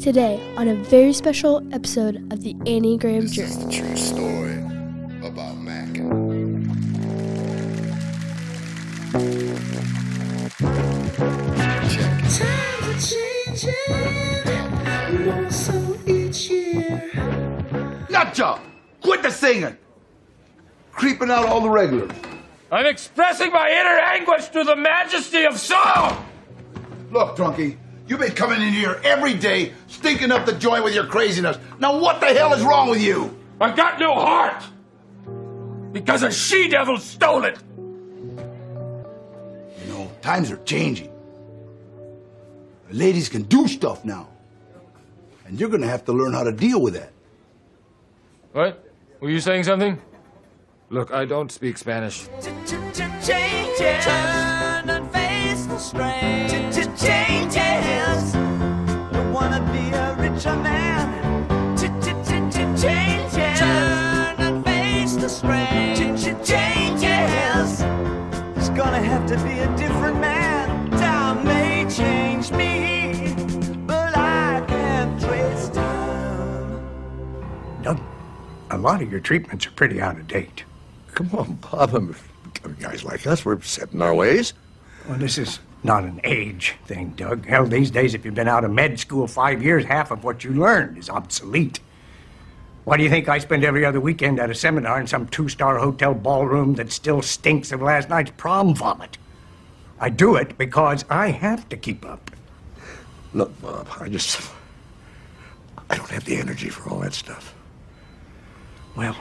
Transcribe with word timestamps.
Today, 0.00 0.40
on 0.56 0.66
a 0.68 0.74
very 0.74 1.12
special 1.12 1.62
episode 1.74 2.16
of 2.32 2.42
the 2.42 2.56
Annie 2.66 2.96
Enneagram 2.98 3.20
This 3.22 3.36
is 3.36 3.56
Journey. 3.56 3.64
the 3.66 3.70
true 3.70 3.96
story 3.96 4.56
about 5.22 5.58
Mac. 5.58 5.94
Check 11.90 12.24
it. 16.48 17.12
Nutjob! 18.08 18.60
Quit 19.02 19.22
the 19.22 19.30
singing! 19.30 19.76
Creeping 20.92 21.30
out 21.30 21.46
all 21.46 21.60
the 21.60 21.70
regulars. 21.70 22.10
I'm 22.72 22.86
expressing 22.86 23.52
my 23.52 23.68
inner 23.68 23.98
anguish 24.00 24.48
to 24.48 24.64
the 24.64 24.76
majesty 24.76 25.44
of 25.44 25.58
song! 25.58 26.24
Look, 27.10 27.36
Trunky, 27.36 27.76
you've 28.10 28.20
been 28.20 28.32
coming 28.32 28.60
in 28.60 28.72
here 28.72 29.00
every 29.04 29.34
day, 29.34 29.72
stinking 29.86 30.32
up 30.32 30.44
the 30.44 30.52
joint 30.52 30.82
with 30.82 30.92
your 30.94 31.06
craziness. 31.06 31.56
Now 31.78 31.98
what 31.98 32.20
the 32.20 32.26
hell 32.26 32.52
is 32.52 32.62
wrong 32.62 32.90
with 32.90 33.00
you? 33.00 33.38
I've 33.60 33.76
got 33.76 34.00
no 34.00 34.14
heart! 34.14 34.64
Because 35.92 36.24
a 36.24 36.32
she 36.32 36.68
devil 36.68 36.98
stole 36.98 37.44
it! 37.44 37.56
You 39.78 39.92
know, 39.92 40.10
times 40.20 40.50
are 40.50 40.56
changing. 40.64 41.12
Ladies 42.90 43.28
can 43.28 43.42
do 43.42 43.68
stuff 43.68 44.04
now. 44.04 44.28
And 45.46 45.60
you're 45.60 45.68
gonna 45.68 45.86
have 45.86 46.04
to 46.06 46.12
learn 46.12 46.32
how 46.32 46.42
to 46.42 46.52
deal 46.52 46.82
with 46.82 46.94
that. 46.94 47.12
What? 48.52 48.84
Were 49.20 49.30
you 49.30 49.40
saying 49.40 49.64
something? 49.64 50.00
Look, 50.88 51.12
I 51.12 51.24
don't 51.24 51.52
speak 51.52 51.78
Spanish. 51.78 52.26
changes. 53.22 54.04
Turn 54.04 54.90
and 54.90 55.12
to 69.30 69.36
be 69.44 69.60
a 69.60 69.76
different 69.76 70.18
man. 70.18 70.90
Time 70.90 71.44
may 71.44 71.88
change 71.88 72.50
me, 72.50 73.32
but 73.86 74.16
I 74.16 74.64
can't 74.66 75.20
trace 75.20 75.68
time. 75.68 76.82
Doug, 77.80 78.00
a 78.70 78.76
lot 78.76 79.00
of 79.00 79.08
your 79.08 79.20
treatments 79.20 79.68
are 79.68 79.70
pretty 79.70 80.00
out 80.00 80.16
of 80.16 80.26
date. 80.26 80.64
Come 81.14 81.30
on, 81.32 81.52
Bob. 81.62 81.94
I'm, 81.94 82.16
guys 82.80 83.04
like 83.04 83.24
us, 83.24 83.44
we're 83.44 83.60
set 83.60 83.92
in 83.92 84.02
our 84.02 84.16
ways. 84.16 84.52
Well, 85.08 85.18
this 85.18 85.38
is 85.38 85.60
not 85.84 86.02
an 86.02 86.20
age 86.24 86.74
thing, 86.86 87.10
Doug. 87.10 87.46
Hell, 87.46 87.66
these 87.66 87.92
days, 87.92 88.14
if 88.14 88.24
you've 88.24 88.34
been 88.34 88.48
out 88.48 88.64
of 88.64 88.72
med 88.72 88.98
school 88.98 89.28
five 89.28 89.62
years, 89.62 89.84
half 89.84 90.10
of 90.10 90.24
what 90.24 90.42
you 90.42 90.50
learned 90.50 90.98
is 90.98 91.08
obsolete. 91.08 91.78
Why 92.82 92.96
do 92.96 93.04
you 93.04 93.10
think 93.10 93.28
I 93.28 93.38
spend 93.38 93.62
every 93.62 93.84
other 93.84 94.00
weekend 94.00 94.40
at 94.40 94.50
a 94.50 94.56
seminar 94.56 95.00
in 95.00 95.06
some 95.06 95.28
two 95.28 95.48
star 95.48 95.78
hotel 95.78 96.14
ballroom 96.14 96.74
that 96.74 96.90
still 96.90 97.22
stinks 97.22 97.70
of 97.70 97.80
last 97.80 98.08
night's 98.08 98.32
prom 98.36 98.74
vomit? 98.74 99.18
I 100.02 100.08
do 100.08 100.36
it 100.36 100.56
because 100.56 101.04
I 101.10 101.28
have 101.28 101.68
to 101.68 101.76
keep 101.76 102.06
up. 102.06 102.30
Look, 103.34 103.60
Bob, 103.60 103.86
I 104.00 104.08
just. 104.08 104.50
I 105.90 105.96
don't 105.96 106.08
have 106.08 106.24
the 106.24 106.36
energy 106.36 106.70
for 106.70 106.88
all 106.88 107.00
that 107.00 107.12
stuff. 107.12 107.54
Well, 108.96 109.16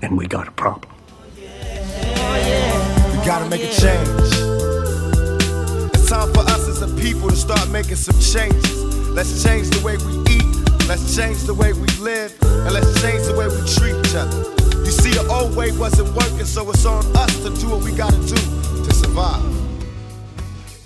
then 0.00 0.16
we 0.16 0.26
got 0.26 0.48
a 0.48 0.50
problem. 0.50 0.92
We 1.36 1.42
gotta 3.24 3.48
make 3.48 3.62
a 3.62 3.72
change. 3.72 4.32
It's 5.94 6.08
time 6.08 6.32
for 6.32 6.40
us 6.40 6.66
as 6.68 6.82
a 6.82 6.88
people 7.00 7.30
to 7.30 7.36
start 7.36 7.70
making 7.70 7.96
some 7.96 8.18
changes. 8.18 9.08
Let's 9.10 9.44
change 9.44 9.68
the 9.68 9.84
way 9.84 9.96
we 9.98 10.18
eat, 10.34 10.88
let's 10.88 11.14
change 11.14 11.42
the 11.42 11.54
way 11.54 11.72
we 11.74 11.86
live, 12.00 12.36
and 12.42 12.72
let's 12.72 13.00
change 13.00 13.24
the 13.26 13.34
way 13.36 13.46
we 13.46 13.60
treat 13.76 13.94
each 14.04 14.16
other. 14.16 14.61
You 14.84 14.90
see, 14.90 15.10
the 15.10 15.26
old 15.28 15.56
way 15.56 15.72
wasn't 15.76 16.14
working, 16.14 16.44
so 16.44 16.68
it's 16.70 16.84
on 16.84 17.04
us 17.16 17.42
to 17.42 17.50
do 17.60 17.70
what 17.70 17.84
we 17.84 17.92
gotta 17.92 18.16
do 18.16 18.34
to 18.84 18.94
survive. 18.94 19.42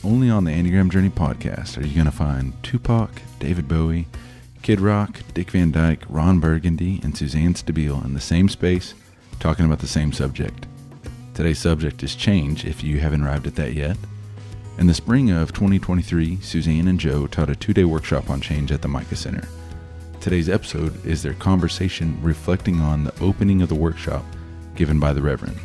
Only 0.04 0.30
on 0.30 0.44
the 0.44 0.52
Enneagram 0.52 0.90
Journey 0.90 1.10
podcast 1.10 1.78
are 1.78 1.86
you 1.86 2.04
to 2.04 2.10
find 2.10 2.52
Tupac, 2.62 3.10
David 3.40 3.66
Bowie, 3.66 4.06
Kid 4.62 4.80
Rock, 4.80 5.20
Dick 5.34 5.50
Van 5.50 5.70
Dyke, 5.70 6.04
Ron 6.08 6.40
Burgundy, 6.40 7.00
and 7.02 7.16
Suzanne 7.16 7.54
Stabile 7.54 8.04
in 8.04 8.14
the 8.14 8.20
same 8.20 8.48
space 8.48 8.94
talking 9.40 9.64
about 9.66 9.80
the 9.80 9.86
same 9.86 10.12
subject. 10.12 10.66
Today's 11.34 11.58
subject 11.58 12.02
is 12.02 12.14
change 12.14 12.64
if 12.64 12.82
you 12.82 12.98
haven't 13.00 13.22
arrived 13.22 13.46
at 13.46 13.56
that 13.56 13.74
yet. 13.74 13.96
In 14.78 14.86
the 14.86 14.94
spring 14.94 15.30
of 15.30 15.52
2023, 15.52 16.40
Suzanne 16.40 16.88
and 16.88 17.00
Joe 17.00 17.26
taught 17.26 17.50
a 17.50 17.56
two 17.56 17.72
day 17.72 17.84
workshop 17.84 18.30
on 18.30 18.40
change 18.40 18.72
at 18.72 18.82
the 18.82 18.88
Micah 18.88 19.16
Center. 19.16 19.46
Today's 20.20 20.48
episode 20.48 21.04
is 21.06 21.22
their 21.22 21.34
conversation 21.34 22.18
reflecting 22.20 22.80
on 22.80 23.04
the 23.04 23.14
opening 23.20 23.62
of 23.62 23.68
the 23.68 23.74
workshop 23.76 24.24
given 24.74 24.98
by 24.98 25.12
the 25.12 25.22
Reverend. 25.22 25.58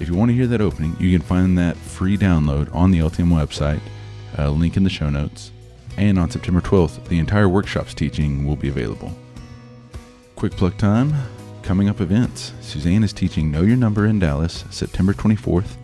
If 0.00 0.08
you 0.08 0.14
want 0.14 0.30
to 0.30 0.34
hear 0.34 0.46
that 0.46 0.62
opening, 0.62 0.96
you 0.98 1.16
can 1.16 1.26
find 1.26 1.58
that 1.58 1.76
free 1.76 2.16
download 2.16 2.74
on 2.74 2.90
the 2.90 3.00
LTM 3.00 3.28
website, 3.28 3.80
a 4.38 4.50
link 4.50 4.76
in 4.76 4.84
the 4.84 4.90
show 4.90 5.10
notes. 5.10 5.50
And 5.98 6.18
on 6.18 6.30
September 6.30 6.60
12th, 6.60 7.06
the 7.08 7.18
entire 7.18 7.48
workshop's 7.48 7.92
teaching 7.92 8.46
will 8.46 8.56
be 8.56 8.68
available. 8.68 9.12
Quick 10.36 10.52
plug 10.52 10.78
time 10.78 11.14
coming 11.62 11.88
up 11.88 12.00
events. 12.00 12.52
Suzanne 12.60 13.04
is 13.04 13.12
teaching 13.12 13.50
Know 13.50 13.62
Your 13.62 13.76
Number 13.76 14.06
in 14.06 14.18
Dallas 14.18 14.64
September 14.70 15.12
24th, 15.12 15.76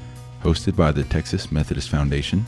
hosted 0.42 0.76
by 0.76 0.92
the 0.92 1.04
Texas 1.04 1.52
Methodist 1.52 1.90
Foundation. 1.90 2.46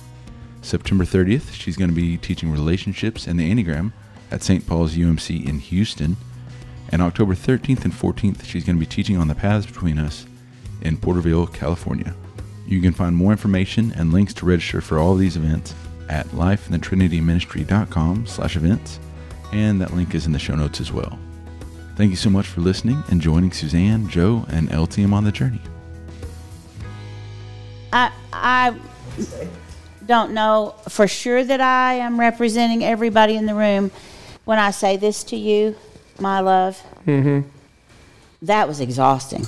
September 0.62 1.04
30th, 1.04 1.52
she's 1.52 1.76
going 1.76 1.90
to 1.90 1.96
be 1.96 2.16
teaching 2.16 2.50
relationships 2.50 3.26
and 3.26 3.38
the 3.38 3.50
Enneagram 3.50 3.92
at 4.30 4.42
St. 4.42 4.66
Paul's 4.66 4.94
UMC 4.94 5.46
in 5.48 5.58
Houston. 5.58 6.16
And 6.90 7.02
October 7.02 7.34
13th 7.34 7.84
and 7.84 7.92
14th, 7.92 8.44
she's 8.44 8.64
going 8.64 8.76
to 8.76 8.80
be 8.80 8.86
teaching 8.86 9.16
on 9.16 9.28
the 9.28 9.34
paths 9.34 9.66
between 9.66 9.98
us 9.98 10.26
in 10.82 10.96
Porterville, 10.96 11.46
California. 11.46 12.14
You 12.66 12.80
can 12.80 12.92
find 12.92 13.16
more 13.16 13.32
information 13.32 13.92
and 13.96 14.12
links 14.12 14.34
to 14.34 14.46
register 14.46 14.80
for 14.80 14.98
all 14.98 15.12
of 15.12 15.18
these 15.18 15.36
events 15.36 15.74
at 16.08 16.26
lifeinthetrinityministry.com 16.28 18.26
slash 18.26 18.56
events, 18.56 19.00
and 19.52 19.80
that 19.80 19.94
link 19.94 20.14
is 20.14 20.26
in 20.26 20.32
the 20.32 20.38
show 20.38 20.54
notes 20.54 20.80
as 20.80 20.92
well. 20.92 21.18
Thank 21.96 22.10
you 22.10 22.16
so 22.16 22.30
much 22.30 22.46
for 22.46 22.60
listening 22.60 23.02
and 23.08 23.20
joining 23.20 23.52
Suzanne, 23.52 24.08
Joe, 24.08 24.44
and 24.48 24.68
LTM 24.68 25.12
on 25.12 25.24
the 25.24 25.32
journey. 25.32 25.60
I 27.92 28.10
I 28.32 28.74
don't 30.04 30.32
know 30.32 30.74
for 30.88 31.06
sure 31.06 31.44
that 31.44 31.60
I 31.60 31.94
am 31.94 32.18
representing 32.18 32.84
everybody 32.84 33.36
in 33.36 33.46
the 33.46 33.54
room 33.54 33.90
when 34.44 34.58
I 34.58 34.70
say 34.70 34.96
this 34.96 35.24
to 35.24 35.36
you, 35.36 35.76
my 36.18 36.40
love. 36.40 36.82
Mm-hmm. 37.06 37.48
That 38.42 38.68
was 38.68 38.80
exhausting. 38.80 39.46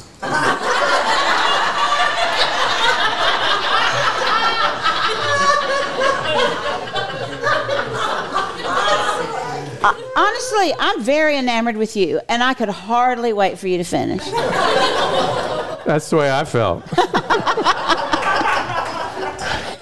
Honestly, 10.18 10.72
I'm 10.78 11.02
very 11.02 11.36
enamored 11.36 11.76
with 11.76 11.94
you, 11.94 12.20
and 12.28 12.42
I 12.42 12.54
could 12.54 12.70
hardly 12.70 13.34
wait 13.34 13.58
for 13.58 13.68
you 13.68 13.76
to 13.76 13.84
finish. 13.84 14.24
That's 15.84 16.08
the 16.08 16.16
way 16.16 16.30
I 16.30 16.44
felt. 16.44 16.84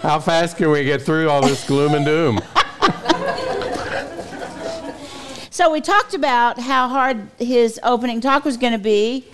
How 0.02 0.18
fast 0.20 0.56
can 0.56 0.70
we 0.70 0.84
get 0.84 1.02
through 1.02 1.30
all 1.30 1.40
this 1.40 1.66
gloom 1.66 1.94
and 1.94 2.04
doom? 2.04 2.40
So 5.54 5.70
we 5.70 5.80
talked 5.80 6.14
about 6.14 6.58
how 6.58 6.88
hard 6.88 7.28
his 7.38 7.78
opening 7.84 8.20
talk 8.20 8.44
was 8.44 8.56
going 8.56 8.72
to 8.72 8.78
be, 8.80 9.24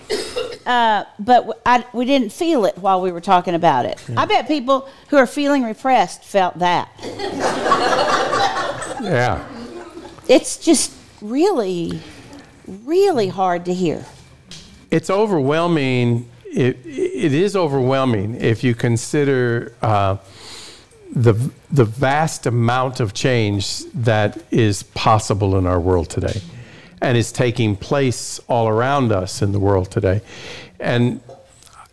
uh, 0.67 1.05
but 1.17 1.59
I, 1.65 1.83
we 1.93 2.05
didn't 2.05 2.31
feel 2.31 2.65
it 2.65 2.77
while 2.77 3.01
we 3.01 3.11
were 3.11 3.21
talking 3.21 3.55
about 3.55 3.87
it. 3.87 3.99
I 4.15 4.27
bet 4.27 4.47
people 4.47 4.87
who 5.07 5.17
are 5.17 5.25
feeling 5.25 5.63
repressed 5.63 6.23
felt 6.23 6.59
that. 6.59 6.89
Yeah. 9.01 9.43
It's 10.27 10.57
just 10.57 10.93
really, 11.21 11.99
really 12.67 13.29
hard 13.29 13.65
to 13.65 13.73
hear. 13.73 14.05
It's 14.91 15.09
overwhelming. 15.09 16.29
It, 16.45 16.85
it 16.85 17.33
is 17.33 17.55
overwhelming 17.55 18.35
if 18.35 18.63
you 18.63 18.75
consider 18.75 19.73
uh, 19.81 20.17
the, 21.11 21.51
the 21.71 21.85
vast 21.85 22.45
amount 22.45 22.99
of 22.99 23.13
change 23.13 23.83
that 23.93 24.41
is 24.49 24.83
possible 24.83 25.57
in 25.57 25.65
our 25.65 25.79
world 25.79 26.09
today 26.09 26.41
and 27.01 27.17
is 27.17 27.31
taking 27.31 27.75
place 27.75 28.39
all 28.47 28.67
around 28.67 29.11
us 29.11 29.41
in 29.41 29.51
the 29.51 29.59
world 29.59 29.91
today. 29.91 30.21
And 30.79 31.21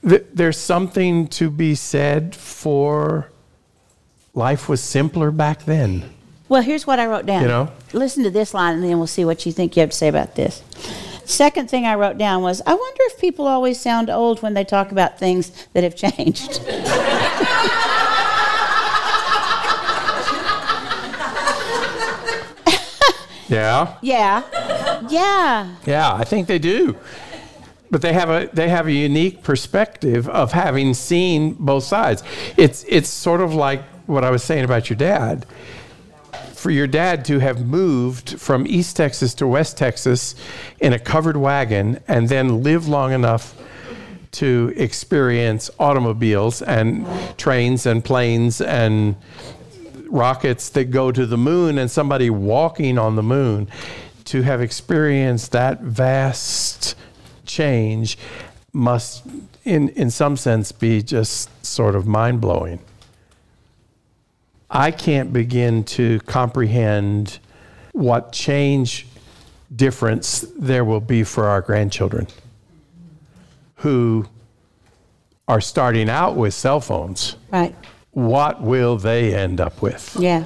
th- 0.06 0.26
there's 0.32 0.58
something 0.58 1.26
to 1.28 1.50
be 1.50 1.74
said 1.74 2.36
for 2.36 3.30
life 4.34 4.68
was 4.68 4.82
simpler 4.82 5.30
back 5.30 5.64
then. 5.64 6.14
Well, 6.48 6.62
here's 6.62 6.86
what 6.86 6.98
I 6.98 7.06
wrote 7.06 7.26
down. 7.26 7.42
You 7.42 7.48
know? 7.48 7.72
Listen 7.92 8.22
to 8.24 8.30
this 8.30 8.54
line, 8.54 8.74
and 8.74 8.84
then 8.84 8.98
we'll 8.98 9.06
see 9.06 9.24
what 9.24 9.44
you 9.44 9.52
think 9.52 9.76
you 9.76 9.80
have 9.80 9.90
to 9.90 9.96
say 9.96 10.08
about 10.08 10.34
this. 10.34 10.62
Second 11.24 11.68
thing 11.68 11.84
I 11.84 11.94
wrote 11.94 12.16
down 12.16 12.42
was 12.42 12.62
I 12.64 12.72
wonder 12.72 13.00
if 13.00 13.20
people 13.20 13.46
always 13.46 13.78
sound 13.78 14.08
old 14.08 14.42
when 14.42 14.54
they 14.54 14.64
talk 14.64 14.92
about 14.92 15.18
things 15.18 15.66
that 15.74 15.84
have 15.84 15.94
changed. 15.94 16.60
Yeah. 23.48 23.96
Yeah. 24.02 24.42
Yeah. 25.08 25.76
Yeah, 25.86 26.12
I 26.14 26.24
think 26.24 26.46
they 26.46 26.58
do. 26.58 26.96
But 27.90 28.02
they 28.02 28.12
have 28.12 28.28
a 28.28 28.50
they 28.52 28.68
have 28.68 28.86
a 28.86 28.92
unique 28.92 29.42
perspective 29.42 30.28
of 30.28 30.52
having 30.52 30.92
seen 30.92 31.54
both 31.54 31.84
sides. 31.84 32.22
It's 32.56 32.84
it's 32.86 33.08
sort 33.08 33.40
of 33.40 33.54
like 33.54 33.82
what 34.06 34.24
I 34.24 34.30
was 34.30 34.42
saying 34.42 34.64
about 34.64 34.90
your 34.90 34.96
dad. 34.98 35.46
For 36.52 36.70
your 36.70 36.86
dad 36.86 37.24
to 37.26 37.38
have 37.38 37.64
moved 37.64 38.38
from 38.40 38.66
East 38.66 38.96
Texas 38.96 39.32
to 39.34 39.46
West 39.46 39.78
Texas 39.78 40.34
in 40.80 40.92
a 40.92 40.98
covered 40.98 41.36
wagon 41.36 42.00
and 42.08 42.28
then 42.28 42.62
live 42.62 42.88
long 42.88 43.12
enough 43.12 43.54
to 44.32 44.74
experience 44.76 45.70
automobiles 45.78 46.60
and 46.60 47.06
trains 47.38 47.86
and 47.86 48.04
planes 48.04 48.60
and 48.60 49.16
rockets 50.08 50.68
that 50.70 50.86
go 50.86 51.12
to 51.12 51.26
the 51.26 51.36
moon 51.38 51.78
and 51.78 51.90
somebody 51.90 52.30
walking 52.30 52.98
on 52.98 53.16
the 53.16 53.22
moon 53.22 53.68
to 54.24 54.42
have 54.42 54.60
experienced 54.60 55.52
that 55.52 55.80
vast 55.80 56.94
change 57.46 58.18
must 58.72 59.24
in 59.64 59.88
in 59.90 60.10
some 60.10 60.36
sense 60.36 60.70
be 60.70 61.02
just 61.02 61.48
sort 61.64 61.94
of 61.94 62.06
mind-blowing 62.06 62.78
i 64.70 64.90
can't 64.90 65.32
begin 65.32 65.82
to 65.82 66.20
comprehend 66.20 67.38
what 67.92 68.30
change 68.32 69.06
difference 69.74 70.44
there 70.58 70.84
will 70.84 71.00
be 71.00 71.24
for 71.24 71.46
our 71.46 71.62
grandchildren 71.62 72.26
who 73.76 74.26
are 75.46 75.60
starting 75.60 76.10
out 76.10 76.36
with 76.36 76.52
cell 76.52 76.80
phones 76.80 77.36
Right. 77.50 77.74
What 78.12 78.60
will 78.62 78.96
they 78.96 79.34
end 79.34 79.60
up 79.60 79.80
with 79.82 80.16
Yeah. 80.18 80.44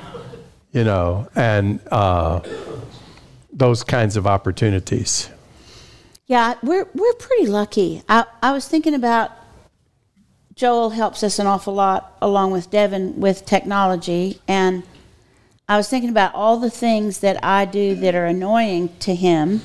you 0.73 0.85
know, 0.85 1.29
and 1.35 1.81
uh, 1.91 2.41
those 3.53 3.83
kinds 3.85 4.17
of 4.17 4.27
opportunities. 4.27 5.29
Yeah, 6.27 6.55
we're 6.63 6.89
we're 6.95 7.13
pretty 7.15 7.47
lucky. 7.47 8.03
I, 8.09 8.25
I 8.43 8.53
was 8.53 8.67
thinking 8.67 8.95
about 8.95 9.31
Joel 10.55 10.91
helps 10.91 11.23
us 11.23 11.39
an 11.39 11.47
awful 11.47 11.75
lot 11.75 12.17
along 12.23 12.53
with 12.53 12.71
Devin 12.71 13.21
with 13.21 13.45
technology 13.45 14.41
and 14.49 14.83
I 15.69 15.77
was 15.77 15.89
thinking 15.89 16.11
about 16.11 16.35
all 16.35 16.59
the 16.59 16.71
things 16.71 17.21
that 17.21 17.43
I 17.43 17.65
do 17.65 17.95
that 17.97 18.15
are 18.15 18.27
annoying 18.27 18.91
to 19.01 19.15
him 19.15 19.63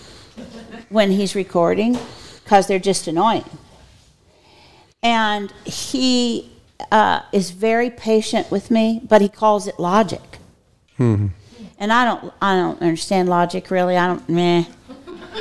when 0.90 1.12
he's 1.12 1.36
recording 1.36 1.98
because 2.44 2.68
they're 2.68 2.80
just 2.80 3.08
annoying. 3.08 3.44
And 5.04 5.52
he 5.66 6.50
uh, 6.92 7.22
is 7.32 7.52
very 7.52 7.90
patient 7.90 8.50
with 8.52 8.70
me, 8.72 9.02
but 9.08 9.22
he 9.22 9.30
calls 9.30 9.68
it 9.68 9.80
logic. 9.80 10.40
Hmm. 10.98 11.28
And 11.80 11.94
I 11.94 12.06
don't 12.06 12.34
I 12.42 12.56
don't 12.56 12.82
understand 12.82 13.30
logic 13.30 13.70
really. 13.70 13.98
I 13.98 14.08
don't 14.08 14.28
meh. 14.30 14.66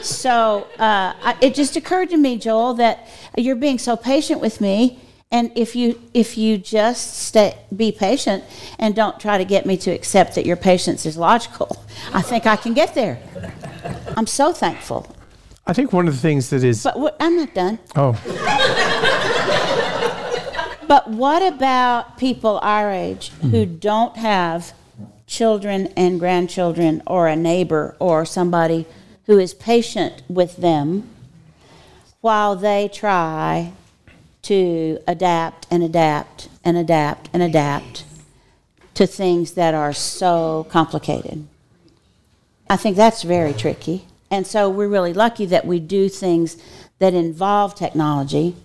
So 0.02 0.66
uh, 0.78 1.14
I, 1.22 1.36
it 1.40 1.54
just 1.54 1.76
occurred 1.76 2.10
to 2.10 2.18
me, 2.18 2.36
Joel, 2.36 2.74
that 2.74 3.08
you're 3.38 3.56
being 3.56 3.78
so 3.78 3.96
patient 3.96 4.40
with 4.42 4.60
me, 4.60 5.00
and 5.30 5.50
if 5.54 5.74
you 5.74 6.00
if 6.12 6.36
you 6.36 6.58
just 6.58 7.16
stay 7.16 7.56
be 7.74 7.90
patient 7.92 8.44
and 8.78 8.94
don't 8.94 9.18
try 9.18 9.38
to 9.38 9.44
get 9.44 9.64
me 9.64 9.78
to 9.78 9.90
accept 9.90 10.34
that 10.34 10.44
your 10.44 10.56
patience 10.56 11.06
is 11.06 11.16
logical, 11.16 11.82
I 12.12 12.20
think 12.20 12.44
I 12.46 12.56
can 12.56 12.74
get 12.74 12.94
there. 12.94 13.18
I'm 14.16 14.26
so 14.26 14.52
thankful. 14.52 15.06
I 15.66 15.72
think 15.72 15.92
one 15.92 16.06
of 16.06 16.14
the 16.14 16.20
things 16.20 16.50
that 16.50 16.62
is 16.62 16.84
But 16.84 16.98
what, 16.98 17.16
I'm 17.18 17.36
not 17.36 17.54
done. 17.54 17.78
oh 17.96 18.12
But 20.86 21.08
what 21.08 21.42
about 21.42 22.18
people 22.18 22.58
our 22.62 22.90
age 22.90 23.30
who 23.40 23.66
mm-hmm. 23.66 23.76
don't 23.76 24.16
have 24.16 24.72
children 25.26 25.88
and 25.96 26.20
grandchildren 26.20 27.02
or 27.06 27.26
a 27.26 27.36
neighbor 27.36 27.96
or 27.98 28.24
somebody 28.24 28.86
who 29.26 29.38
is 29.38 29.54
patient 29.54 30.22
with 30.28 30.56
them 30.56 31.08
while 32.20 32.54
they 32.56 32.88
try 32.88 33.72
to 34.42 34.98
adapt 35.08 35.66
and 35.70 35.82
adapt 35.82 36.48
and 36.64 36.76
adapt 36.76 37.28
and 37.32 37.42
adapt 37.42 38.04
to 38.94 39.06
things 39.06 39.52
that 39.52 39.74
are 39.74 39.92
so 39.92 40.66
complicated? 40.70 41.46
I 42.70 42.76
think 42.76 42.96
that's 42.96 43.22
very 43.22 43.52
tricky. 43.52 44.06
And 44.30 44.46
so 44.46 44.70
we're 44.70 44.88
really 44.88 45.12
lucky 45.12 45.46
that 45.46 45.66
we 45.66 45.80
do 45.80 46.08
things 46.08 46.56
that 46.98 47.14
involve 47.14 47.74
technology 47.74 48.56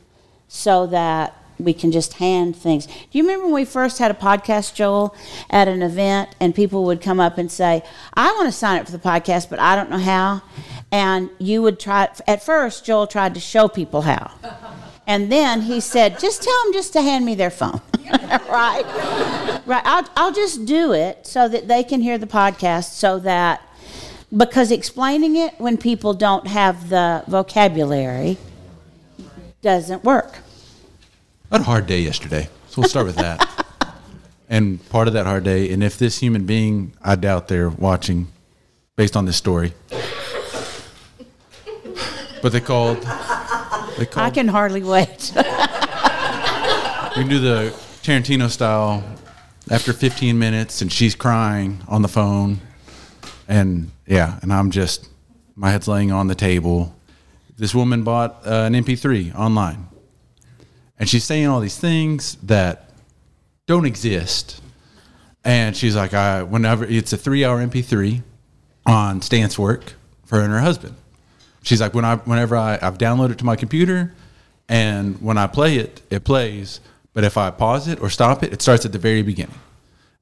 so 0.48 0.88
that 0.88 1.36
we 1.64 1.74
can 1.74 1.92
just 1.92 2.14
hand 2.14 2.56
things. 2.56 2.86
Do 2.86 2.94
you 3.12 3.24
remember 3.24 3.46
when 3.46 3.56
we 3.56 3.66
first 3.66 4.00
had 4.00 4.12
a 4.12 4.16
podcast, 4.16 4.74
Joel, 4.74 5.16
at 5.50 5.68
an 5.68 5.82
event, 5.82 6.36
and 6.40 6.54
people 6.54 6.84
would 6.86 7.02
come 7.02 7.20
up 7.20 7.38
and 7.38 7.52
say, 7.52 7.84
I 8.14 8.32
want 8.32 8.48
to 8.48 8.52
sign 8.52 8.80
up 8.80 8.86
for 8.86 8.92
the 8.92 9.00
podcast, 9.00 9.50
but 9.50 9.60
I 9.60 9.76
don't 9.76 9.90
know 9.90 9.98
how? 9.98 10.42
And 10.92 11.30
you 11.40 11.62
would 11.62 11.80
try, 11.80 12.10
at 12.28 12.44
first, 12.44 12.86
Joel 12.86 13.08
tried 13.08 13.34
to 13.36 13.40
show 13.40 13.68
people 13.68 14.02
how. 14.02 14.32
And 15.08 15.32
then 15.32 15.62
he 15.62 15.80
said, 15.80 16.20
just 16.20 16.44
tell 16.44 16.64
them 16.64 16.74
just 16.74 16.94
to 16.94 17.02
hand 17.02 17.26
me 17.26 17.36
their 17.36 17.50
phone. 17.50 17.82
right? 18.50 19.62
Right. 19.66 19.82
I'll, 19.86 20.08
I'll 20.16 20.34
just 20.34 20.66
do 20.66 20.94
it 20.94 21.26
so 21.26 21.48
that 21.48 21.68
they 21.68 21.84
can 21.84 22.02
hear 22.02 22.18
the 22.18 22.28
podcast 22.28 22.94
so 22.94 23.20
that, 23.20 23.62
because 24.36 24.72
explaining 24.72 25.36
it 25.36 25.60
when 25.60 25.78
people 25.78 26.14
don't 26.14 26.48
have 26.48 26.90
the 26.90 27.24
vocabulary 27.28 28.38
doesn't 29.62 30.04
work. 30.04 30.40
I 31.52 31.56
had 31.56 31.62
a 31.62 31.66
hard 31.66 31.86
day 31.86 32.00
yesterday, 32.00 32.48
so 32.70 32.82
we'll 32.82 32.90
start 32.90 33.06
with 33.06 33.18
that. 33.18 33.66
and 34.50 34.88
part 34.90 35.10
of 35.10 35.14
that 35.16 35.26
hard 35.26 35.44
day, 35.44 35.70
and 35.74 35.84
if 35.84 35.98
this 35.98 36.20
human 36.20 36.46
being, 36.46 36.94
I 37.04 37.16
doubt 37.16 37.50
they're 37.50 37.70
watching, 37.70 38.28
based 38.96 39.18
on 39.18 39.26
this 39.26 39.36
story, 39.36 39.74
but 42.42 42.54
they 42.54 42.62
called. 42.62 43.02
They 43.98 44.08
I 44.16 44.30
can 44.30 44.48
hardly 44.48 44.82
wait. 44.82 45.34
We 47.18 47.24
can 47.24 47.30
do 47.30 47.40
the 47.40 47.74
Tarantino 48.04 48.50
style. 48.50 49.04
After 49.70 49.92
15 49.92 50.40
minutes, 50.40 50.82
and 50.82 50.90
she's 50.92 51.14
crying 51.14 51.82
on 51.90 52.02
the 52.02 52.08
phone, 52.08 52.62
and 53.50 53.92
yeah, 54.08 54.40
and 54.42 54.52
I'm 54.54 54.72
just, 54.72 55.10
my 55.56 55.72
head's 55.72 55.90
laying 55.90 56.12
on 56.12 56.28
the 56.28 56.36
table. 56.36 56.96
This 57.58 57.76
woman 57.76 58.04
bought 58.04 58.48
uh, 58.48 58.64
an 58.64 58.74
MP3 58.74 59.36
online, 59.36 59.88
and 61.02 61.10
she's 61.10 61.24
saying 61.24 61.48
all 61.48 61.60
these 61.60 61.80
things 61.80 62.36
that 62.44 62.92
don't 63.66 63.86
exist. 63.86 64.62
And 65.44 65.76
she's 65.76 65.96
like, 65.96 66.14
I 66.14 66.44
whenever 66.44 66.86
it's 66.86 67.12
a 67.12 67.18
three 67.18 67.44
hour 67.44 67.58
MP3 67.58 68.22
on 68.86 69.24
Stance 69.24 69.58
work 69.58 69.96
for 70.26 70.38
her 70.38 70.44
and 70.44 70.54
her 70.54 70.60
husband. 70.60 70.94
She's 71.64 71.82
like, 71.82 71.96
when 71.96 72.06
I 72.06 72.18
whenever 72.18 72.56
I, 72.56 72.78
I've 72.80 73.00
downloaded 73.00 73.32
it 73.32 73.38
to 73.40 73.46
my 73.46 73.56
computer, 73.56 74.14
and 74.70 75.20
when 75.24 75.40
I 75.40 75.48
play 75.48 75.78
it, 75.78 76.04
it 76.12 76.24
plays. 76.24 76.80
But 77.14 77.24
if 77.24 77.36
I 77.36 77.50
pause 77.50 77.88
it 77.88 78.00
or 78.00 78.12
stop 78.12 78.44
it, 78.44 78.54
it 78.54 78.62
starts 78.62 78.86
at 78.86 78.92
the 78.92 79.00
very 79.00 79.24
beginning. 79.24 79.56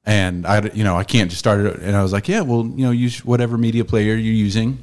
And 0.06 0.46
I, 0.46 0.62
you 0.72 0.82
know, 0.82 0.96
I 0.96 1.04
can't 1.04 1.28
just 1.28 1.40
start 1.40 1.60
it. 1.60 1.76
And 1.80 1.94
I 1.94 2.02
was 2.02 2.14
like, 2.14 2.26
yeah, 2.26 2.40
well, 2.40 2.64
you 2.64 2.86
know, 2.86 2.90
use 2.90 3.22
whatever 3.22 3.58
media 3.58 3.84
player 3.84 4.14
you're 4.14 4.32
using, 4.32 4.78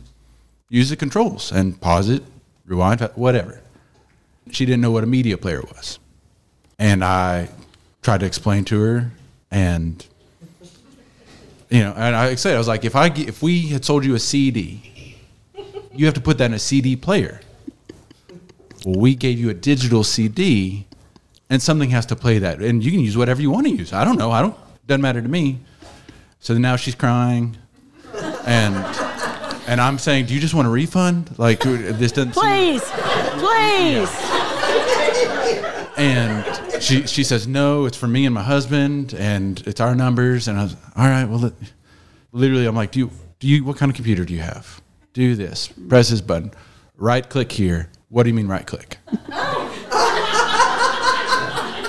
use 0.69 0.91
the 0.91 0.95
controls 0.95 1.51
and 1.51 1.81
pause 1.81 2.07
it, 2.07 2.21
rewind, 2.67 3.01
whatever. 3.15 3.61
She 4.51 4.65
didn't 4.65 4.81
know 4.81 4.91
what 4.91 5.03
a 5.03 5.07
media 5.07 5.37
player 5.37 5.61
was. 5.61 5.99
And 6.79 7.03
I 7.03 7.49
tried 8.01 8.19
to 8.21 8.25
explain 8.25 8.63
to 8.65 8.79
her 8.81 9.11
and 9.51 10.05
you 11.69 11.81
know, 11.83 11.93
and 11.97 12.15
I 12.15 12.35
said 12.35 12.55
I 12.55 12.57
was 12.57 12.67
like 12.67 12.85
if 12.85 12.95
I 12.95 13.07
if 13.07 13.41
we 13.41 13.67
had 13.67 13.83
sold 13.83 14.05
you 14.05 14.15
a 14.15 14.19
CD, 14.19 15.15
you 15.93 16.05
have 16.05 16.13
to 16.15 16.21
put 16.21 16.37
that 16.37 16.45
in 16.45 16.53
a 16.53 16.59
CD 16.59 16.95
player. 16.95 17.41
Well, 18.85 18.99
we 18.99 19.15
gave 19.15 19.39
you 19.39 19.49
a 19.49 19.53
digital 19.53 20.03
CD 20.03 20.85
and 21.49 21.61
something 21.61 21.89
has 21.89 22.05
to 22.07 22.15
play 22.15 22.39
that 22.39 22.59
and 22.61 22.83
you 22.83 22.91
can 22.91 23.01
use 23.01 23.17
whatever 23.17 23.41
you 23.41 23.51
want 23.51 23.65
to 23.67 23.73
use. 23.73 23.91
I 23.91 24.05
don't 24.05 24.17
know. 24.17 24.31
I 24.31 24.41
don't 24.41 24.55
doesn't 24.85 25.01
matter 25.01 25.21
to 25.21 25.27
me. 25.27 25.59
So 26.39 26.57
now 26.57 26.75
she's 26.75 26.95
crying 26.95 27.57
and 28.45 28.75
and 29.67 29.81
I'm 29.81 29.97
saying, 29.97 30.27
"Do 30.27 30.33
you 30.33 30.39
just 30.39 30.53
want 30.53 30.65
a 30.67 30.71
refund? 30.71 31.37
Like 31.37 31.59
this 31.61 32.13
doesn't 32.13 32.33
seem- 32.33 32.41
please, 32.41 32.83
please. 33.41 34.36
And 35.97 36.45
she 36.83 37.07
she 37.07 37.23
says 37.23 37.47
no, 37.47 37.85
it's 37.85 37.97
for 37.97 38.07
me 38.07 38.25
and 38.25 38.35
my 38.35 38.43
husband, 38.43 39.13
and 39.13 39.59
it's 39.65 39.81
our 39.81 39.95
numbers. 39.95 40.47
And 40.47 40.59
I 40.59 40.63
was 40.63 40.75
all 40.95 41.07
right. 41.07 41.25
Well, 41.25 41.51
literally, 42.31 42.65
I'm 42.65 42.75
like, 42.75 42.91
do 42.91 42.99
you 42.99 43.11
do 43.39 43.47
you 43.47 43.63
what 43.63 43.77
kind 43.77 43.89
of 43.89 43.95
computer 43.95 44.23
do 44.25 44.33
you 44.33 44.41
have? 44.41 44.81
Do 45.13 45.35
this. 45.35 45.67
Press 45.89 46.09
this 46.09 46.21
button. 46.21 46.51
Right 46.95 47.27
click 47.27 47.51
here. 47.51 47.89
What 48.09 48.23
do 48.23 48.29
you 48.29 48.35
mean 48.35 48.47
right 48.47 48.65
click? 48.65 48.97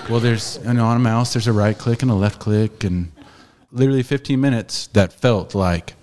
well, 0.09 0.21
there's 0.21 0.59
you 0.65 0.73
know 0.73 0.87
on 0.87 0.97
a 0.97 1.01
mouse 1.01 1.35
there's 1.35 1.47
a 1.47 1.53
right 1.53 1.77
click 1.77 2.03
and 2.03 2.11
a 2.11 2.15
left 2.15 2.39
click, 2.39 2.85
and 2.85 3.13
literally 3.71 4.03
15 4.03 4.41
minutes 4.41 4.87
that 4.89 5.13
felt 5.13 5.55
like 5.55 5.95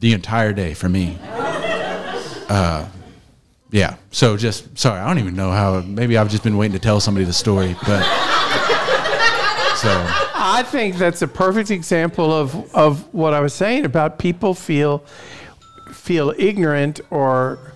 the 0.00 0.12
entire 0.12 0.52
day 0.52 0.74
for 0.74 0.88
me. 0.88 1.16
Uh, 2.46 2.86
yeah. 3.74 3.96
So 4.10 4.36
just 4.36 4.78
sorry, 4.78 5.00
I 5.00 5.06
don't 5.06 5.18
even 5.18 5.36
know 5.36 5.50
how. 5.50 5.80
Maybe 5.80 6.16
I've 6.16 6.30
just 6.30 6.44
been 6.44 6.56
waiting 6.56 6.72
to 6.72 6.78
tell 6.78 7.00
somebody 7.00 7.26
the 7.26 7.32
story, 7.32 7.76
but 7.86 8.02
So 9.84 9.90
I 10.34 10.62
think 10.62 10.96
that's 10.96 11.20
a 11.20 11.28
perfect 11.28 11.70
example 11.70 12.32
of, 12.32 12.74
of 12.74 13.12
what 13.12 13.34
I 13.34 13.40
was 13.40 13.52
saying 13.52 13.84
about 13.84 14.18
people 14.18 14.54
feel 14.54 15.04
feel 15.92 16.32
ignorant 16.38 17.00
or 17.10 17.74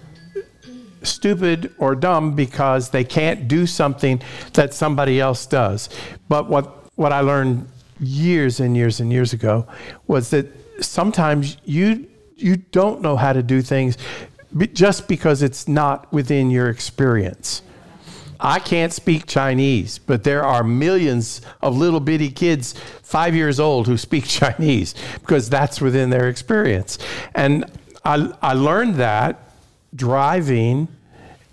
stupid 1.03 1.75
or 1.77 1.95
dumb 1.95 2.35
because 2.35 2.89
they 2.89 3.05
can't 3.05 3.47
do 3.47 3.67
something 3.67 4.23
that 4.55 4.73
somebody 4.73 5.21
else 5.21 5.45
does. 5.45 5.91
But 6.31 6.49
what 6.49 6.89
what 6.95 7.13
I 7.13 7.21
learned 7.21 7.69
years 8.01 8.61
and 8.61 8.75
years 8.75 9.01
and 9.01 9.13
years 9.13 9.35
ago 9.35 9.67
was 10.07 10.31
that 10.31 10.47
sometimes 10.81 11.59
you 11.65 12.09
you 12.37 12.57
don't 12.57 13.03
know 13.03 13.17
how 13.17 13.35
to 13.35 13.43
do 13.43 13.61
things 13.61 13.99
just 14.73 15.09
because 15.09 15.43
it's 15.43 15.69
not 15.69 16.13
within 16.13 16.51
your 16.51 16.69
experience. 16.69 17.63
I 18.41 18.61
can't 18.61 18.93
speak 18.93 19.27
Chinese, 19.27 19.99
but 19.99 20.23
there 20.23 20.45
are 20.45 20.63
millions 20.63 21.41
of 21.61 21.77
little 21.77 22.01
bitty 22.01 22.31
kids, 22.31 22.75
five 23.03 23.35
years 23.35 23.59
old, 23.59 23.87
who 23.87 23.97
speak 23.97 24.25
Chinese 24.29 24.95
because 25.15 25.51
that's 25.51 25.81
within 25.81 26.11
their 26.11 26.29
experience. 26.29 26.99
And 27.35 27.65
I, 28.05 28.33
I 28.41 28.55
learned 28.55 28.97
that 28.97 29.53
driving 29.95 30.89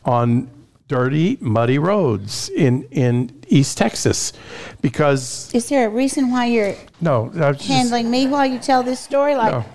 on 0.04 0.50
dirty, 0.88 1.38
muddy 1.42 1.80
roads 1.80 2.50
in, 2.50 2.84
in 2.92 3.42
East 3.48 3.78
Texas 3.78 4.34
because, 4.82 5.54
Is 5.54 5.70
there 5.70 5.88
a 5.88 5.90
reason 5.90 6.30
why 6.30 6.46
you're 6.46 6.75
no, 7.02 7.24
was 7.24 7.58
just, 7.58 7.68
handling 7.68 8.12
me 8.12 8.28
while 8.28 8.46
you 8.46 8.60
tell 8.60 8.84
this 8.84 9.00
story? 9.00 9.36
Like, 9.36 9.52
no, 9.52 9.66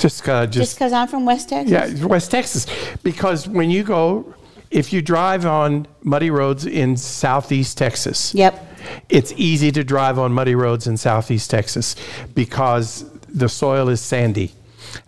just, 0.00 0.28
uh, 0.28 0.46
just 0.46 0.74
because 0.76 0.92
I'm 0.92 1.08
from 1.08 1.24
West 1.26 1.48
Texas? 1.48 1.70
Yeah, 2.00 2.06
West 2.06 2.30
Texas. 2.30 2.66
Because 3.02 3.46
when 3.48 3.70
you 3.70 3.82
go, 3.82 4.34
if 4.70 4.92
you 4.92 5.02
drive 5.02 5.44
on 5.46 5.86
muddy 6.02 6.30
roads 6.30 6.64
in 6.66 6.96
southeast 6.96 7.76
Texas, 7.78 8.34
Yep. 8.34 8.66
it's 9.08 9.32
easy 9.36 9.70
to 9.72 9.82
drive 9.84 10.18
on 10.18 10.32
muddy 10.32 10.54
roads 10.54 10.86
in 10.86 10.96
southeast 10.96 11.50
Texas 11.50 11.96
because 12.34 13.04
the 13.28 13.48
soil 13.48 13.88
is 13.88 14.00
sandy 14.00 14.52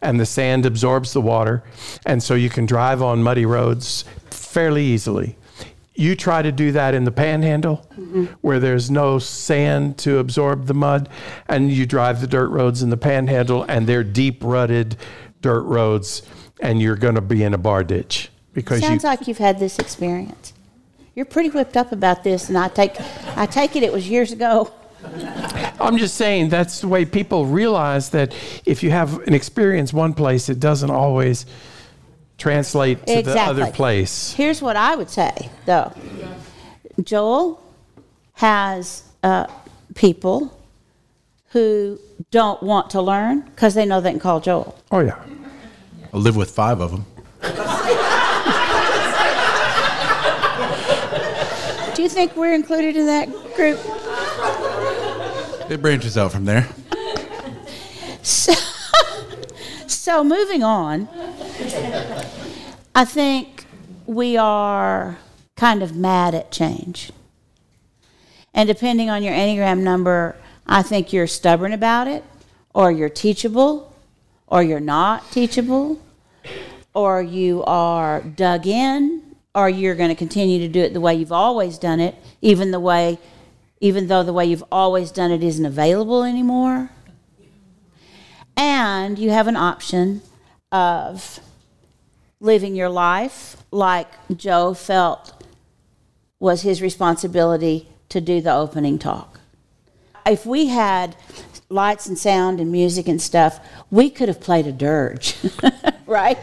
and 0.01 0.19
the 0.21 0.27
sand 0.27 0.65
absorbs 0.67 1.13
the 1.13 1.21
water. 1.21 1.63
And 2.07 2.23
so 2.23 2.35
you 2.35 2.49
can 2.51 2.67
drive 2.67 3.03
on 3.03 3.23
muddy 3.23 3.47
roads 3.47 4.05
fairly 4.31 4.85
easily. 4.85 5.37
You 5.95 6.17
try 6.17 6.41
to 6.41 6.51
do 6.51 6.73
that 6.73 6.95
in 6.95 7.05
the 7.05 7.13
panhandle 7.13 7.87
mm-hmm. 7.93 8.25
where 8.41 8.59
there's 8.59 8.91
no 8.91 9.19
sand 9.19 9.99
to 9.99 10.19
absorb 10.19 10.67
the 10.67 10.75
mud, 10.75 11.09
and 11.49 11.71
you 11.71 11.85
drive 11.85 12.21
the 12.21 12.27
dirt 12.27 12.49
roads 12.49 12.83
in 12.83 12.91
the 12.91 12.97
panhandle, 12.97 13.65
and 13.65 13.87
they're 13.87 14.05
deep 14.05 14.43
rutted 14.43 14.97
dirt 15.43 15.63
roads, 15.63 16.23
and 16.61 16.81
you're 16.81 16.97
going 16.97 17.17
to 17.17 17.21
be 17.21 17.43
in 17.43 17.53
a 17.53 17.59
bar 17.59 17.85
ditch 17.85 18.31
because 18.55 18.81
you. 18.81 18.87
Sounds 18.87 19.05
like 19.05 19.29
you've 19.29 19.39
had 19.39 19.59
this 19.59 19.79
experience. 19.79 20.55
You're 21.15 21.27
pretty 21.27 21.51
whipped 21.51 21.77
up 21.77 21.93
about 21.93 22.25
this, 22.25 22.49
and 22.49 22.57
I 22.57 22.69
take, 22.69 22.95
I 23.37 23.45
take 23.45 23.77
it 23.77 23.83
it 23.83 23.93
was 23.93 24.09
years 24.09 24.33
ago. 24.33 24.73
I'm 25.81 25.99
just 25.99 26.15
saying 26.15 26.49
that's 26.49 26.81
the 26.81 26.89
way 26.89 27.05
people 27.05 27.45
realize 27.45 28.11
that 28.11 28.35
if 28.65 28.83
you 28.83 28.91
have 28.91 29.19
an 29.27 29.35
experience 29.35 29.93
one 29.93 30.15
place, 30.15 30.49
it 30.49 30.61
doesn't 30.61 30.91
always 30.91 31.45
translate 32.43 33.07
to 33.07 33.23
the 33.23 33.41
other 33.41 33.71
place. 33.71 34.33
Here's 34.33 34.61
what 34.61 34.75
I 34.75 34.97
would 34.97 35.09
say, 35.09 35.49
though. 35.65 35.93
Joel 37.01 37.63
has 38.35 39.05
uh, 39.23 39.47
people 39.95 40.59
who 41.51 42.01
don't 42.33 42.61
want 42.61 42.91
to 42.91 43.01
learn 43.01 43.43
because 43.43 43.75
they 43.75 43.87
know 43.87 44.01
they 44.01 44.11
can 44.11 44.19
call 44.19 44.41
Joel. 44.41 44.77
Oh 44.91 44.99
yeah. 44.99 45.23
I 46.13 46.17
live 46.17 46.35
with 46.35 46.51
five 46.51 46.81
of 46.81 46.91
them. 46.91 47.07
Do 51.95 52.03
you 52.03 52.09
think 52.09 52.35
we're 52.35 52.55
included 52.55 52.97
in 52.97 53.07
that 53.07 53.29
group? 53.55 53.79
It 55.71 55.81
branches 55.81 56.19
out 56.19 56.33
from 56.33 56.45
there. 56.45 56.69
So, 58.25 58.53
so 59.89 60.23
moving 60.23 60.63
on, 60.63 61.09
I 62.95 63.05
think 63.05 63.67
we 64.07 64.37
are 64.37 65.19
kind 65.57 65.83
of 65.83 65.97
mad 65.97 66.35
at 66.35 66.51
change. 66.51 67.11
And 68.55 68.67
depending 68.67 69.09
on 69.09 69.23
your 69.23 69.33
Enneagram 69.33 69.81
number, 69.81 70.37
I 70.67 70.83
think 70.83 71.13
you're 71.13 71.27
stubborn 71.27 71.73
about 71.73 72.09
it, 72.09 72.25
or 72.75 72.93
you're 72.93 73.09
teachable, 73.09 73.95
or 74.47 74.63
you're 74.63 74.81
not 74.81 75.31
teachable, 75.33 76.01
or 76.95 77.23
you 77.23 77.65
are 77.65 78.21
dug 78.21 78.67
in, 78.67 79.23
or 79.55 79.69
you're 79.69 79.95
going 79.95 80.11
to 80.11 80.15
continue 80.15 80.59
to 80.59 80.69
do 80.69 80.81
it 80.81 80.93
the 80.93 81.01
way 81.01 81.15
you've 81.15 81.33
always 81.33 81.79
done 81.79 82.01
it, 82.01 82.15
even 82.41 82.71
the 82.71 82.81
way 82.81 83.19
even 83.83 84.07
though 84.07 84.23
the 84.23 84.33
way 84.33 84.47
you've 84.47 84.63
always 84.71 85.11
done 85.11 85.33
it 85.33 85.43
isn't 85.43 85.67
available 85.67 86.23
anymore. 86.23 86.91
And 88.57 89.19
you 89.19 89.31
have 89.31 89.49
an 89.49 89.57
option 89.57 90.23
of 90.71 91.41
living 92.43 92.75
your 92.75 92.89
life 92.89 93.57
like 93.71 94.09
Joe 94.37 94.75
felt 94.75 95.43
was 96.41 96.63
his 96.63 96.83
responsibility 96.83 97.89
to 98.09 98.21
do 98.21 98.41
the 98.41 98.53
opening 98.53 98.99
talk. 98.99 99.41
If 100.27 100.45
we 100.45 100.67
had 100.67 101.17
lights 101.69 102.07
and 102.07 102.19
sound 102.19 102.61
and 102.61 102.71
music 102.71 103.07
and 103.07 103.23
stuff, 103.23 103.61
we 103.91 104.11
could 104.11 104.29
have 104.29 104.41
played 104.41 104.67
a 104.67 104.73
dirge, 104.73 105.37
right? 106.07 106.39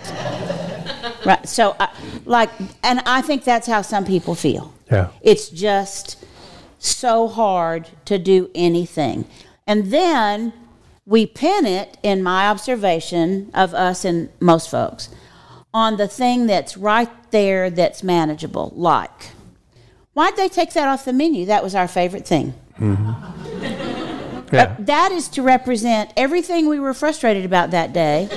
Right. 1.26 1.48
So, 1.48 1.76
I 1.80 1.90
like, 2.26 2.50
and 2.82 3.02
I 3.06 3.22
think 3.22 3.44
that's 3.44 3.68
how 3.68 3.82
some 3.82 4.06
people 4.06 4.36
feel. 4.36 4.74
Yeah. 4.90 5.10
It's 5.22 5.50
just 5.50 6.24
so 6.80 7.28
hard 7.28 7.90
to 8.06 8.18
do 8.18 8.50
anything. 8.56 9.26
And 9.68 9.92
then 9.92 10.54
we 11.06 11.26
pin 11.26 11.66
it, 11.66 11.98
in 12.04 12.24
my 12.24 12.48
observation 12.48 13.52
of 13.54 13.74
us 13.74 14.06
and 14.06 14.30
most 14.40 14.70
folks, 14.70 15.10
on 15.74 15.98
the 15.98 16.08
thing 16.08 16.48
that's 16.48 16.76
right 16.78 17.10
there 17.32 17.70
that's 17.70 18.04
manageable, 18.04 18.72
like. 18.76 19.32
Why'd 20.14 20.36
they 20.36 20.50
take 20.50 20.74
that 20.74 20.88
off 20.88 21.06
the 21.06 21.14
menu? 21.14 21.46
That 21.46 21.64
was 21.64 21.76
our 21.76 21.88
favorite 21.88 22.28
thing. 22.28 22.54
Mm-hmm. 22.80 23.10
Uh, 23.10 24.42
yeah. 24.52 24.76
That 24.80 25.12
is 25.12 25.28
to 25.30 25.44
represent 25.44 26.12
everything 26.18 26.68
we 26.68 26.80
were 26.80 26.94
frustrated 26.96 27.46
about 27.46 27.72
that 27.72 27.94
day. 27.94 28.28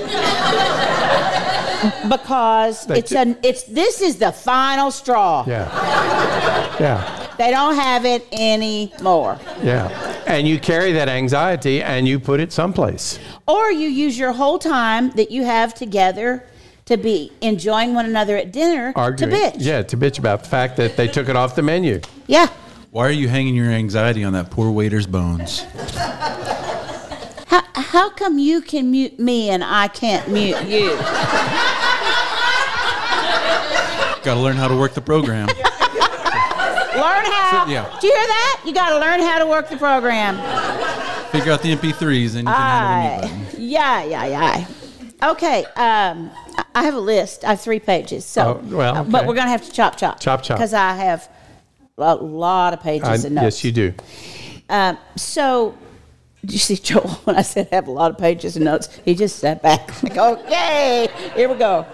because 2.08 2.86
They 2.86 2.98
it's 2.98 3.10
ju- 3.10 3.16
a 3.18 3.36
it's 3.42 3.62
this 3.64 4.00
is 4.02 4.18
the 4.18 4.30
final 4.30 4.90
straw. 4.90 5.44
Yeah. 5.46 6.76
Yeah. 6.78 7.28
They 7.38 7.50
don't 7.50 7.74
have 7.74 8.04
it 8.04 8.26
anymore. 8.32 9.38
Yeah. 9.62 9.88
And 10.26 10.46
you 10.46 10.60
carry 10.60 10.92
that 10.92 11.08
anxiety 11.08 11.82
and 11.82 12.06
you 12.06 12.20
put 12.20 12.38
it 12.40 12.52
someplace. 12.52 13.18
Or 13.48 13.72
you 13.72 13.88
use 13.88 14.18
your 14.18 14.32
whole 14.32 14.58
time 14.58 15.10
that 15.12 15.30
you 15.30 15.44
have 15.44 15.74
together 15.74 16.44
to 16.86 16.96
be 16.96 17.32
enjoying 17.40 17.94
one 17.94 18.06
another 18.06 18.36
at 18.36 18.52
dinner 18.52 18.92
Arguing. 18.96 19.30
to 19.30 19.36
bitch. 19.36 19.56
Yeah, 19.58 19.82
to 19.82 19.96
bitch 19.96 20.18
about 20.18 20.42
the 20.42 20.48
fact 20.48 20.76
that 20.78 20.96
they 20.96 21.08
took 21.08 21.28
it 21.28 21.36
off 21.36 21.54
the 21.54 21.62
menu. 21.62 22.00
Yeah. 22.26 22.48
Why 22.90 23.06
are 23.06 23.12
you 23.12 23.28
hanging 23.28 23.54
your 23.54 23.70
anxiety 23.70 24.24
on 24.24 24.32
that 24.34 24.50
poor 24.50 24.70
waiter's 24.70 25.06
bones? 25.06 25.60
How, 27.46 27.62
how 27.74 28.10
come 28.10 28.38
you 28.38 28.60
can 28.60 28.90
mute 28.90 29.18
me 29.18 29.50
and 29.50 29.62
I 29.64 29.88
can't 29.88 30.28
mute 30.30 30.62
you? 30.64 30.90
Got 34.24 34.34
to 34.34 34.40
learn 34.40 34.56
how 34.56 34.68
to 34.68 34.76
work 34.76 34.94
the 34.94 35.00
program. 35.00 35.48
Learn 35.48 37.24
how. 37.24 37.66
Yeah. 37.68 37.96
Do 38.00 38.06
you 38.06 38.12
hear 38.14 38.26
that? 38.26 38.62
You 38.66 38.72
got 38.74 38.90
to 38.90 38.98
learn 38.98 39.20
how 39.20 39.38
to 39.38 39.46
work 39.46 39.68
the 39.68 39.76
program. 39.76 40.36
Figure 41.30 41.52
out 41.52 41.62
the 41.62 41.74
MP3s 41.74 42.36
and 42.36 42.40
you 42.40 42.44
can 42.44 42.44
handle 42.44 43.28
the 43.28 43.34
mute 43.34 43.48
button. 43.50 43.62
Yeah, 43.68 44.04
yeah, 44.04 44.26
yeah. 44.26 44.66
Okay, 45.23 45.64
um, 45.76 46.31
I- 46.75 46.83
have 46.83 46.95
a 46.95 47.00
list. 47.00 47.45
I 47.45 47.50
have 47.50 47.61
three 47.61 47.79
pages. 47.79 48.25
So, 48.25 48.61
Oh, 48.62 48.76
well, 48.76 48.97
uh, 48.99 49.05
but 49.05 49.26
we're 49.26 49.35
gonna 49.35 49.50
have 49.50 49.64
to 49.64 49.71
chop 49.73 49.97
chop. 49.97 50.19
Chop, 50.21 50.43
chop. 50.43 50.59
Because 50.59 50.75
I 50.75 50.95
have 50.95 51.29
a 51.99 52.14
lot 52.17 52.73
of 52.75 52.81
pages 52.83 53.09
I, 53.09 53.14
of 53.14 53.33
notes. 53.33 53.62
yes, 53.62 53.64
you 53.64 53.73
do. 53.73 53.95
Um, 54.69 54.99
so, 55.17 55.76
did 56.41 56.52
you 56.52 56.59
see 56.59 56.76
Joel 56.76 57.09
when 57.25 57.37
I 57.37 57.43
said 57.43 57.69
I 57.71 57.76
have 57.76 57.87
a 57.87 57.93
lot 57.93 58.11
of 58.11 58.19
pages 58.19 58.57
of 58.57 58.62
notes? 58.62 58.88
He 59.05 59.14
just 59.14 59.37
sat 59.38 59.62
back 59.62 60.02
like, 60.02 60.17
okay, 60.17 61.09
here 61.35 61.49
we 61.49 61.55
go. 61.57 61.87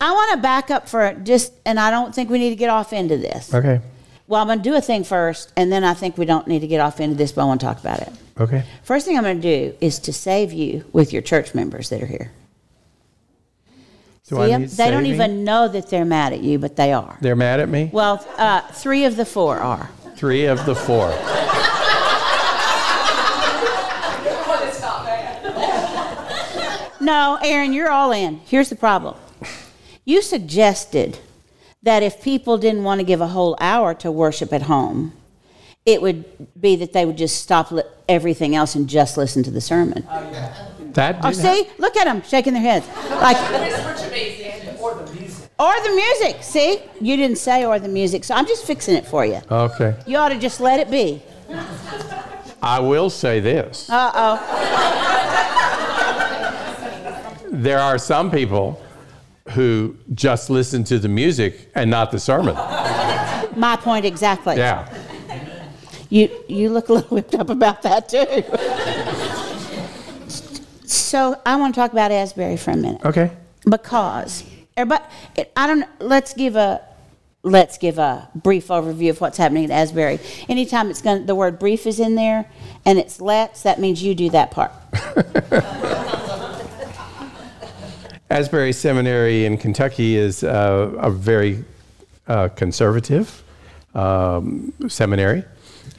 I 0.00 0.12
want 0.12 0.32
to 0.32 0.36
back 0.42 0.70
up 0.70 0.88
for 0.88 1.12
just, 1.24 1.52
and 1.66 1.80
I 1.80 1.90
don't 1.90 2.14
think 2.14 2.30
we 2.30 2.38
need 2.38 2.50
to 2.50 2.56
get 2.56 2.70
off 2.70 2.92
into 2.92 3.16
this. 3.16 3.52
Okay. 3.52 3.80
Well, 4.26 4.40
I'm 4.40 4.46
going 4.46 4.58
to 4.58 4.62
do 4.64 4.74
a 4.74 4.80
thing 4.80 5.04
first, 5.04 5.52
and 5.56 5.70
then 5.72 5.84
I 5.84 5.92
think 5.94 6.16
we 6.16 6.24
don't 6.24 6.46
need 6.46 6.60
to 6.60 6.66
get 6.66 6.80
off 6.80 7.00
into 7.00 7.14
this, 7.16 7.32
but 7.32 7.42
I 7.42 7.44
want 7.44 7.60
to 7.60 7.66
talk 7.66 7.78
about 7.80 8.00
it. 8.00 8.10
Okay. 8.38 8.64
First 8.82 9.06
thing 9.06 9.16
I'm 9.18 9.22
going 9.24 9.40
to 9.40 9.70
do 9.70 9.76
is 9.80 9.98
to 10.00 10.12
save 10.12 10.52
you 10.52 10.84
with 10.92 11.12
your 11.12 11.20
church 11.22 11.54
members 11.54 11.90
that 11.90 12.02
are 12.02 12.06
here. 12.06 12.30
Do 14.28 14.36
See 14.36 14.42
I 14.42 14.50
'em? 14.50 14.62
need 14.62 14.70
They 14.70 14.90
don't 14.90 15.04
even 15.06 15.44
know 15.44 15.68
that 15.68 15.90
they're 15.90 16.06
mad 16.06 16.32
at 16.32 16.40
you, 16.42 16.58
but 16.58 16.76
they 16.76 16.92
are. 16.94 17.18
They're 17.20 17.36
mad 17.36 17.60
at 17.60 17.68
me? 17.68 17.90
Well, 17.92 18.24
uh, 18.38 18.62
three 18.72 19.04
of 19.04 19.16
the 19.16 19.26
four 19.26 19.58
are. 19.58 19.90
Three 20.16 20.46
of 20.46 20.64
the 20.64 20.74
four. 20.74 21.12
No, 27.00 27.38
Aaron, 27.44 27.72
you're 27.74 27.90
all 27.90 28.12
in. 28.12 28.40
Here's 28.46 28.70
the 28.70 28.76
problem. 28.76 29.14
You 30.06 30.22
suggested 30.22 31.18
that 31.82 32.02
if 32.02 32.22
people 32.22 32.56
didn't 32.56 32.82
want 32.84 33.00
to 33.00 33.04
give 33.04 33.20
a 33.20 33.26
whole 33.28 33.56
hour 33.60 33.92
to 33.96 34.10
worship 34.10 34.54
at 34.54 34.62
home, 34.62 35.12
it 35.84 36.00
would 36.00 36.24
be 36.58 36.76
that 36.76 36.94
they 36.94 37.04
would 37.04 37.18
just 37.18 37.42
stop 37.42 37.70
li- 37.70 37.82
everything 38.08 38.54
else 38.56 38.74
and 38.74 38.88
just 38.88 39.18
listen 39.18 39.42
to 39.42 39.50
the 39.50 39.60
sermon. 39.60 40.06
That 40.94 41.18
Oh, 41.22 41.32
see? 41.32 41.68
Look 41.78 41.94
at 41.96 42.04
them 42.04 42.22
shaking 42.26 42.54
their 42.54 42.62
heads. 42.62 42.86
Like, 43.10 43.36
or 45.64 45.74
the 45.82 45.94
music. 45.94 46.42
See? 46.42 46.82
You 47.00 47.16
didn't 47.16 47.38
say 47.38 47.64
or 47.64 47.78
the 47.78 47.88
music, 47.88 48.24
so 48.24 48.34
I'm 48.34 48.46
just 48.46 48.64
fixing 48.66 48.94
it 48.96 49.06
for 49.06 49.24
you. 49.24 49.40
Okay. 49.50 49.94
You 50.06 50.18
ought 50.18 50.28
to 50.30 50.38
just 50.38 50.60
let 50.60 50.78
it 50.80 50.90
be. 50.90 51.22
I 52.62 52.80
will 52.80 53.10
say 53.10 53.40
this. 53.40 53.88
Uh 53.90 54.10
oh. 54.14 54.36
There 57.50 57.78
are 57.78 57.98
some 57.98 58.30
people 58.30 58.80
who 59.50 59.96
just 60.14 60.50
listen 60.50 60.82
to 60.84 60.98
the 60.98 61.08
music 61.08 61.70
and 61.74 61.90
not 61.90 62.10
the 62.10 62.18
sermon. 62.18 62.54
My 63.56 63.76
point 63.80 64.04
exactly. 64.04 64.56
Yeah. 64.56 64.88
You 66.10 66.28
you 66.48 66.70
look 66.70 66.88
a 66.88 66.94
little 66.94 67.08
whipped 67.16 67.34
up 67.34 67.50
about 67.50 67.82
that 67.82 68.08
too. 68.08 68.26
so 70.86 71.40
I 71.46 71.56
want 71.56 71.74
to 71.74 71.80
talk 71.80 71.92
about 71.92 72.10
Asbury 72.10 72.56
for 72.56 72.72
a 72.72 72.76
minute 72.76 73.04
Okay. 73.04 73.30
because 73.68 74.42
everybody, 74.76 75.04
I 75.56 75.66
don't. 75.66 75.88
Let's 76.00 76.34
give 76.34 76.56
a 76.56 76.80
let's 77.42 77.78
give 77.78 77.98
a 77.98 78.28
brief 78.34 78.68
overview 78.68 79.10
of 79.10 79.20
what's 79.20 79.38
happening 79.38 79.64
at 79.64 79.70
Asbury. 79.70 80.18
Anytime 80.48 80.90
it's 80.90 81.02
going, 81.02 81.26
the 81.26 81.34
word 81.34 81.58
brief 81.58 81.86
is 81.86 82.00
in 82.00 82.14
there, 82.14 82.50
and 82.84 82.98
it's 82.98 83.20
let's. 83.20 83.62
That 83.62 83.80
means 83.80 84.02
you 84.02 84.14
do 84.14 84.30
that 84.30 84.50
part. 84.50 84.72
Asbury 88.30 88.72
Seminary 88.72 89.44
in 89.44 89.58
Kentucky 89.58 90.16
is 90.16 90.42
uh, 90.42 90.92
a 90.98 91.10
very 91.10 91.64
uh, 92.26 92.48
conservative 92.48 93.44
um, 93.94 94.72
seminary, 94.88 95.44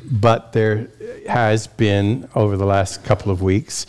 but 0.04 0.52
there 0.52 0.90
has 1.30 1.68
been, 1.68 2.28
over 2.36 2.58
the 2.58 2.66
last 2.66 3.06
couple 3.06 3.32
of 3.32 3.42
weeks, 3.42 3.86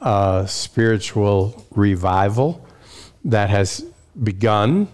a 0.00 0.46
spiritual 0.48 1.66
revival 1.72 2.66
that 3.24 3.50
has 3.50 3.84
begun 4.20 4.88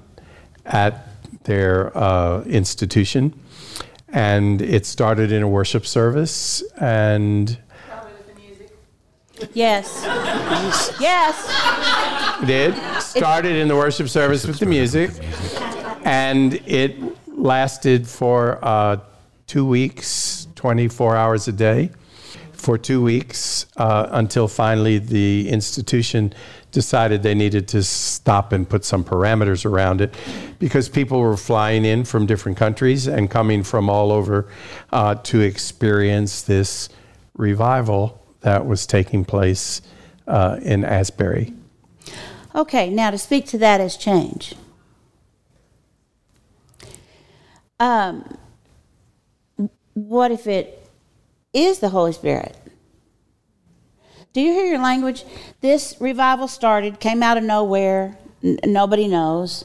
at 0.67 1.09
their 1.45 1.97
uh, 1.97 2.43
institution. 2.43 3.39
And 4.09 4.63
it 4.63 4.87
started 4.87 5.33
in 5.33 5.43
a 5.43 5.49
worship 5.49 5.87
service, 5.87 6.63
and 6.81 7.59
Yes. 9.53 10.03
yes. 11.01 12.45
did 12.45 12.75
started 13.01 13.55
in 13.57 13.69
the 13.69 13.77
worship 13.77 14.09
service 14.09 14.45
with 14.47 14.59
the 14.59 14.67
music 14.67 15.11
and 16.05 16.55
it 16.67 16.97
lasted 17.29 18.09
for 18.09 18.59
uh, 18.65 18.99
two 19.47 19.65
weeks 19.65 20.49
24 20.55 21.17
hours 21.17 21.49
a 21.49 21.53
day 21.53 21.91
for 22.69 22.77
two 22.77 23.03
weeks 23.03 23.65
uh, 23.79 24.09
until 24.11 24.47
finally 24.47 24.99
the 24.99 25.49
institution 25.49 26.35
decided 26.71 27.23
they 27.23 27.35
needed 27.35 27.67
to 27.67 27.83
stop 27.83 28.53
and 28.53 28.69
put 28.69 28.85
some 28.85 29.03
parameters 29.03 29.65
around 29.65 30.03
it 30.03 30.15
because 30.59 30.87
people 30.87 31.19
were 31.19 31.39
flying 31.39 31.87
in 31.87 32.05
from 32.05 32.27
different 32.27 32.59
countries 32.59 33.07
and 33.07 33.31
coming 33.31 33.63
from 33.63 33.89
all 33.89 34.13
over 34.13 34.51
uh, 34.93 35.15
to 35.15 35.41
experience 35.41 36.43
this 36.43 36.91
revival 37.39 38.23
that 38.43 38.67
was 38.67 38.85
taking 38.85 39.25
place 39.25 39.81
uh, 40.27 40.59
in 40.61 40.85
Asbury. 40.85 41.55
Okay, 42.55 42.91
now 42.91 43.11
to 43.11 43.17
speak 43.17 43.47
to 43.47 43.57
that 43.57 43.81
as 43.81 43.97
change. 43.97 44.55
Um, 47.81 48.37
what 49.95 50.31
if 50.31 50.47
it 50.47 50.78
is 51.65 51.79
the 51.79 51.89
Holy 51.89 52.13
Spirit? 52.13 52.57
Do 54.33 54.41
you 54.41 54.53
hear 54.53 54.67
your 54.67 54.83
language? 54.83 55.25
This 55.61 55.97
revival 56.01 56.49
started, 56.49 57.01
came 57.01 57.23
out 57.23 57.37
of 57.37 57.45
nowhere. 57.45 58.17
N- 58.43 58.59
nobody 58.65 59.09
knows. 59.09 59.65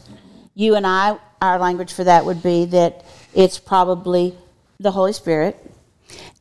You 0.56 0.76
and 0.76 0.88
I, 0.88 1.18
our 1.42 1.60
language 1.60 1.94
for 1.94 2.04
that 2.06 2.26
would 2.26 2.42
be 2.42 2.66
that 2.66 3.06
it's 3.34 3.60
probably 3.60 4.36
the 4.80 4.92
Holy 4.92 5.14
Spirit. 5.14 5.58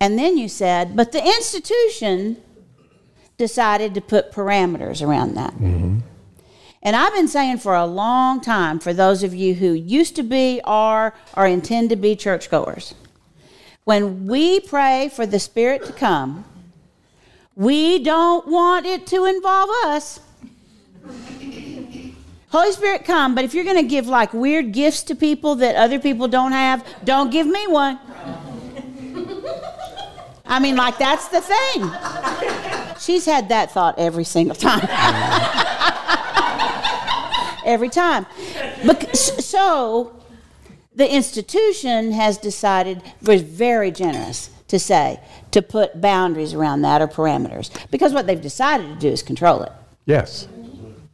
And 0.00 0.18
then 0.18 0.38
you 0.38 0.48
said, 0.48 0.96
but 0.96 1.12
the 1.12 1.22
institution 1.24 2.36
decided 3.38 3.94
to 3.94 4.00
put 4.00 4.32
parameters 4.32 5.06
around 5.06 5.34
that. 5.34 5.52
Mm-hmm. 5.54 6.00
And 6.82 6.96
I've 6.96 7.12
been 7.12 7.28
saying 7.28 7.58
for 7.58 7.74
a 7.74 7.86
long 7.86 8.40
time, 8.40 8.80
for 8.80 8.92
those 8.92 9.22
of 9.22 9.34
you 9.34 9.54
who 9.54 9.72
used 9.72 10.16
to 10.16 10.22
be, 10.22 10.60
are, 10.64 11.14
or 11.36 11.46
intend 11.46 11.90
to 11.90 11.96
be 11.96 12.16
churchgoers, 12.16 12.94
when 13.84 14.26
we 14.26 14.60
pray 14.60 15.10
for 15.12 15.26
the 15.26 15.38
Spirit 15.38 15.84
to 15.86 15.92
come, 15.92 16.44
we 17.54 17.98
don't 17.98 18.48
want 18.48 18.86
it 18.86 19.06
to 19.08 19.24
involve 19.24 19.70
us. 19.84 20.20
Holy 22.48 22.72
Spirit, 22.72 23.04
come, 23.04 23.34
but 23.34 23.44
if 23.44 23.54
you're 23.54 23.64
going 23.64 23.76
to 23.76 23.82
give 23.82 24.06
like 24.06 24.32
weird 24.34 24.72
gifts 24.72 25.02
to 25.04 25.14
people 25.14 25.54
that 25.56 25.74
other 25.74 25.98
people 25.98 26.28
don't 26.28 26.52
have, 26.52 26.86
don't 27.04 27.30
give 27.30 27.46
me 27.46 27.66
one. 27.66 27.98
I 30.44 30.58
mean, 30.60 30.76
like, 30.76 30.98
that's 30.98 31.28
the 31.28 31.40
thing. 31.40 31.90
She's 33.00 33.24
had 33.24 33.48
that 33.48 33.70
thought 33.70 33.98
every 33.98 34.24
single 34.24 34.54
time. 34.54 34.80
every 37.64 37.88
time. 37.88 38.26
Bec- 38.86 39.16
so, 39.16 40.21
the 40.94 41.12
institution 41.12 42.12
has 42.12 42.38
decided, 42.38 43.02
was 43.22 43.42
very 43.42 43.90
generous 43.90 44.50
to 44.68 44.78
say, 44.78 45.20
to 45.50 45.62
put 45.62 46.00
boundaries 46.00 46.54
around 46.54 46.82
that 46.82 47.02
or 47.02 47.08
parameters. 47.08 47.70
Because 47.90 48.12
what 48.12 48.26
they've 48.26 48.40
decided 48.40 48.88
to 48.88 48.96
do 48.96 49.08
is 49.08 49.22
control 49.22 49.62
it. 49.62 49.72
Yes. 50.06 50.48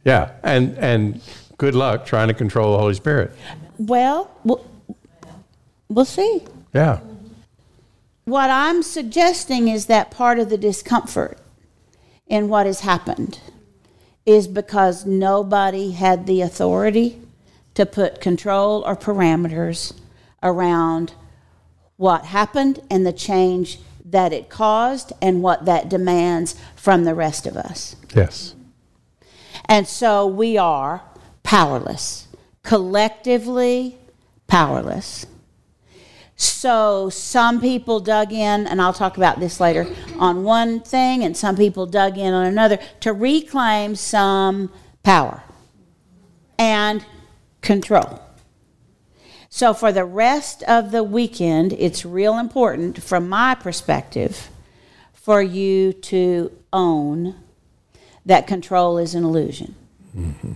Yeah. 0.05 0.31
And 0.43 0.77
and 0.77 1.21
good 1.57 1.75
luck 1.75 2.05
trying 2.05 2.29
to 2.29 2.33
control 2.33 2.71
the 2.71 2.79
Holy 2.79 2.93
Spirit. 2.93 3.31
Well, 3.77 4.31
we'll, 4.43 4.65
we'll 5.89 6.05
see. 6.05 6.41
Yeah. 6.73 7.01
What 8.25 8.49
I'm 8.49 8.83
suggesting 8.83 9.67
is 9.67 9.87
that 9.87 10.11
part 10.11 10.39
of 10.39 10.49
the 10.49 10.57
discomfort 10.57 11.37
in 12.27 12.47
what 12.47 12.65
has 12.65 12.81
happened 12.81 13.39
is 14.25 14.47
because 14.47 15.05
nobody 15.05 15.91
had 15.91 16.27
the 16.27 16.41
authority 16.41 17.19
to 17.73 17.85
put 17.85 18.21
control 18.21 18.83
or 18.85 18.95
parameters 18.95 19.93
around 20.41 21.13
what 21.97 22.25
happened 22.25 22.79
and 22.89 23.05
the 23.05 23.13
change 23.13 23.79
that 24.05 24.33
it 24.33 24.49
caused 24.49 25.11
and 25.21 25.43
what 25.43 25.65
that 25.65 25.89
demands 25.89 26.55
from 26.75 27.03
the 27.03 27.13
rest 27.13 27.45
of 27.45 27.55
us. 27.55 27.95
Yes. 28.15 28.55
And 29.65 29.87
so 29.87 30.25
we 30.25 30.57
are 30.57 31.03
powerless, 31.43 32.27
collectively 32.63 33.97
powerless. 34.47 35.25
So 36.35 37.09
some 37.09 37.59
people 37.59 37.99
dug 37.99 38.31
in, 38.31 38.65
and 38.65 38.81
I'll 38.81 38.93
talk 38.93 39.17
about 39.17 39.41
this 39.41 39.59
later, 39.59 39.85
on 40.17 40.43
one 40.43 40.79
thing, 40.79 41.23
and 41.23 41.35
some 41.35 41.57
people 41.57 41.85
dug 41.85 42.17
in 42.17 42.33
on 42.33 42.45
another 42.45 42.79
to 43.01 43.11
reclaim 43.11 43.95
some 43.95 44.71
power 45.03 45.43
and 46.57 47.05
control. 47.61 48.21
So 49.49 49.73
for 49.73 49.91
the 49.91 50.05
rest 50.05 50.63
of 50.63 50.91
the 50.91 51.03
weekend, 51.03 51.73
it's 51.73 52.05
real 52.05 52.37
important, 52.37 53.01
from 53.01 53.27
my 53.27 53.55
perspective, 53.55 54.49
for 55.13 55.41
you 55.41 55.93
to 55.93 56.51
own 56.71 57.35
that 58.25 58.45
control 58.45 58.97
is 58.97 59.15
an 59.15 59.23
illusion. 59.23 59.75
Mm-hmm. 60.15 60.53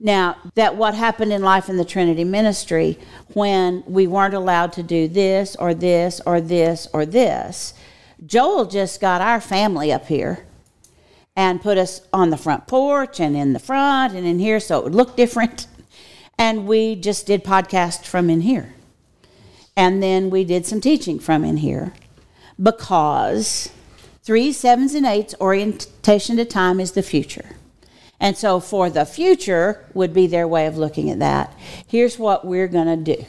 Now, 0.00 0.36
that 0.54 0.76
what 0.76 0.94
happened 0.94 1.32
in 1.32 1.42
Life 1.42 1.68
in 1.68 1.76
the 1.76 1.84
Trinity 1.84 2.24
ministry 2.24 2.98
when 3.32 3.82
we 3.86 4.06
weren't 4.06 4.34
allowed 4.34 4.72
to 4.74 4.82
do 4.82 5.08
this 5.08 5.54
or 5.56 5.74
this 5.74 6.20
or 6.26 6.40
this 6.40 6.88
or 6.92 7.06
this, 7.06 7.74
Joel 8.26 8.66
just 8.66 9.00
got 9.00 9.20
our 9.20 9.40
family 9.40 9.92
up 9.92 10.06
here 10.06 10.44
and 11.36 11.60
put 11.60 11.78
us 11.78 12.00
on 12.12 12.30
the 12.30 12.36
front 12.36 12.66
porch 12.66 13.20
and 13.20 13.36
in 13.36 13.52
the 13.52 13.58
front 13.58 14.14
and 14.14 14.26
in 14.26 14.38
here 14.38 14.60
so 14.60 14.78
it 14.78 14.84
would 14.84 14.94
look 14.94 15.16
different. 15.16 15.66
And 16.38 16.66
we 16.66 16.96
just 16.96 17.26
did 17.26 17.44
podcast 17.44 18.04
from 18.04 18.28
in 18.28 18.40
here. 18.40 18.74
And 19.76 20.02
then 20.02 20.30
we 20.30 20.44
did 20.44 20.66
some 20.66 20.80
teaching 20.80 21.18
from 21.18 21.44
in 21.44 21.58
here 21.58 21.92
because 22.62 23.70
three, 24.22 24.52
sevens, 24.52 24.94
and 24.94 25.06
eights 25.06 25.34
orientation 25.40 26.36
to 26.36 26.44
time 26.44 26.80
is 26.80 26.92
the 26.92 27.02
future. 27.02 27.56
And 28.20 28.36
so, 28.36 28.60
for 28.60 28.88
the 28.88 29.04
future, 29.04 29.84
would 29.92 30.14
be 30.14 30.26
their 30.26 30.46
way 30.46 30.66
of 30.66 30.78
looking 30.78 31.10
at 31.10 31.18
that. 31.18 31.52
Here's 31.86 32.18
what 32.18 32.46
we're 32.46 32.68
going 32.68 32.86
to 32.86 33.16
do 33.16 33.24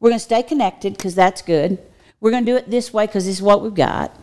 we're 0.00 0.10
going 0.10 0.18
to 0.18 0.24
stay 0.24 0.42
connected 0.42 0.96
because 0.96 1.14
that's 1.14 1.42
good. 1.42 1.78
We're 2.20 2.30
going 2.30 2.44
to 2.44 2.52
do 2.52 2.56
it 2.56 2.70
this 2.70 2.92
way 2.92 3.06
because 3.06 3.26
this 3.26 3.36
is 3.36 3.42
what 3.42 3.62
we've 3.62 3.74
got. 3.74 4.14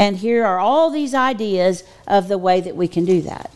And 0.00 0.16
here 0.16 0.46
are 0.46 0.58
all 0.58 0.88
these 0.88 1.12
ideas 1.12 1.84
of 2.06 2.28
the 2.28 2.38
way 2.38 2.62
that 2.62 2.74
we 2.74 2.88
can 2.88 3.04
do 3.04 3.20
that. 3.20 3.50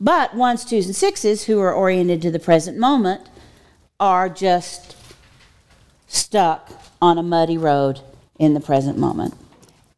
But 0.00 0.34
ones, 0.34 0.64
twos, 0.64 0.86
and 0.86 0.96
sixes 0.96 1.44
who 1.44 1.60
are 1.60 1.72
oriented 1.72 2.22
to 2.22 2.30
the 2.30 2.38
present 2.38 2.78
moment 2.78 3.28
are 4.00 4.30
just 4.30 4.96
stuck 6.08 6.70
on 7.02 7.18
a 7.18 7.22
muddy 7.22 7.58
road 7.58 8.00
in 8.38 8.54
the 8.54 8.60
present 8.60 8.96
moment. 8.96 9.34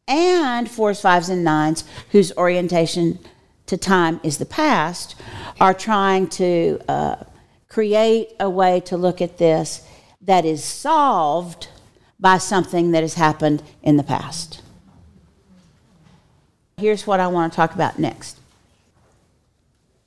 And 0.05 0.69
fours, 0.69 0.99
fives, 0.99 1.29
and 1.29 1.45
nines, 1.45 1.85
whose 2.11 2.33
orientation 2.33 3.17
to 3.67 3.77
time 3.77 4.19
is 4.23 4.39
the 4.39 4.45
past, 4.45 5.15
are 5.61 5.73
trying 5.73 6.27
to 6.27 6.77
uh, 6.89 7.15
create 7.69 8.33
a 8.41 8.49
way 8.49 8.81
to 8.81 8.97
look 8.97 9.21
at 9.21 9.37
this 9.37 9.87
that 10.21 10.43
is 10.43 10.61
solved 10.61 11.69
by 12.19 12.37
something 12.37 12.91
that 12.91 13.01
has 13.01 13.13
happened 13.13 13.63
in 13.81 13.95
the 13.95 14.03
past. 14.03 14.61
Here's 16.79 17.07
what 17.07 17.19
I 17.19 17.25
want 17.25 17.51
to 17.51 17.55
talk 17.55 17.73
about 17.73 17.97
next. 17.97 18.37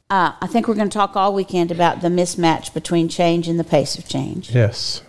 Uh, 0.09 0.35
I 0.41 0.47
think 0.47 0.69
we're 0.69 0.77
going 0.77 0.89
to 0.89 0.97
talk 0.97 1.17
all 1.17 1.35
weekend 1.35 1.73
about 1.73 2.01
the 2.01 2.07
mismatch 2.07 2.73
between 2.73 3.09
change 3.09 3.49
and 3.49 3.59
the 3.59 3.65
pace 3.65 3.99
of 3.99 4.09
change. 4.09 4.55
Yes. 4.55 5.03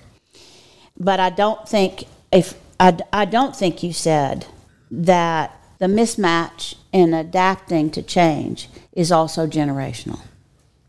But 0.97 1.19
I 1.19 1.29
don't 1.29 1.69
think 1.69 2.05
if 2.31 2.55
I, 2.79 2.97
I 3.13 3.25
don't 3.25 3.55
think 3.55 3.83
you 3.83 3.93
said 3.93 4.47
that 4.89 5.55
the 5.77 5.85
mismatch 5.85 6.77
in 6.91 7.13
adapting 7.13 7.91
to 7.91 8.01
change 8.01 8.67
is 8.93 9.11
also 9.11 9.45
generational. 9.45 10.21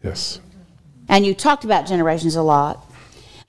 Yes. 0.02 0.40
And 1.06 1.26
you 1.26 1.34
talked 1.34 1.64
about 1.64 1.86
generations 1.86 2.34
a 2.34 2.42
lot, 2.42 2.90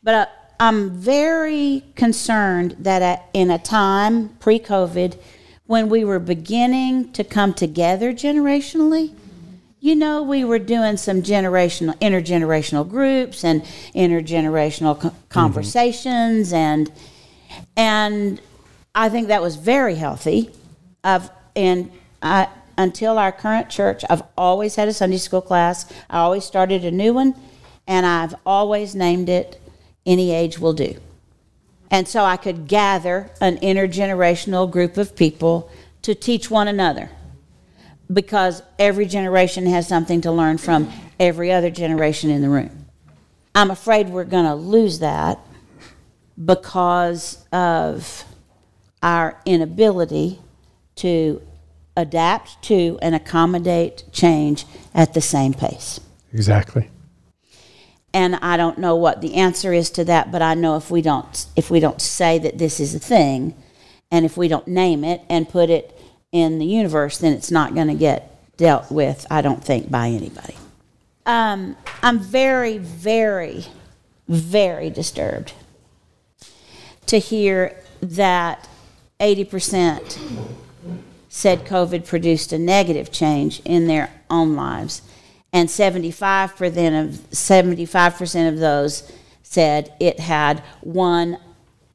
but 0.03 0.13
uh, 0.13 0.25
I'm 0.59 0.89
very 0.89 1.85
concerned 1.95 2.75
that 2.79 3.01
at, 3.01 3.29
in 3.33 3.49
a 3.49 3.59
time 3.59 4.29
pre 4.41 4.59
COVID 4.59 5.17
when 5.65 5.89
we 5.89 6.03
were 6.03 6.19
beginning 6.19 7.11
to 7.13 7.23
come 7.23 7.53
together 7.53 8.13
generationally, 8.13 9.13
you 9.79 9.95
know, 9.95 10.23
we 10.23 10.43
were 10.45 10.59
doing 10.59 10.95
some 10.97 11.21
generational, 11.21 11.93
intergenerational 11.99 12.89
groups 12.89 13.43
and 13.43 13.61
intergenerational 13.93 14.99
co- 14.99 15.09
mm-hmm. 15.09 15.27
conversations, 15.29 16.53
and 16.53 16.91
and 17.75 18.41
I 18.95 19.09
think 19.09 19.27
that 19.27 19.41
was 19.41 19.57
very 19.57 19.95
healthy. 19.95 20.51
I've 21.03 21.29
and 21.55 21.91
I 22.21 22.47
until 22.77 23.17
our 23.17 23.33
current 23.33 23.69
church, 23.69 24.03
I've 24.09 24.23
always 24.37 24.75
had 24.75 24.87
a 24.87 24.93
Sunday 24.93 25.17
school 25.17 25.41
class. 25.41 25.85
I 26.09 26.19
always 26.19 26.45
started 26.45 26.85
a 26.85 26.91
new 26.91 27.13
one, 27.13 27.35
and 27.85 28.05
I've 28.05 28.35
always 28.45 28.95
named 28.95 29.27
it 29.27 29.59
"Any 30.05 30.31
Age 30.31 30.59
Will 30.59 30.73
Do." 30.73 30.95
And 31.93 32.07
so 32.07 32.25
I 32.25 32.37
could 32.37 32.67
gather 32.67 33.29
an 33.39 33.57
intergenerational 33.57 34.69
group 34.69 34.97
of 34.97 35.15
people 35.15 35.69
to 36.01 36.15
teach 36.15 36.49
one 36.49 36.67
another 36.67 37.11
because 38.11 38.63
every 38.79 39.05
generation 39.05 39.67
has 39.67 39.87
something 39.87 40.19
to 40.21 40.31
learn 40.31 40.57
from 40.57 40.91
every 41.19 41.51
other 41.51 41.69
generation 41.69 42.31
in 42.31 42.41
the 42.41 42.49
room. 42.49 42.87
I'm 43.53 43.69
afraid 43.69 44.09
we're 44.09 44.23
going 44.23 44.45
to 44.45 44.55
lose 44.55 44.99
that 44.99 45.37
because 46.43 47.45
of 47.51 48.25
our 49.03 49.39
inability 49.45 50.39
to 50.95 51.43
adapt 51.95 52.59
to 52.63 52.97
and 53.03 53.13
accommodate 53.13 54.05
change 54.11 54.65
at 54.95 55.13
the 55.13 55.21
same 55.21 55.53
pace. 55.53 55.99
Exactly. 56.33 56.89
And 58.13 58.35
I 58.35 58.57
don't 58.57 58.77
know 58.77 58.95
what 58.95 59.21
the 59.21 59.35
answer 59.35 59.73
is 59.73 59.89
to 59.91 60.03
that, 60.05 60.31
but 60.31 60.41
I 60.41 60.53
know 60.53 60.75
if 60.75 60.91
we 60.91 61.01
don't 61.01 61.45
if 61.55 61.71
we 61.71 61.79
don't 61.79 62.01
say 62.01 62.37
that 62.39 62.57
this 62.59 62.79
is 62.79 62.93
a 62.93 62.99
thing 62.99 63.55
and 64.11 64.25
if 64.25 64.37
we 64.37 64.47
don't 64.47 64.67
name 64.67 65.03
it 65.03 65.21
and 65.29 65.49
put 65.49 65.71
it 65.71 65.99
in 66.31 66.59
the 66.59 66.65
universe, 66.65 67.17
then 67.17 67.33
it's 67.33 67.49
not 67.49 67.73
going 67.73 67.87
to 67.87 67.95
get 67.95 68.29
dealt 68.57 68.91
with, 68.91 69.25
I 69.31 69.41
don't 69.41 69.63
think, 69.63 69.89
by 69.89 70.09
anybody. 70.09 70.55
Um, 71.25 71.75
I'm 72.01 72.19
very, 72.19 72.77
very, 72.77 73.65
very 74.27 74.89
disturbed 74.89 75.53
to 77.07 77.17
hear 77.17 77.75
that 78.01 78.67
80% 79.19 80.19
said 81.29 81.65
COVID 81.65 82.05
produced 82.05 82.53
a 82.53 82.59
negative 82.59 83.11
change 83.11 83.61
in 83.65 83.87
their 83.87 84.11
own 84.29 84.55
lives, 84.55 85.01
and 85.53 85.69
75% 85.69 87.03
of 87.03 87.15
75% 87.31 88.49
of 88.49 88.57
those 88.57 89.11
said 89.43 89.93
it 89.99 90.19
had 90.19 90.63
one 90.81 91.37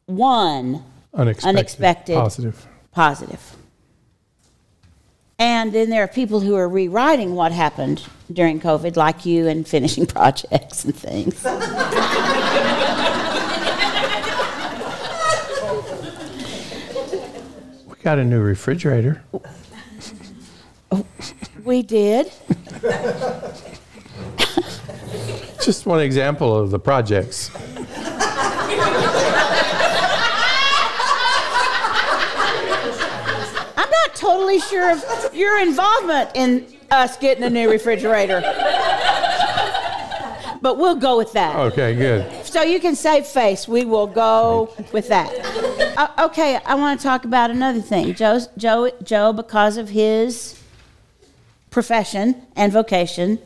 one 0.07 0.85
Unexpected. 1.13 1.49
unexpected 1.49 2.15
Positive. 2.15 2.67
positive. 2.93 3.57
And 5.41 5.73
then 5.73 5.91
there 5.91 6.03
are 6.03 6.09
people 6.09 6.41
who 6.41 6.57
are 6.57 6.69
rewriting 6.69 7.35
what 7.35 7.53
happened 7.53 8.05
during 8.33 8.61
COVID, 8.61 8.97
like 8.97 9.25
you, 9.27 9.47
and 9.47 9.67
finishing 9.69 10.07
projects 10.17 10.85
and 10.85 10.95
things. 10.95 11.45
We 17.87 17.95
got 18.03 18.19
a 18.19 18.25
new 18.25 18.41
refrigerator. 18.41 19.23
we 21.65 21.83
did. 21.83 22.33
Just 25.63 25.87
one 25.87 26.01
example 26.01 26.57
of 26.57 26.71
the 26.71 26.79
projects. 26.79 27.51
I'm 33.77 33.91
not 33.91 34.15
totally 34.15 34.61
sure 34.61 34.93
of 34.93 35.35
your 35.35 35.61
involvement 35.61 36.31
in 36.35 36.67
us 36.91 37.17
getting 37.17 37.45
a 37.45 37.51
new 37.51 37.71
refrigerator. 37.71 38.41
But 40.61 40.79
we'll 40.79 40.97
go 40.97 41.19
with 41.19 41.33
that. 41.33 41.57
Okay, 41.57 41.95
good. 41.95 42.47
So 42.47 42.63
you 42.63 42.81
can 42.81 42.97
save 42.97 43.27
face. 43.27 43.69
We 43.69 43.85
will 43.85 44.07
go 44.07 44.75
with 44.93 45.09
that. 45.09 45.33
Uh, 45.97 46.27
okay, 46.27 46.57
I 46.65 46.75
want 46.75 47.01
to 47.01 47.07
talk 47.07 47.25
about 47.25 47.51
another 47.51 47.81
thing. 47.81 48.15
Joe, 48.15 48.41
Joe, 48.57 48.91
Joe, 49.03 49.33
because 49.33 49.77
of 49.77 49.89
his 49.89 50.61
profession 51.79 52.35
and 52.57 52.73
vocation 52.73 53.39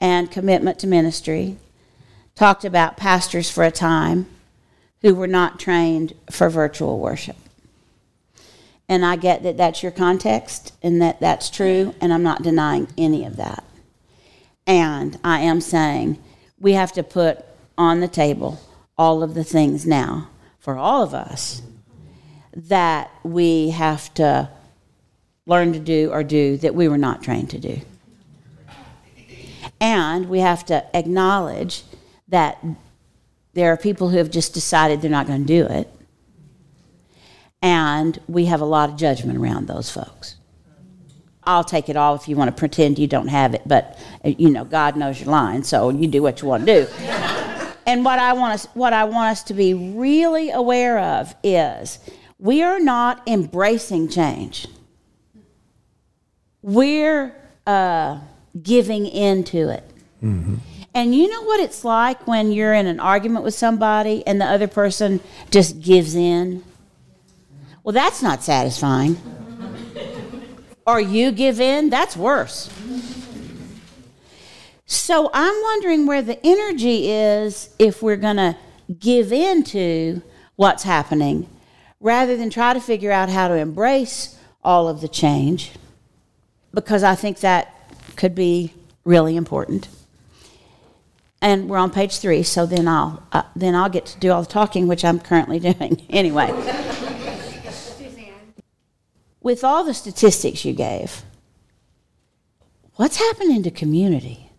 and 0.00 0.32
commitment 0.32 0.80
to 0.80 0.84
ministry, 0.84 1.56
talked 2.34 2.64
about 2.64 2.96
pastors 2.96 3.48
for 3.48 3.62
a 3.62 3.70
time 3.70 4.26
who 5.00 5.14
were 5.14 5.28
not 5.28 5.60
trained 5.60 6.12
for 6.28 6.50
virtual 6.50 6.98
worship. 6.98 7.36
And 8.88 9.06
I 9.06 9.14
get 9.14 9.44
that 9.44 9.56
that's 9.56 9.80
your 9.80 9.92
context 9.92 10.72
and 10.82 11.00
that 11.00 11.20
that's 11.20 11.50
true, 11.50 11.94
and 12.00 12.12
I'm 12.12 12.24
not 12.24 12.42
denying 12.42 12.88
any 12.98 13.24
of 13.24 13.36
that. 13.36 13.62
And 14.66 15.16
I 15.22 15.38
am 15.38 15.60
saying 15.60 16.20
we 16.58 16.72
have 16.72 16.90
to 16.94 17.04
put 17.04 17.44
on 17.76 18.00
the 18.00 18.08
table 18.08 18.60
all 18.98 19.22
of 19.22 19.34
the 19.34 19.44
things 19.44 19.86
now 19.86 20.30
for 20.58 20.76
all 20.76 21.04
of 21.04 21.14
us 21.14 21.62
that 22.56 23.12
we 23.22 23.70
have 23.70 24.12
to 24.14 24.50
learn 25.48 25.72
to 25.72 25.80
do 25.80 26.10
or 26.12 26.22
do 26.22 26.58
that 26.58 26.74
we 26.74 26.86
were 26.86 26.98
not 26.98 27.22
trained 27.22 27.50
to 27.50 27.58
do. 27.58 27.80
And 29.80 30.28
we 30.28 30.40
have 30.40 30.64
to 30.66 30.84
acknowledge 30.94 31.82
that 32.28 32.62
there 33.54 33.72
are 33.72 33.76
people 33.76 34.10
who 34.10 34.18
have 34.18 34.30
just 34.30 34.52
decided 34.52 35.00
they're 35.00 35.10
not 35.10 35.26
going 35.26 35.40
to 35.40 35.46
do 35.46 35.66
it. 35.66 35.90
And 37.62 38.20
we 38.28 38.44
have 38.44 38.60
a 38.60 38.64
lot 38.64 38.90
of 38.90 38.96
judgment 38.96 39.38
around 39.38 39.66
those 39.66 39.90
folks. 39.90 40.36
I'll 41.44 41.64
take 41.64 41.88
it 41.88 41.96
all 41.96 42.14
if 42.14 42.28
you 42.28 42.36
want 42.36 42.54
to 42.54 42.56
pretend 42.56 42.98
you 42.98 43.06
don't 43.06 43.28
have 43.28 43.54
it, 43.54 43.62
but 43.64 43.98
uh, 44.22 44.28
you 44.28 44.50
know, 44.50 44.64
God 44.64 44.96
knows 44.96 45.18
your 45.18 45.30
line, 45.30 45.64
so 45.64 45.88
you 45.88 46.06
do 46.06 46.22
what 46.22 46.42
you 46.42 46.48
want 46.48 46.66
to 46.66 46.84
do. 46.84 46.92
and 47.86 48.04
what 48.04 48.18
I 48.18 48.34
want 48.34 48.52
us 48.52 48.66
what 48.74 48.92
I 48.92 49.04
want 49.04 49.30
us 49.30 49.42
to 49.44 49.54
be 49.54 49.72
really 49.72 50.50
aware 50.50 50.98
of 50.98 51.34
is 51.42 51.98
we 52.38 52.62
are 52.62 52.78
not 52.78 53.26
embracing 53.26 54.08
change. 54.08 54.68
We're 56.62 57.34
uh, 57.66 58.20
giving 58.62 59.06
into 59.06 59.68
it. 59.68 59.84
And 60.94 61.14
you 61.14 61.28
know 61.28 61.42
what 61.42 61.60
it's 61.60 61.84
like 61.84 62.26
when 62.26 62.50
you're 62.50 62.74
in 62.74 62.86
an 62.86 62.98
argument 62.98 63.44
with 63.44 63.54
somebody 63.54 64.26
and 64.26 64.40
the 64.40 64.46
other 64.46 64.66
person 64.66 65.20
just 65.50 65.80
gives 65.80 66.14
in? 66.14 66.64
Well, 67.84 67.92
that's 67.92 68.22
not 68.22 68.42
satisfying. 68.42 69.16
or 70.86 71.00
you 71.00 71.30
give 71.30 71.60
in, 71.60 71.90
that's 71.90 72.16
worse. 72.16 72.68
So 74.86 75.30
I'm 75.32 75.62
wondering 75.62 76.06
where 76.06 76.22
the 76.22 76.44
energy 76.44 77.10
is 77.10 77.70
if 77.78 78.02
we're 78.02 78.16
going 78.16 78.38
to 78.38 78.56
give 78.98 79.32
in 79.32 79.62
to 79.64 80.22
what's 80.56 80.82
happening 80.82 81.48
rather 82.00 82.36
than 82.36 82.50
try 82.50 82.72
to 82.72 82.80
figure 82.80 83.12
out 83.12 83.28
how 83.28 83.48
to 83.48 83.54
embrace 83.54 84.38
all 84.64 84.88
of 84.88 85.00
the 85.00 85.08
change 85.08 85.72
because 86.72 87.02
I 87.02 87.14
think 87.14 87.40
that 87.40 87.74
could 88.16 88.34
be 88.34 88.72
really 89.04 89.36
important. 89.36 89.88
And 91.40 91.68
we're 91.68 91.78
on 91.78 91.90
page 91.90 92.18
three, 92.18 92.42
so 92.42 92.66
then 92.66 92.88
I'll 92.88 93.22
uh, 93.30 93.42
then 93.54 93.74
I'll 93.74 93.88
get 93.88 94.06
to 94.06 94.18
do 94.18 94.32
all 94.32 94.42
the 94.42 94.48
talking, 94.48 94.88
which 94.88 95.04
I'm 95.04 95.20
currently 95.20 95.60
doing 95.70 96.04
anyway. 96.10 96.50
With 99.40 99.62
all 99.62 99.84
the 99.84 99.94
statistics 99.94 100.64
you 100.64 100.72
gave, 100.72 101.22
what's 102.96 103.16
happening 103.16 103.62
to 103.62 103.70
community? 103.70 104.50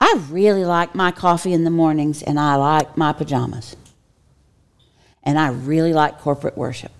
I 0.00 0.20
really 0.30 0.64
like 0.64 0.94
my 0.94 1.10
coffee 1.10 1.52
in 1.52 1.64
the 1.64 1.70
mornings, 1.70 2.22
and 2.22 2.38
I 2.38 2.56
like 2.56 2.96
my 2.96 3.12
pajamas. 3.12 3.76
And 5.22 5.38
I 5.38 5.48
really 5.48 5.92
like 5.92 6.18
corporate 6.18 6.56
worship. 6.56 6.92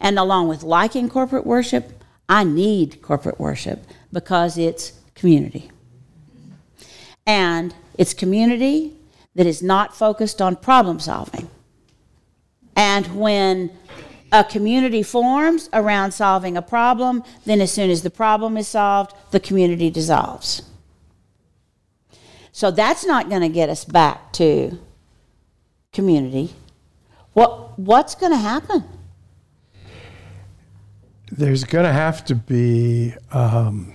And 0.00 0.18
along 0.18 0.48
with 0.48 0.62
liking 0.62 1.08
corporate 1.08 1.46
worship, 1.46 1.99
I 2.30 2.44
need 2.44 3.02
corporate 3.02 3.40
worship 3.40 3.84
because 4.12 4.56
it's 4.56 4.92
community. 5.16 5.70
And 7.26 7.74
it's 7.98 8.14
community 8.14 8.94
that 9.34 9.46
is 9.46 9.62
not 9.62 9.96
focused 9.96 10.40
on 10.40 10.54
problem 10.54 11.00
solving. 11.00 11.50
And 12.76 13.18
when 13.18 13.72
a 14.30 14.44
community 14.44 15.02
forms 15.02 15.68
around 15.72 16.12
solving 16.12 16.56
a 16.56 16.62
problem, 16.62 17.24
then 17.46 17.60
as 17.60 17.72
soon 17.72 17.90
as 17.90 18.02
the 18.02 18.10
problem 18.10 18.56
is 18.56 18.68
solved, 18.68 19.12
the 19.32 19.40
community 19.40 19.90
dissolves. 19.90 20.62
So 22.52 22.70
that's 22.70 23.04
not 23.04 23.28
going 23.28 23.42
to 23.42 23.48
get 23.48 23.68
us 23.68 23.84
back 23.84 24.32
to 24.34 24.78
community. 25.92 26.54
What, 27.32 27.76
what's 27.76 28.14
going 28.14 28.32
to 28.32 28.38
happen? 28.38 28.84
There's 31.32 31.64
going 31.64 31.84
to 31.84 31.92
have 31.92 32.24
to 32.26 32.34
be 32.34 33.14
um, 33.32 33.92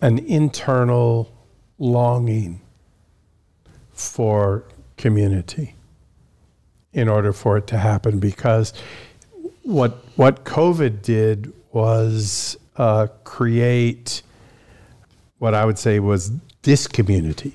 an 0.00 0.18
internal 0.18 1.32
longing 1.78 2.60
for 3.92 4.64
community 4.96 5.74
in 6.92 7.08
order 7.08 7.32
for 7.32 7.56
it 7.56 7.66
to 7.68 7.78
happen 7.78 8.18
because 8.18 8.72
what 9.62 10.04
what 10.16 10.44
COVID 10.44 11.02
did 11.02 11.52
was 11.72 12.56
uh, 12.76 13.06
create 13.24 14.22
what 15.38 15.54
I 15.54 15.64
would 15.64 15.78
say 15.78 15.98
was 15.98 16.30
discommunity. 16.62 17.54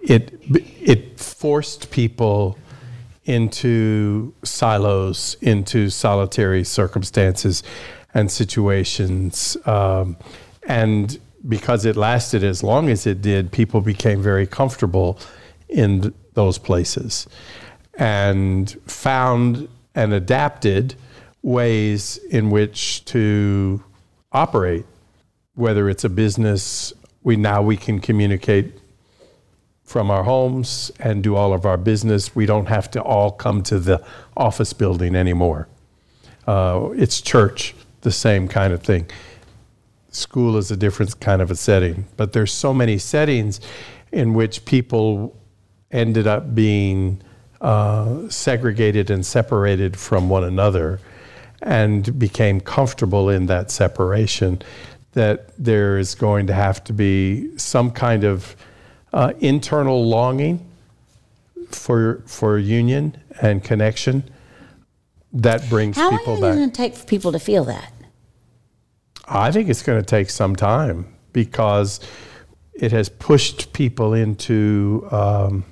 It 0.00 0.40
it 0.50 1.20
forced 1.20 1.90
people 1.90 2.58
into 3.26 4.32
silos, 4.42 5.36
into 5.42 5.90
solitary 5.90 6.64
circumstances 6.64 7.62
and 8.14 8.30
situations, 8.30 9.56
um, 9.66 10.16
and 10.66 11.18
because 11.46 11.84
it 11.84 11.96
lasted 11.96 12.42
as 12.42 12.62
long 12.62 12.88
as 12.88 13.06
it 13.06 13.20
did, 13.20 13.52
people 13.52 13.80
became 13.80 14.22
very 14.22 14.46
comfortable 14.46 15.18
in 15.68 16.02
th- 16.02 16.14
those 16.34 16.58
places 16.58 17.26
and 17.94 18.70
found 18.86 19.68
and 19.94 20.12
adapted 20.12 20.94
ways 21.42 22.18
in 22.30 22.50
which 22.50 23.04
to 23.06 23.82
operate. 24.32 24.84
Whether 25.54 25.88
it's 25.88 26.04
a 26.04 26.08
business 26.08 26.92
we 27.22 27.36
now 27.36 27.62
we 27.62 27.76
can 27.76 28.00
communicate 28.00 28.78
from 29.86 30.10
our 30.10 30.24
homes 30.24 30.90
and 30.98 31.22
do 31.22 31.34
all 31.36 31.54
of 31.54 31.64
our 31.64 31.78
business. 31.78 32.34
We 32.34 32.44
don't 32.44 32.66
have 32.66 32.90
to 32.90 33.02
all 33.02 33.30
come 33.30 33.62
to 33.62 33.78
the 33.78 34.04
office 34.36 34.72
building 34.72 35.14
anymore. 35.14 35.68
Uh, 36.46 36.90
it's 36.96 37.20
church 37.20 37.74
the 38.02 38.12
same 38.12 38.48
kind 38.48 38.72
of 38.72 38.82
thing. 38.82 39.06
School 40.10 40.56
is 40.56 40.70
a 40.70 40.76
different 40.76 41.18
kind 41.20 41.40
of 41.40 41.50
a 41.50 41.56
setting 41.56 42.06
but 42.16 42.32
there's 42.32 42.52
so 42.52 42.74
many 42.74 42.98
settings 42.98 43.60
in 44.12 44.34
which 44.34 44.64
people 44.64 45.36
ended 45.90 46.26
up 46.26 46.54
being 46.54 47.22
uh, 47.60 48.28
segregated 48.28 49.10
and 49.10 49.24
separated 49.24 49.96
from 49.96 50.28
one 50.28 50.44
another 50.44 51.00
and 51.62 52.18
became 52.18 52.60
comfortable 52.60 53.30
in 53.30 53.46
that 53.46 53.70
separation, 53.70 54.60
that 55.12 55.50
there 55.56 55.98
is 55.98 56.14
going 56.14 56.46
to 56.46 56.52
have 56.52 56.84
to 56.84 56.92
be 56.92 57.56
some 57.56 57.90
kind 57.90 58.24
of 58.24 58.54
uh, 59.16 59.32
internal 59.40 60.06
longing 60.06 60.60
for, 61.70 62.22
for 62.26 62.58
union 62.58 63.16
and 63.40 63.64
connection 63.64 64.22
that 65.32 65.66
brings 65.70 65.96
How 65.96 66.10
people 66.10 66.34
long 66.34 66.42
back. 66.42 66.50
is 66.50 66.56
it 66.56 66.58
going 66.58 66.70
to 66.70 66.76
take 66.76 66.94
for 66.94 67.06
people 67.06 67.32
to 67.32 67.38
feel 67.38 67.64
that? 67.64 67.92
I 69.26 69.50
think 69.50 69.70
it's 69.70 69.82
going 69.82 69.98
to 69.98 70.06
take 70.06 70.28
some 70.28 70.54
time 70.54 71.06
because 71.32 72.00
it 72.74 72.92
has 72.92 73.08
pushed 73.08 73.72
people 73.72 74.12
into 74.12 75.08
um, 75.10 75.64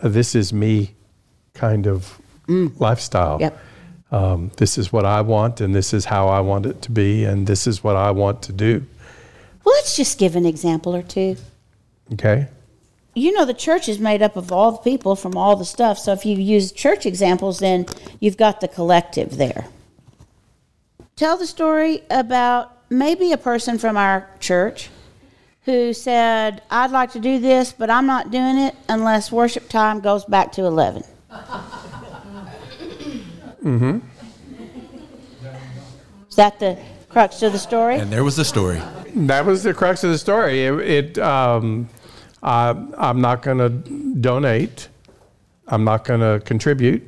a 0.00 0.08
this 0.08 0.34
is 0.34 0.54
me 0.54 0.94
kind 1.52 1.86
of 1.86 2.18
lifestyle. 2.48 3.38
Yep. 3.38 3.60
Um, 4.12 4.50
this 4.56 4.78
is 4.78 4.92
what 4.92 5.04
I 5.04 5.20
want, 5.20 5.60
and 5.60 5.74
this 5.74 5.92
is 5.92 6.06
how 6.06 6.28
I 6.28 6.40
want 6.40 6.64
it 6.64 6.80
to 6.82 6.90
be, 6.90 7.24
and 7.24 7.46
this 7.46 7.66
is 7.66 7.84
what 7.84 7.96
I 7.96 8.12
want 8.12 8.40
to 8.42 8.52
do. 8.52 8.86
Well, 9.62 9.74
let's 9.74 9.94
just 9.94 10.18
give 10.18 10.36
an 10.36 10.46
example 10.46 10.94
or 10.96 11.02
two. 11.02 11.36
Okay. 12.12 12.48
You 13.14 13.32
know, 13.32 13.44
the 13.44 13.54
church 13.54 13.88
is 13.88 13.98
made 13.98 14.20
up 14.20 14.36
of 14.36 14.52
all 14.52 14.72
the 14.72 14.78
people 14.78 15.16
from 15.16 15.36
all 15.36 15.56
the 15.56 15.64
stuff. 15.64 15.98
So 15.98 16.12
if 16.12 16.26
you 16.26 16.36
use 16.36 16.70
church 16.70 17.06
examples, 17.06 17.60
then 17.60 17.86
you've 18.20 18.36
got 18.36 18.60
the 18.60 18.68
collective 18.68 19.38
there. 19.38 19.66
Tell 21.16 21.38
the 21.38 21.46
story 21.46 22.02
about 22.10 22.76
maybe 22.90 23.32
a 23.32 23.38
person 23.38 23.78
from 23.78 23.96
our 23.96 24.28
church 24.38 24.90
who 25.64 25.92
said, 25.94 26.62
I'd 26.70 26.90
like 26.90 27.12
to 27.12 27.18
do 27.18 27.38
this, 27.40 27.72
but 27.72 27.90
I'm 27.90 28.06
not 28.06 28.30
doing 28.30 28.58
it 28.58 28.74
unless 28.88 29.32
worship 29.32 29.68
time 29.68 30.00
goes 30.00 30.24
back 30.26 30.52
to 30.52 30.64
11. 30.64 31.02
Mm-hmm. 33.64 33.98
Is 36.28 36.36
that 36.36 36.60
the 36.60 36.78
crux 37.08 37.42
of 37.42 37.52
the 37.52 37.58
story? 37.58 37.96
And 37.96 38.12
there 38.12 38.22
was 38.22 38.36
the 38.36 38.44
story. 38.44 38.80
That 39.14 39.44
was 39.46 39.62
the 39.62 39.74
crux 39.74 40.04
of 40.04 40.10
the 40.10 40.18
story. 40.18 40.64
It, 40.64 40.74
it 40.80 41.18
um, 41.18 41.88
I, 42.46 42.76
I'm 42.96 43.20
not 43.20 43.42
going 43.42 43.58
to 43.58 43.68
donate. 44.20 44.88
I'm 45.66 45.82
not 45.82 46.04
going 46.04 46.20
to 46.20 46.44
contribute 46.46 47.02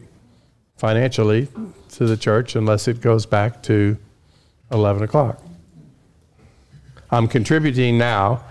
financially 0.76 1.46
to 1.90 2.06
the 2.06 2.16
church 2.16 2.56
unless 2.56 2.88
it 2.88 3.00
goes 3.00 3.24
back 3.24 3.62
to 3.62 3.96
11 4.72 5.04
o'clock. 5.04 5.40
I'm 7.10 7.28
contributing 7.28 7.96
now, 7.98 8.44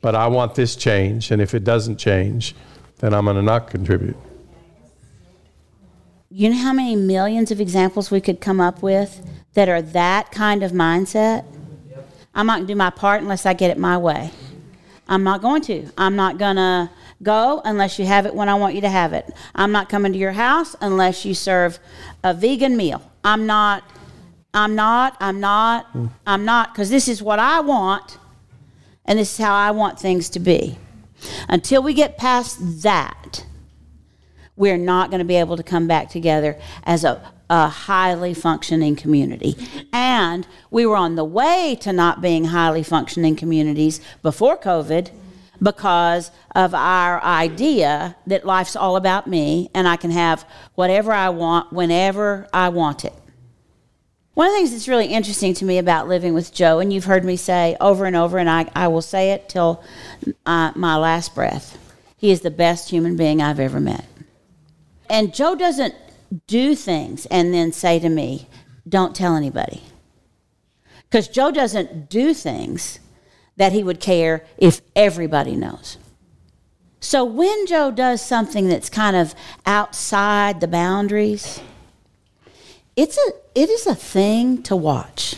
but 0.00 0.16
I 0.16 0.26
want 0.26 0.56
this 0.56 0.74
change. 0.74 1.30
And 1.30 1.40
if 1.40 1.54
it 1.54 1.62
doesn't 1.62 1.96
change, 1.96 2.56
then 2.98 3.14
I'm 3.14 3.24
going 3.24 3.36
to 3.36 3.42
not 3.42 3.70
contribute. 3.70 4.16
You 6.28 6.50
know 6.50 6.56
how 6.56 6.72
many 6.72 6.96
millions 6.96 7.52
of 7.52 7.60
examples 7.60 8.10
we 8.10 8.20
could 8.20 8.40
come 8.40 8.60
up 8.60 8.82
with 8.82 9.24
that 9.54 9.68
are 9.68 9.82
that 9.82 10.32
kind 10.32 10.64
of 10.64 10.72
mindset? 10.72 11.44
I'm 12.34 12.46
not 12.46 12.56
going 12.56 12.66
to 12.66 12.72
do 12.72 12.76
my 12.76 12.90
part 12.90 13.22
unless 13.22 13.46
I 13.46 13.52
get 13.52 13.70
it 13.70 13.78
my 13.78 13.96
way. 13.96 14.32
I'm 15.12 15.24
not 15.24 15.42
going 15.42 15.60
to. 15.64 15.86
I'm 15.98 16.16
not 16.16 16.38
going 16.38 16.56
to 16.56 16.88
go 17.22 17.60
unless 17.66 17.98
you 17.98 18.06
have 18.06 18.24
it 18.24 18.34
when 18.34 18.48
I 18.48 18.54
want 18.54 18.74
you 18.74 18.80
to 18.80 18.88
have 18.88 19.12
it. 19.12 19.30
I'm 19.54 19.70
not 19.70 19.90
coming 19.90 20.14
to 20.14 20.18
your 20.18 20.32
house 20.32 20.74
unless 20.80 21.26
you 21.26 21.34
serve 21.34 21.78
a 22.24 22.32
vegan 22.32 22.78
meal. 22.78 23.02
I'm 23.22 23.44
not, 23.44 23.84
I'm 24.54 24.74
not, 24.74 25.18
I'm 25.20 25.38
not, 25.38 25.84
hmm. 25.88 26.06
I'm 26.26 26.46
not, 26.46 26.72
because 26.72 26.88
this 26.88 27.08
is 27.08 27.22
what 27.22 27.38
I 27.38 27.60
want 27.60 28.16
and 29.04 29.18
this 29.18 29.38
is 29.38 29.44
how 29.44 29.54
I 29.54 29.70
want 29.72 30.00
things 30.00 30.30
to 30.30 30.40
be. 30.40 30.78
Until 31.46 31.82
we 31.82 31.92
get 31.92 32.16
past 32.16 32.80
that, 32.82 33.44
we're 34.56 34.78
not 34.78 35.10
going 35.10 35.18
to 35.18 35.26
be 35.26 35.36
able 35.36 35.58
to 35.58 35.62
come 35.62 35.86
back 35.86 36.08
together 36.08 36.58
as 36.84 37.04
a, 37.04 37.20
a 37.52 37.68
highly 37.68 38.32
functioning 38.32 38.96
community. 38.96 39.54
And 39.92 40.46
we 40.70 40.86
were 40.86 40.96
on 40.96 41.16
the 41.16 41.24
way 41.24 41.76
to 41.82 41.92
not 41.92 42.22
being 42.22 42.46
highly 42.46 42.82
functioning 42.82 43.36
communities 43.36 44.00
before 44.22 44.56
COVID 44.56 45.10
because 45.62 46.30
of 46.54 46.72
our 46.72 47.22
idea 47.22 48.16
that 48.26 48.46
life's 48.46 48.74
all 48.74 48.96
about 48.96 49.26
me 49.26 49.68
and 49.74 49.86
I 49.86 49.96
can 49.96 50.10
have 50.10 50.48
whatever 50.76 51.12
I 51.12 51.28
want 51.28 51.74
whenever 51.74 52.48
I 52.54 52.70
want 52.70 53.04
it. 53.04 53.12
One 54.32 54.46
of 54.46 54.54
the 54.54 54.56
things 54.56 54.70
that's 54.70 54.88
really 54.88 55.08
interesting 55.08 55.52
to 55.52 55.66
me 55.66 55.76
about 55.76 56.08
living 56.08 56.32
with 56.32 56.54
Joe, 56.54 56.78
and 56.78 56.90
you've 56.90 57.04
heard 57.04 57.22
me 57.22 57.36
say 57.36 57.76
over 57.82 58.06
and 58.06 58.16
over, 58.16 58.38
and 58.38 58.48
I, 58.48 58.66
I 58.74 58.88
will 58.88 59.02
say 59.02 59.32
it 59.32 59.50
till 59.50 59.84
uh, 60.46 60.72
my 60.74 60.96
last 60.96 61.34
breath 61.34 61.78
he 62.16 62.30
is 62.30 62.42
the 62.42 62.52
best 62.52 62.88
human 62.88 63.16
being 63.16 63.42
I've 63.42 63.58
ever 63.58 63.80
met. 63.80 64.06
And 65.10 65.34
Joe 65.34 65.56
doesn't 65.56 65.92
do 66.46 66.74
things 66.74 67.26
and 67.26 67.52
then 67.52 67.72
say 67.72 67.98
to 67.98 68.08
me, 68.08 68.48
don't 68.88 69.14
tell 69.14 69.36
anybody. 69.36 69.82
Because 71.08 71.28
Joe 71.28 71.50
doesn't 71.50 72.08
do 72.08 72.32
things 72.32 72.98
that 73.56 73.72
he 73.72 73.84
would 73.84 74.00
care 74.00 74.44
if 74.56 74.80
everybody 74.96 75.54
knows. 75.54 75.98
So 77.00 77.24
when 77.24 77.66
Joe 77.66 77.90
does 77.90 78.22
something 78.22 78.68
that's 78.68 78.88
kind 78.88 79.16
of 79.16 79.34
outside 79.66 80.60
the 80.60 80.68
boundaries, 80.68 81.60
it's 82.96 83.18
a 83.18 83.32
it 83.54 83.68
is 83.68 83.86
a 83.86 83.94
thing 83.94 84.62
to 84.62 84.76
watch. 84.76 85.36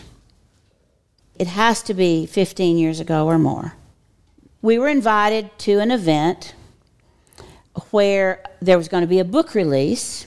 It 1.36 1.48
has 1.48 1.82
to 1.84 1.94
be 1.94 2.26
15 2.26 2.78
years 2.78 3.00
ago 3.00 3.26
or 3.26 3.38
more. 3.38 3.74
We 4.62 4.78
were 4.78 4.88
invited 4.88 5.50
to 5.60 5.80
an 5.80 5.90
event 5.90 6.54
where 7.90 8.44
there 8.60 8.78
was 8.78 8.86
going 8.86 9.00
to 9.00 9.08
be 9.08 9.18
a 9.18 9.24
book 9.24 9.54
release 9.54 10.26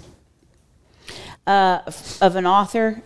uh, 1.48 1.82
of 2.22 2.36
an 2.36 2.46
author. 2.46 3.02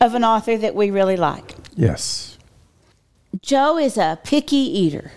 of 0.00 0.14
an 0.14 0.24
author 0.24 0.56
that 0.58 0.74
we 0.74 0.90
really 0.90 1.16
like. 1.16 1.54
Yes. 1.76 2.38
Joe 3.42 3.78
is 3.78 3.96
a 3.96 4.18
picky 4.24 4.56
eater. 4.56 5.12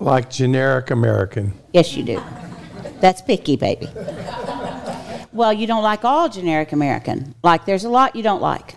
Like 0.00 0.30
generic 0.30 0.90
American. 0.90 1.52
Yes, 1.72 1.94
you 1.96 2.04
do. 2.04 2.22
That's 3.00 3.20
picky, 3.20 3.56
baby. 3.56 3.88
Well, 5.32 5.52
you 5.52 5.66
don't 5.66 5.82
like 5.82 6.04
all 6.04 6.28
generic 6.28 6.72
American. 6.72 7.34
Like, 7.42 7.64
there's 7.64 7.84
a 7.84 7.88
lot 7.88 8.16
you 8.16 8.22
don't 8.22 8.40
like. 8.40 8.76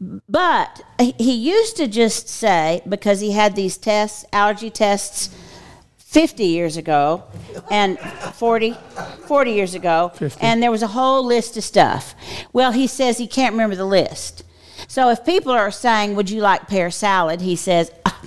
But 0.00 0.80
he- 0.98 1.34
used 1.34 1.76
to 1.76 1.86
just 1.86 2.28
say, 2.28 2.80
because 2.88 3.20
he 3.20 3.32
had 3.32 3.54
these 3.54 3.76
tests, 3.76 4.24
allergy 4.32 4.70
tests, 4.70 5.28
50 5.98 6.44
years 6.44 6.76
ago 6.76 7.22
and 7.70 7.96
40, 7.98 8.74
40 9.28 9.50
years 9.52 9.74
ago, 9.74 10.10
50. 10.14 10.40
and 10.42 10.60
there 10.62 10.70
was 10.70 10.82
a 10.82 10.88
whole 10.88 11.24
list 11.24 11.56
of 11.56 11.62
stuff. 11.62 12.14
Well, 12.52 12.72
he 12.72 12.86
says 12.88 13.18
he 13.18 13.26
can't 13.28 13.52
remember 13.52 13.76
the 13.76 13.84
list. 13.84 14.42
So 14.88 15.10
if 15.10 15.24
people 15.24 15.52
are 15.52 15.70
saying, 15.70 16.16
Would 16.16 16.28
you 16.30 16.40
like 16.40 16.66
pear 16.66 16.90
salad? 16.90 17.42
He 17.42 17.54
says, 17.54 17.92
"Ah, 18.06 18.18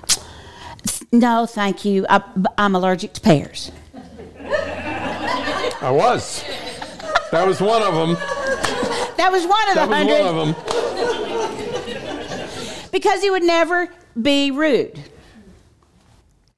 No, 1.11 1.45
thank 1.45 1.83
you. 1.83 2.05
I, 2.09 2.21
I'm 2.57 2.73
allergic 2.75 3.13
to 3.13 3.21
pears. 3.21 3.69
I 4.45 5.91
was. 5.91 6.45
That 7.31 7.45
was 7.45 7.59
one 7.59 7.81
of 7.81 7.93
them. 7.95 8.15
That 9.17 9.31
was 9.31 9.45
one 9.45 9.69
of 9.69 9.75
That 9.75 9.89
the 9.89 9.95
hundred. 9.95 10.23
one 10.23 10.37
of 10.37 10.55
them. 10.55 10.55
because 12.91 13.21
he 13.21 13.29
would 13.29 13.43
never 13.43 13.89
be 14.19 14.51
rude. 14.51 14.99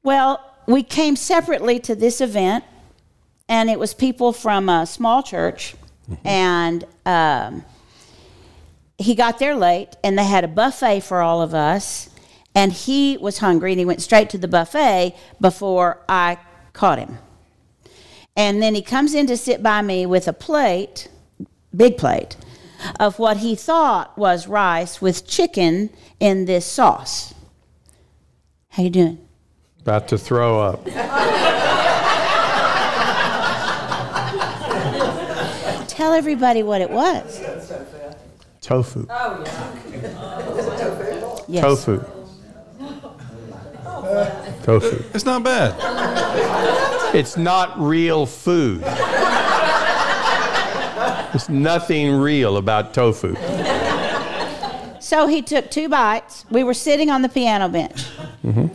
Well, 0.03 0.39
we 0.67 0.83
came 0.83 1.15
separately 1.15 1.79
to 1.81 1.95
this 1.95 2.21
event, 2.21 2.63
and 3.49 3.69
it 3.69 3.79
was 3.79 3.93
people 3.93 4.33
from 4.33 4.69
a 4.69 4.85
small 4.85 5.23
church, 5.23 5.75
and 6.23 6.83
um, 7.05 7.63
he 8.97 9.15
got 9.15 9.39
there 9.39 9.55
late, 9.55 9.95
and 10.03 10.17
they 10.17 10.25
had 10.25 10.43
a 10.43 10.47
buffet 10.47 11.01
for 11.01 11.21
all 11.21 11.41
of 11.41 11.53
us, 11.53 12.09
and 12.53 12.71
he 12.71 13.17
was 13.17 13.39
hungry, 13.39 13.71
and 13.71 13.79
he 13.79 13.85
went 13.85 14.01
straight 14.01 14.29
to 14.31 14.37
the 14.37 14.47
buffet 14.47 15.15
before 15.41 15.99
I 16.07 16.37
caught 16.73 16.99
him. 16.99 17.17
And 18.37 18.61
then 18.61 18.75
he 18.75 18.81
comes 18.81 19.13
in 19.13 19.27
to 19.27 19.37
sit 19.37 19.63
by 19.63 19.81
me 19.81 20.05
with 20.05 20.27
a 20.27 20.33
plate, 20.33 21.07
big 21.75 21.97
plate, 21.97 22.35
of 22.99 23.19
what 23.19 23.37
he 23.37 23.55
thought 23.55 24.17
was 24.17 24.47
rice 24.47 25.01
with 25.01 25.27
chicken 25.27 25.89
in 26.19 26.45
this 26.45 26.65
sauce. 26.65 27.33
How 28.69 28.83
you 28.83 28.89
doing? 28.89 29.17
About 29.81 30.07
to 30.09 30.17
throw 30.17 30.59
up. 30.59 30.83
Tell 35.87 36.11
everybody 36.13 36.61
what 36.63 36.81
it 36.81 36.89
was. 36.89 37.39
Tofu. 38.61 39.05
Oh, 39.09 39.43
yes. 41.47 41.63
Tofu. 41.63 42.03
Tofu. 44.63 45.03
It's 45.13 45.25
not 45.25 45.43
bad. 45.43 45.73
It's 47.15 47.37
not 47.37 47.79
real 47.79 48.25
food. 48.25 48.83
There's 51.35 51.49
nothing 51.49 52.13
real 52.15 52.55
about 52.55 52.93
tofu. 52.93 53.35
So 55.01 55.27
he 55.27 55.41
took 55.41 55.69
two 55.69 55.89
bites. 55.89 56.45
We 56.49 56.63
were 56.63 56.73
sitting 56.73 57.09
on 57.09 57.23
the 57.23 57.27
piano 57.27 57.67
bench. 57.67 58.05
Mm-hmm. 58.41 58.67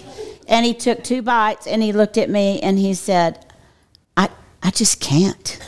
And 0.46 0.66
he 0.66 0.74
took 0.74 1.02
two 1.02 1.22
bites 1.22 1.66
and 1.66 1.82
he 1.82 1.94
looked 1.94 2.18
at 2.18 2.28
me 2.28 2.60
and 2.60 2.78
he 2.78 2.92
said, 2.92 3.46
I, 4.14 4.28
I 4.62 4.72
just 4.72 5.00
can't. 5.00 5.58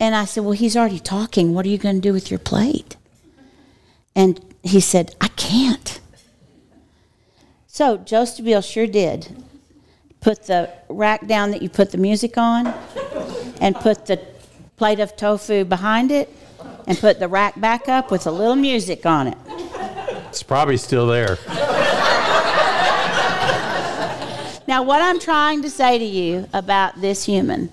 and 0.00 0.14
I 0.14 0.24
said, 0.24 0.44
Well, 0.44 0.52
he's 0.52 0.78
already 0.78 0.98
talking. 0.98 1.52
What 1.52 1.66
are 1.66 1.68
you 1.68 1.76
going 1.76 1.96
to 1.96 2.00
do 2.00 2.14
with 2.14 2.30
your 2.30 2.40
plate? 2.40 2.96
And 4.14 4.42
he 4.62 4.80
said, 4.80 5.14
I 5.20 5.28
can't. 5.28 6.00
So 7.66 7.98
Joe 7.98 8.22
Stabile 8.22 8.64
sure 8.64 8.86
did 8.86 9.44
put 10.22 10.44
the 10.46 10.72
rack 10.88 11.26
down 11.26 11.50
that 11.50 11.60
you 11.60 11.68
put 11.68 11.92
the 11.92 11.98
music 11.98 12.38
on 12.38 12.66
and 13.60 13.76
put 13.76 14.06
the 14.06 14.35
plate 14.76 15.00
of 15.00 15.16
tofu 15.16 15.64
behind 15.64 16.10
it 16.10 16.32
and 16.86 16.98
put 16.98 17.18
the 17.18 17.28
rack 17.28 17.58
back 17.60 17.88
up 17.88 18.10
with 18.10 18.26
a 18.26 18.30
little 18.30 18.56
music 18.56 19.06
on 19.06 19.26
it. 19.28 19.38
It's 20.28 20.42
probably 20.42 20.76
still 20.76 21.06
there. 21.06 21.38
Now, 24.68 24.82
what 24.82 25.00
I'm 25.00 25.20
trying 25.20 25.62
to 25.62 25.70
say 25.70 25.98
to 25.98 26.04
you 26.04 26.48
about 26.52 27.00
this 27.00 27.24
human 27.24 27.70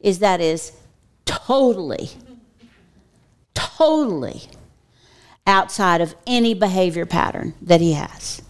is 0.00 0.18
that 0.18 0.40
is 0.40 0.72
totally, 1.24 2.10
totally 3.54 4.42
outside 5.46 6.02
of 6.02 6.14
any 6.26 6.52
behavior 6.52 7.06
pattern 7.06 7.54
that 7.62 7.80
he 7.80 7.94
has. 7.94 8.42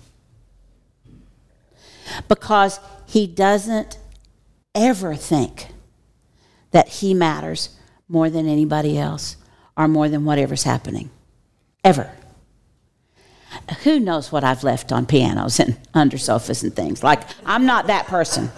Because 2.28 2.80
he 3.06 3.26
doesn't 3.26 3.98
ever 4.74 5.14
think 5.14 5.68
that 6.72 6.88
he 6.88 7.14
matters 7.14 7.75
more 8.08 8.30
than 8.30 8.46
anybody 8.46 8.98
else 8.98 9.36
or 9.76 9.88
more 9.88 10.08
than 10.08 10.24
whatever's 10.24 10.62
happening. 10.62 11.10
Ever. 11.84 12.10
Who 13.84 14.00
knows 14.00 14.30
what 14.30 14.44
I've 14.44 14.62
left 14.64 14.92
on 14.92 15.06
pianos 15.06 15.60
and 15.60 15.78
under 15.94 16.18
sofas 16.18 16.62
and 16.62 16.74
things? 16.74 17.02
Like, 17.02 17.22
I'm 17.44 17.66
not 17.66 17.86
that 17.86 18.06
person. 18.06 18.50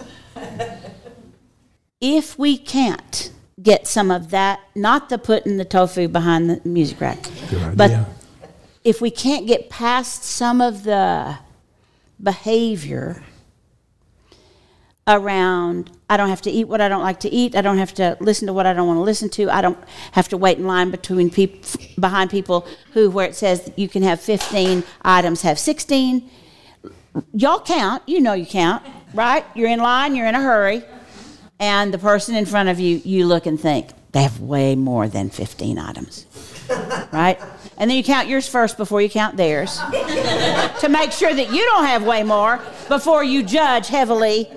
If 2.01 2.37
we 2.39 2.57
can't 2.57 3.31
get 3.61 3.87
some 3.87 4.09
of 4.09 4.29
that, 4.31 4.61
not 4.75 5.09
the 5.09 5.17
putting 5.17 5.57
the 5.57 5.65
tofu 5.65 6.07
behind 6.07 6.49
the 6.49 6.61
music 6.67 7.01
rack, 7.01 7.29
but 7.75 8.07
if 8.83 9.01
we 9.01 9.11
can't 9.11 9.45
get 9.47 9.69
past 9.69 10.23
some 10.23 10.61
of 10.61 10.83
the 10.83 11.37
behavior 12.21 13.23
around 15.09 15.91
I 16.09 16.17
don't 16.17 16.29
have 16.29 16.41
to 16.43 16.51
eat 16.51 16.67
what 16.67 16.81
I 16.81 16.87
don't 16.87 17.03
like 17.03 17.19
to 17.21 17.29
eat. 17.29 17.55
I 17.55 17.61
don't 17.61 17.77
have 17.77 17.93
to 17.95 18.17
listen 18.19 18.47
to 18.47 18.53
what 18.53 18.65
I 18.65 18.73
don't 18.73 18.87
want 18.87 18.97
to 18.97 19.03
listen 19.03 19.29
to. 19.31 19.49
I 19.49 19.61
don't 19.61 19.77
have 20.13 20.27
to 20.29 20.37
wait 20.37 20.57
in 20.57 20.65
line 20.65 20.89
between 20.89 21.29
people 21.29 21.59
behind 21.99 22.29
people 22.31 22.67
who 22.93 23.09
where 23.11 23.27
it 23.27 23.35
says 23.35 23.71
you 23.75 23.87
can 23.87 24.01
have 24.03 24.19
15 24.19 24.83
items 25.03 25.41
have 25.43 25.59
16. 25.59 26.29
Y'all 27.33 27.59
count, 27.59 28.03
you 28.07 28.21
know 28.21 28.33
you 28.33 28.45
count, 28.45 28.83
right? 29.13 29.45
You're 29.55 29.69
in 29.69 29.79
line, 29.79 30.15
you're 30.15 30.27
in 30.27 30.35
a 30.35 30.41
hurry, 30.41 30.83
and 31.59 31.93
the 31.93 31.97
person 31.97 32.35
in 32.35 32.45
front 32.45 32.69
of 32.69 32.79
you 32.79 33.01
you 33.03 33.25
look 33.27 33.45
and 33.45 33.59
think 33.59 33.89
they 34.11 34.23
have 34.23 34.39
way 34.39 34.75
more 34.75 35.07
than 35.07 35.29
15 35.29 35.77
items. 35.77 36.25
Right? 37.11 37.39
And 37.77 37.89
then 37.89 37.97
you 37.97 38.03
count 38.03 38.27
yours 38.27 38.47
first 38.47 38.77
before 38.77 39.01
you 39.01 39.09
count 39.09 39.37
theirs 39.37 39.77
to 40.79 40.87
make 40.89 41.11
sure 41.11 41.33
that 41.33 41.51
you 41.51 41.63
don't 41.65 41.85
have 41.85 42.03
way 42.03 42.23
more 42.23 42.59
before 42.87 43.23
you 43.23 43.43
judge 43.43 43.87
heavily. 43.87 44.47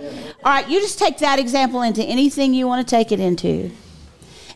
All 0.45 0.51
right, 0.51 0.69
you 0.69 0.81
just 0.81 0.99
take 0.99 1.19
that 1.19 1.39
example 1.39 1.83
into 1.83 2.03
anything 2.03 2.53
you 2.53 2.67
want 2.67 2.87
to 2.87 2.91
take 2.91 3.13
it 3.13 3.21
into. 3.21 3.71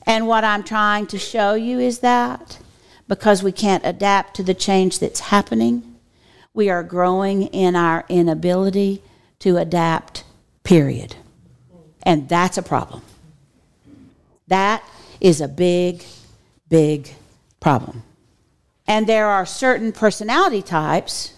And 0.04 0.26
what 0.26 0.42
I'm 0.42 0.64
trying 0.64 1.06
to 1.08 1.18
show 1.18 1.54
you 1.54 1.78
is 1.78 2.00
that 2.00 2.58
because 3.06 3.44
we 3.44 3.52
can't 3.52 3.86
adapt 3.86 4.34
to 4.34 4.42
the 4.42 4.52
change 4.52 4.98
that's 4.98 5.20
happening, 5.20 5.96
we 6.52 6.68
are 6.68 6.82
growing 6.82 7.44
in 7.44 7.76
our 7.76 8.04
inability 8.08 9.00
to 9.38 9.58
adapt, 9.58 10.24
period. 10.64 11.14
And 12.02 12.28
that's 12.28 12.58
a 12.58 12.64
problem. 12.64 13.02
That 14.48 14.82
is 15.20 15.40
a 15.40 15.46
big, 15.46 16.04
big 16.68 17.14
problem. 17.60 18.02
And 18.88 19.06
there 19.06 19.28
are 19.28 19.46
certain 19.46 19.92
personality 19.92 20.62
types 20.62 21.32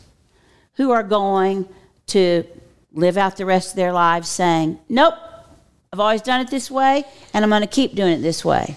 who 0.74 0.90
are 0.90 1.02
going 1.02 1.68
to 2.06 2.44
live 2.92 3.16
out 3.16 3.36
the 3.36 3.46
rest 3.46 3.70
of 3.70 3.76
their 3.76 3.92
lives 3.92 4.28
saying, 4.28 4.78
Nope, 4.88 5.14
I've 5.92 6.00
always 6.00 6.22
done 6.22 6.40
it 6.40 6.50
this 6.50 6.70
way, 6.70 7.04
and 7.32 7.44
I'm 7.44 7.50
going 7.50 7.62
to 7.62 7.66
keep 7.66 7.94
doing 7.94 8.12
it 8.12 8.22
this 8.22 8.44
way. 8.44 8.76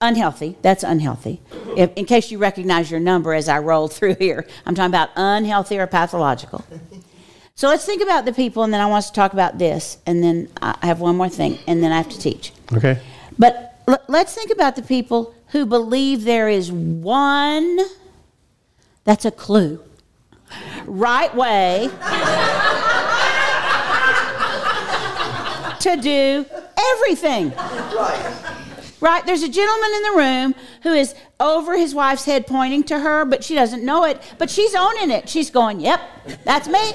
Unhealthy, 0.00 0.56
that's 0.62 0.82
unhealthy. 0.82 1.40
If, 1.76 1.92
in 1.94 2.04
case 2.04 2.30
you 2.30 2.38
recognize 2.38 2.90
your 2.90 3.00
number 3.00 3.32
as 3.32 3.48
I 3.48 3.58
roll 3.58 3.88
through 3.94 4.16
here, 4.16 4.46
I'm 4.66 4.74
talking 4.74 4.90
about 4.90 5.10
unhealthy 5.16 5.78
or 5.78 5.86
pathological. 5.86 6.64
So 7.54 7.68
let's 7.68 7.84
think 7.84 8.02
about 8.02 8.24
the 8.24 8.32
people, 8.32 8.64
and 8.64 8.72
then 8.72 8.80
I 8.80 8.86
want 8.86 8.98
us 8.98 9.10
to 9.10 9.14
talk 9.14 9.32
about 9.32 9.58
this, 9.58 9.98
and 10.06 10.22
then 10.22 10.48
I 10.60 10.76
have 10.82 11.00
one 11.00 11.16
more 11.16 11.28
thing, 11.28 11.58
and 11.66 11.82
then 11.82 11.92
I 11.92 11.98
have 11.98 12.08
to 12.08 12.18
teach. 12.18 12.52
Okay. 12.72 12.98
But 13.38 13.78
l- 13.86 14.02
let's 14.08 14.34
think 14.34 14.50
about 14.50 14.76
the 14.76 14.82
people 14.82 15.34
who 15.48 15.64
believe 15.64 16.24
there 16.24 16.48
is 16.48 16.72
one, 16.72 17.78
that's 19.04 19.24
a 19.24 19.30
clue, 19.30 19.80
right 20.86 21.32
way 21.34 21.90
to 25.84 25.96
do 25.96 26.46
everything. 26.94 27.50
Right. 27.50 28.42
Right? 29.00 29.26
There's 29.26 29.42
a 29.42 29.48
gentleman 29.48 29.90
in 29.94 30.02
the 30.02 30.12
room 30.16 30.54
who 30.82 30.92
is 30.92 31.14
over 31.38 31.76
his 31.76 31.94
wife's 31.94 32.24
head 32.24 32.46
pointing 32.46 32.84
to 32.84 32.98
her, 32.98 33.26
but 33.26 33.44
she 33.44 33.54
doesn't 33.54 33.84
know 33.84 34.04
it, 34.04 34.20
but 34.38 34.48
she's 34.48 34.74
owning 34.74 35.10
it. 35.10 35.28
She's 35.28 35.50
going, 35.50 35.80
Yep, 35.80 36.00
that's 36.44 36.68
me. 36.68 36.92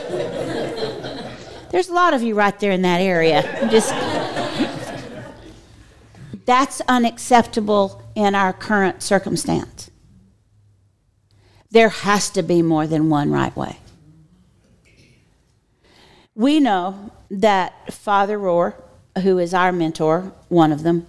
There's 1.71 1.89
a 1.89 1.93
lot 1.93 2.15
of 2.15 2.23
you 2.23 2.33
right 2.33 2.59
there 2.59 2.71
in 2.71 2.81
that 2.81 2.99
area. 2.99 3.43
Just 3.69 3.93
that's 6.45 6.81
unacceptable 6.87 8.01
in 8.15 8.33
our 8.33 8.53
current 8.53 9.03
circumstance. 9.03 9.91
There 11.69 11.89
has 11.89 12.31
to 12.31 12.41
be 12.41 12.63
more 12.63 12.87
than 12.87 13.11
one 13.11 13.31
right 13.31 13.55
way. 13.55 13.77
We 16.39 16.61
know 16.61 17.11
that 17.29 17.93
Father 17.93 18.39
Rohr, 18.39 18.73
who 19.23 19.39
is 19.39 19.53
our 19.53 19.73
mentor, 19.73 20.31
one 20.47 20.71
of 20.71 20.83
them, 20.83 21.05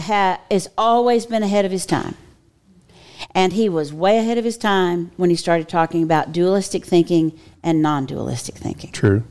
ha- 0.00 0.40
has 0.50 0.70
always 0.78 1.26
been 1.26 1.42
ahead 1.42 1.66
of 1.66 1.70
his 1.70 1.84
time. 1.84 2.16
And 3.34 3.52
he 3.52 3.68
was 3.68 3.92
way 3.92 4.16
ahead 4.16 4.38
of 4.38 4.44
his 4.46 4.56
time 4.56 5.10
when 5.18 5.28
he 5.28 5.36
started 5.36 5.68
talking 5.68 6.02
about 6.02 6.32
dualistic 6.32 6.86
thinking 6.86 7.38
and 7.62 7.82
non 7.82 8.06
dualistic 8.06 8.54
thinking. 8.54 8.90
True. 8.90 9.24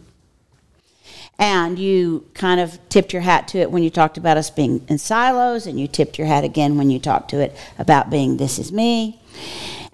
And 1.40 1.80
you 1.80 2.28
kind 2.36 2.60
of 2.60 2.78
tipped 2.90 3.12
your 3.12 3.24
hat 3.24 3.48
to 3.50 3.58
it 3.58 3.72
when 3.72 3.82
you 3.82 3.90
talked 3.90 4.20
about 4.20 4.38
us 4.38 4.52
being 4.52 4.86
in 4.88 5.00
silos, 5.00 5.66
and 5.66 5.80
you 5.80 5.88
tipped 5.88 6.20
your 6.20 6.28
hat 6.28 6.44
again 6.44 6.78
when 6.78 6.92
you 6.92 7.00
talked 7.00 7.32
to 7.32 7.40
it 7.40 7.58
about 7.80 8.12
being 8.12 8.38
this 8.38 8.60
is 8.60 8.72
me. 8.72 9.20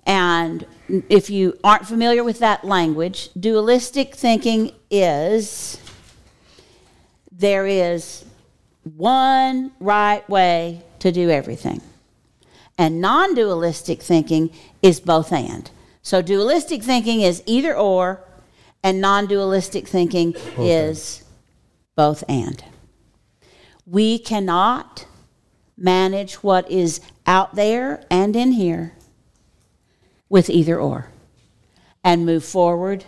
And 0.06 0.66
if 1.10 1.30
you 1.30 1.58
aren't 1.64 1.86
familiar 1.86 2.24
with 2.24 2.40
that 2.40 2.64
language, 2.64 3.30
dualistic 3.40 4.16
thinking 4.16 4.72
is 4.90 5.80
there 7.32 7.66
is 7.66 8.26
one 8.84 9.72
right 9.80 10.28
way 10.30 10.84
to 11.00 11.12
do 11.12 11.30
everything. 11.30 11.82
And 12.78 13.02
non 13.02 13.36
dualistic 13.36 14.02
thinking 14.02 14.52
is 14.82 15.00
both 15.00 15.32
and. 15.32 15.70
So 16.02 16.22
dualistic 16.22 16.82
thinking 16.84 17.22
is 17.22 17.44
either 17.46 17.76
or, 17.76 18.24
and 18.84 19.02
non 19.02 19.28
dualistic 19.28 19.88
thinking 19.88 20.34
is 20.58 21.24
both 21.96 22.24
and. 22.30 22.64
We 23.86 24.20
cannot 24.20 25.06
manage 25.78 26.36
what 26.36 26.70
is 26.70 27.02
out 27.26 27.56
there 27.56 28.04
and 28.10 28.36
in 28.36 28.54
here 28.54 28.94
with 30.30 30.50
either 30.50 30.80
or 30.80 31.08
and 32.04 32.26
move 32.26 32.46
forward. 32.46 33.06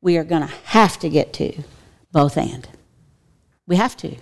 We 0.00 0.16
are 0.16 0.24
going 0.24 0.42
to 0.42 0.54
have 0.64 0.98
to 1.00 1.08
get 1.08 1.32
to 1.34 1.64
both 2.12 2.36
and. 2.36 2.68
We 3.66 3.76
have 3.76 3.96
to. 3.98 4.16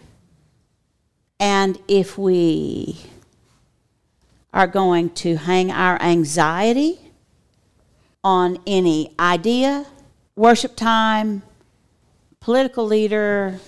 And 1.38 1.78
if 1.86 2.16
we 2.16 2.96
are 4.52 4.66
going 4.66 5.10
to 5.10 5.36
hang 5.36 5.70
our 5.70 6.00
anxiety 6.00 6.98
on 8.24 8.58
any 8.66 9.14
idea, 9.20 9.86
worship 10.34 10.74
time, 10.76 11.42
political 12.40 12.86
leader, 12.86 13.60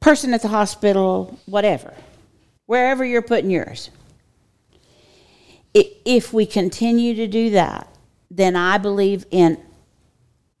person 0.00 0.34
at 0.34 0.42
the 0.42 0.48
hospital, 0.48 1.38
whatever, 1.46 1.94
wherever 2.66 3.04
you're 3.04 3.22
putting 3.22 3.50
yours. 3.50 3.90
If 5.74 6.32
we 6.32 6.46
continue 6.46 7.14
to 7.14 7.26
do 7.26 7.50
that, 7.50 7.88
then 8.30 8.54
I 8.54 8.78
believe 8.78 9.26
in 9.30 9.58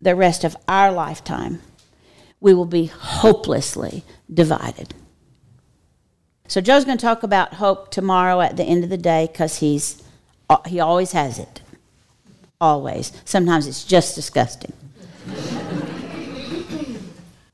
the 0.00 0.14
rest 0.14 0.44
of 0.44 0.56
our 0.68 0.92
lifetime, 0.92 1.60
we 2.40 2.52
will 2.52 2.66
be 2.66 2.86
hopelessly 2.86 4.04
divided. 4.32 4.94
So 6.46 6.60
Joe's 6.60 6.84
going 6.84 6.98
to 6.98 7.02
talk 7.02 7.22
about 7.22 7.54
hope 7.54 7.90
tomorrow 7.90 8.40
at 8.40 8.56
the 8.56 8.64
end 8.64 8.84
of 8.84 8.90
the 8.90 8.98
day 8.98 9.28
because 9.30 9.58
he's 9.58 10.02
he 10.66 10.78
always 10.78 11.12
has 11.12 11.38
it, 11.38 11.62
always. 12.60 13.12
Sometimes 13.24 13.66
it's 13.66 13.82
just 13.82 14.14
disgusting. 14.14 14.72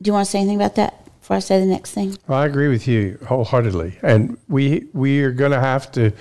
Do 0.02 0.08
you 0.08 0.12
want 0.12 0.26
to 0.26 0.30
say 0.30 0.40
anything 0.40 0.56
about 0.56 0.74
that 0.74 1.04
before 1.20 1.36
I 1.36 1.40
say 1.40 1.61
the 1.61 1.66
next 1.66 1.92
thing? 1.92 2.16
Well, 2.26 2.40
I 2.40 2.46
agree 2.46 2.68
with 2.68 2.88
you 2.88 3.18
wholeheartedly, 3.26 3.98
and 4.02 4.36
we 4.48 4.88
we 4.92 5.22
are 5.22 5.30
going 5.30 5.52
to 5.52 5.61
have 5.61 5.92
to 5.92 6.12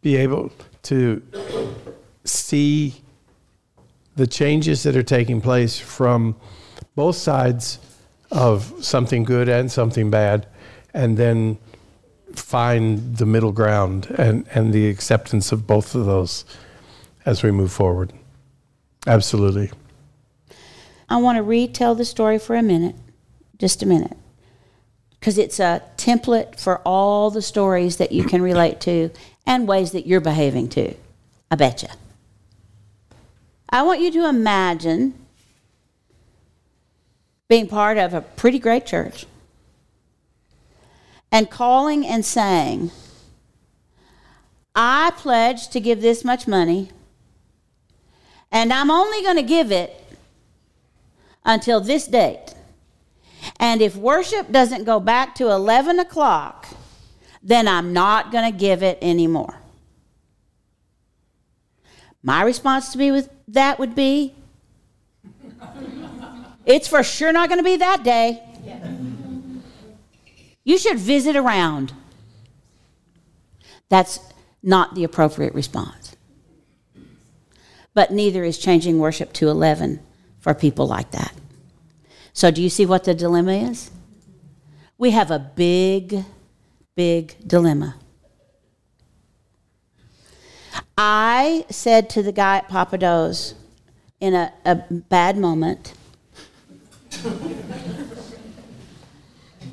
be 0.00 0.16
able 0.16 0.50
to 0.84 1.22
see 2.24 2.94
the 4.16 4.26
changes 4.26 4.82
that 4.84 4.96
are 4.96 5.02
taking 5.02 5.40
place 5.40 5.78
from 5.78 6.36
both 6.94 7.16
sides 7.16 7.78
of 8.30 8.72
something 8.80 9.24
good 9.24 9.48
and 9.48 9.70
something 9.70 10.10
bad, 10.10 10.46
and 10.92 11.16
then 11.16 11.58
find 12.32 13.16
the 13.16 13.26
middle 13.26 13.52
ground 13.52 14.06
and, 14.18 14.46
and 14.54 14.72
the 14.72 14.88
acceptance 14.88 15.52
of 15.52 15.66
both 15.66 15.94
of 15.94 16.06
those 16.06 16.44
as 17.26 17.42
we 17.42 17.50
move 17.50 17.72
forward. 17.72 18.12
Absolutely. 19.06 19.70
I 21.08 21.16
want 21.18 21.36
to 21.36 21.42
retell 21.42 21.94
the 21.94 22.04
story 22.04 22.38
for 22.38 22.56
a 22.56 22.62
minute, 22.62 22.96
just 23.58 23.82
a 23.82 23.86
minute, 23.86 24.16
because 25.10 25.38
it's 25.38 25.60
a 25.60 25.82
template 25.96 26.58
for 26.58 26.78
all 26.78 27.30
the 27.30 27.42
stories 27.42 27.98
that 27.98 28.12
you 28.12 28.24
can 28.24 28.42
relate 28.42 28.80
to 28.82 29.10
and 29.46 29.68
ways 29.68 29.92
that 29.92 30.06
you're 30.06 30.20
behaving 30.20 30.68
too. 30.68 30.94
I 31.50 31.56
betcha. 31.56 31.90
I 33.68 33.82
want 33.82 34.00
you 34.00 34.10
to 34.12 34.28
imagine 34.28 35.14
being 37.48 37.66
part 37.66 37.98
of 37.98 38.14
a 38.14 38.20
pretty 38.20 38.58
great 38.58 38.86
church 38.86 39.26
and 41.30 41.50
calling 41.50 42.06
and 42.06 42.24
saying, 42.24 42.90
I 44.74 45.12
pledge 45.16 45.68
to 45.68 45.80
give 45.80 46.00
this 46.00 46.24
much 46.24 46.46
money, 46.46 46.90
and 48.50 48.72
I'm 48.72 48.90
only 48.90 49.22
going 49.22 49.36
to 49.36 49.42
give 49.42 49.70
it 49.70 50.00
until 51.44 51.80
this 51.80 52.06
date. 52.06 52.54
And 53.58 53.82
if 53.82 53.94
worship 53.96 54.50
doesn't 54.50 54.84
go 54.84 55.00
back 55.00 55.34
to 55.36 55.50
11 55.50 55.98
o'clock, 55.98 56.68
then 57.44 57.68
I'm 57.68 57.92
not 57.92 58.32
going 58.32 58.50
to 58.50 58.58
give 58.58 58.82
it 58.82 58.98
anymore. 59.02 59.60
My 62.22 62.42
response 62.42 62.90
to 62.92 62.98
be 62.98 63.10
with 63.10 63.28
that 63.48 63.78
would 63.78 63.94
be 63.94 64.34
it's 66.64 66.88
for 66.88 67.02
sure 67.02 67.32
not 67.32 67.50
going 67.50 67.58
to 67.58 67.64
be 67.64 67.76
that 67.76 68.02
day. 68.02 68.42
You 70.64 70.78
should 70.78 70.98
visit 70.98 71.36
around. 71.36 71.92
That's 73.90 74.18
not 74.62 74.94
the 74.94 75.04
appropriate 75.04 75.54
response. 75.54 76.16
But 77.92 78.10
neither 78.10 78.42
is 78.42 78.58
changing 78.58 78.98
worship 78.98 79.34
to 79.34 79.50
11 79.50 80.00
for 80.40 80.54
people 80.54 80.86
like 80.86 81.10
that. 81.10 81.34
So, 82.32 82.50
do 82.50 82.62
you 82.62 82.70
see 82.70 82.86
what 82.86 83.04
the 83.04 83.14
dilemma 83.14 83.52
is? 83.52 83.90
We 84.96 85.10
have 85.10 85.30
a 85.30 85.38
big, 85.38 86.24
big 86.96 87.36
dilemma. 87.46 87.96
I 90.96 91.66
said 91.70 92.08
to 92.10 92.22
the 92.22 92.32
guy 92.32 92.58
at 92.58 92.68
Pappadeaux 92.68 93.54
in 94.20 94.34
a, 94.34 94.52
a 94.64 94.76
bad 94.76 95.36
moment, 95.36 95.94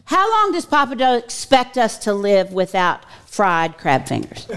How 0.06 0.30
long 0.30 0.52
does 0.52 0.66
Pappadeaux 0.66 1.18
expect 1.18 1.78
us 1.78 1.98
to 2.00 2.14
live 2.14 2.52
without 2.52 3.06
fried 3.26 3.78
crab 3.78 4.08
fingers? 4.08 4.46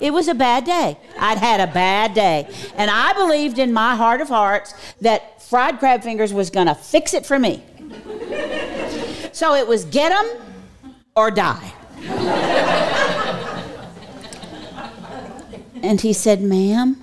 it 0.00 0.12
was 0.12 0.28
a 0.28 0.34
bad 0.34 0.64
day. 0.64 0.96
I'd 1.18 1.38
had 1.38 1.58
a 1.58 1.66
bad 1.72 2.14
day. 2.14 2.48
And 2.76 2.92
I 2.92 3.12
believed 3.14 3.58
in 3.58 3.72
my 3.72 3.96
heart 3.96 4.20
of 4.20 4.28
hearts 4.28 4.72
that 5.00 5.42
fried 5.42 5.80
crab 5.80 6.04
fingers 6.04 6.32
was 6.32 6.50
going 6.50 6.68
to 6.68 6.76
fix 6.76 7.12
it 7.12 7.26
for 7.26 7.40
me. 7.40 7.60
So 9.42 9.56
it 9.56 9.66
was 9.66 9.84
get 9.86 10.10
them 10.10 10.40
or 11.16 11.32
die. 11.32 11.72
and 15.82 16.00
he 16.00 16.12
said, 16.12 16.40
Ma'am, 16.40 17.02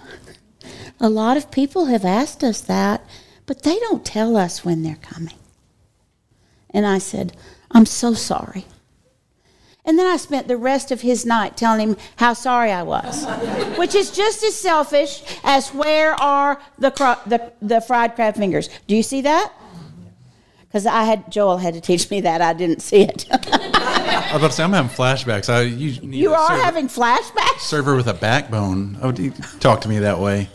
a 1.02 1.10
lot 1.10 1.36
of 1.36 1.52
people 1.52 1.88
have 1.88 2.06
asked 2.06 2.42
us 2.42 2.62
that, 2.62 3.06
but 3.46 3.64
they 3.64 3.78
don't 3.80 4.06
tell 4.06 4.38
us 4.38 4.64
when 4.64 4.84
they're 4.84 4.96
coming. 5.02 5.36
And 6.70 6.88
I 6.88 7.00
said, 7.00 7.36
I'm 7.72 7.86
so 7.86 8.14
sorry. 8.14 8.64
And 9.84 10.00
then 10.00 10.08
I 10.08 10.16
spent 10.16 10.48
the 10.48 10.56
rest 10.56 10.92
of 10.92 11.02
his 11.02 11.26
night 11.26 11.58
telling 11.58 11.90
him 11.90 11.98
how 12.16 12.32
sorry 12.32 12.72
I 12.72 12.84
was, 12.84 13.26
which 13.78 13.96
is 13.96 14.12
just 14.12 14.44
as 14.44 14.56
selfish 14.56 15.24
as 15.44 15.74
where 15.74 16.14
are 16.14 16.62
the, 16.78 16.92
cro- 16.92 17.20
the, 17.26 17.52
the 17.62 17.82
fried 17.82 18.16
crab 18.16 18.36
fingers. 18.36 18.70
Do 18.88 18.96
you 18.96 19.04
see 19.04 19.20
that? 19.24 19.52
Because 20.70 20.86
I 20.86 21.04
had 21.04 21.32
Joel 21.32 21.58
had 21.58 21.74
to 21.74 21.82
teach 21.82 22.12
me 22.12 22.22
that. 22.22 22.42
I 22.42 22.54
didn't 22.54 22.82
see 22.82 23.02
it. 23.02 23.26
I 23.32 24.34
was 24.34 24.42
about 24.42 24.48
to 24.52 24.52
say 24.52 24.64
I'm 24.64 24.74
having 24.74 24.92
flashbacks. 24.92 25.52
I 25.52 25.62
you 25.62 26.00
need 26.02 26.20
you 26.20 26.34
are 26.36 26.48
server, 26.48 26.64
having 26.64 26.88
flashbacks. 26.88 27.62
server 27.62 27.96
with 27.96 28.08
a 28.08 28.14
backbone. 28.14 29.00
Oh, 29.02 29.12
do 29.12 29.24
you 29.24 29.32
talk 29.60 29.82
to 29.82 29.90
me 29.90 29.98
that 30.00 30.20
way. 30.20 30.48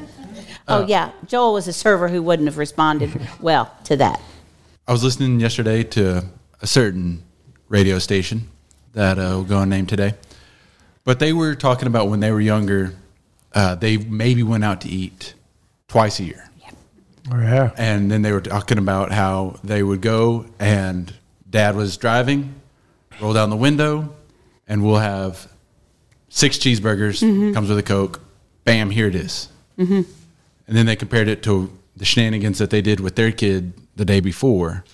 oh 0.68 0.86
yeah, 0.86 1.10
Joel 1.26 1.54
was 1.54 1.68
a 1.68 1.72
server 1.72 2.08
who 2.08 2.22
wouldn't 2.22 2.48
have 2.48 2.58
responded 2.58 3.18
well 3.40 3.74
to 3.84 3.96
that. 3.96 4.20
I 4.86 4.92
was 4.92 5.02
listening 5.02 5.40
yesterday 5.40 5.82
to 5.84 6.26
a 6.60 6.66
certain 6.66 7.22
radio 7.70 7.98
station 7.98 8.48
that 8.92 9.18
uh, 9.18 9.36
will 9.36 9.44
go 9.44 9.60
unnamed 9.60 9.88
today, 9.88 10.14
but 11.04 11.18
they 11.18 11.32
were 11.32 11.54
talking 11.54 11.88
about 11.88 12.10
when 12.10 12.20
they 12.20 12.30
were 12.30 12.42
younger, 12.42 12.94
uh, 13.54 13.74
they 13.74 13.96
maybe 13.96 14.42
went 14.42 14.64
out 14.64 14.82
to 14.82 14.88
eat 14.90 15.32
twice 15.88 16.20
a 16.20 16.24
year. 16.24 16.50
Oh, 17.32 17.38
yeah. 17.40 17.72
And 17.76 18.10
then 18.10 18.22
they 18.22 18.32
were 18.32 18.40
talking 18.40 18.78
about 18.78 19.10
how 19.12 19.58
they 19.64 19.82
would 19.82 20.00
go 20.00 20.46
and 20.58 21.12
dad 21.48 21.74
was 21.76 21.96
driving, 21.96 22.54
roll 23.20 23.32
down 23.32 23.50
the 23.50 23.56
window, 23.56 24.14
and 24.68 24.84
we'll 24.84 24.98
have 24.98 25.48
six 26.28 26.58
cheeseburgers, 26.58 27.22
Mhm. 27.22 27.54
comes 27.54 27.68
with 27.68 27.78
a 27.78 27.82
Coke. 27.82 28.20
Bam, 28.64 28.90
here 28.90 29.06
it 29.08 29.14
is. 29.14 29.48
hmm 29.76 30.02
And 30.68 30.76
then 30.76 30.86
they 30.86 30.96
compared 30.96 31.28
it 31.28 31.42
to 31.44 31.70
the 31.96 32.04
shenanigans 32.04 32.58
that 32.58 32.70
they 32.70 32.82
did 32.82 33.00
with 33.00 33.14
their 33.16 33.32
kid 33.32 33.72
the 33.96 34.04
day 34.04 34.20
before, 34.20 34.84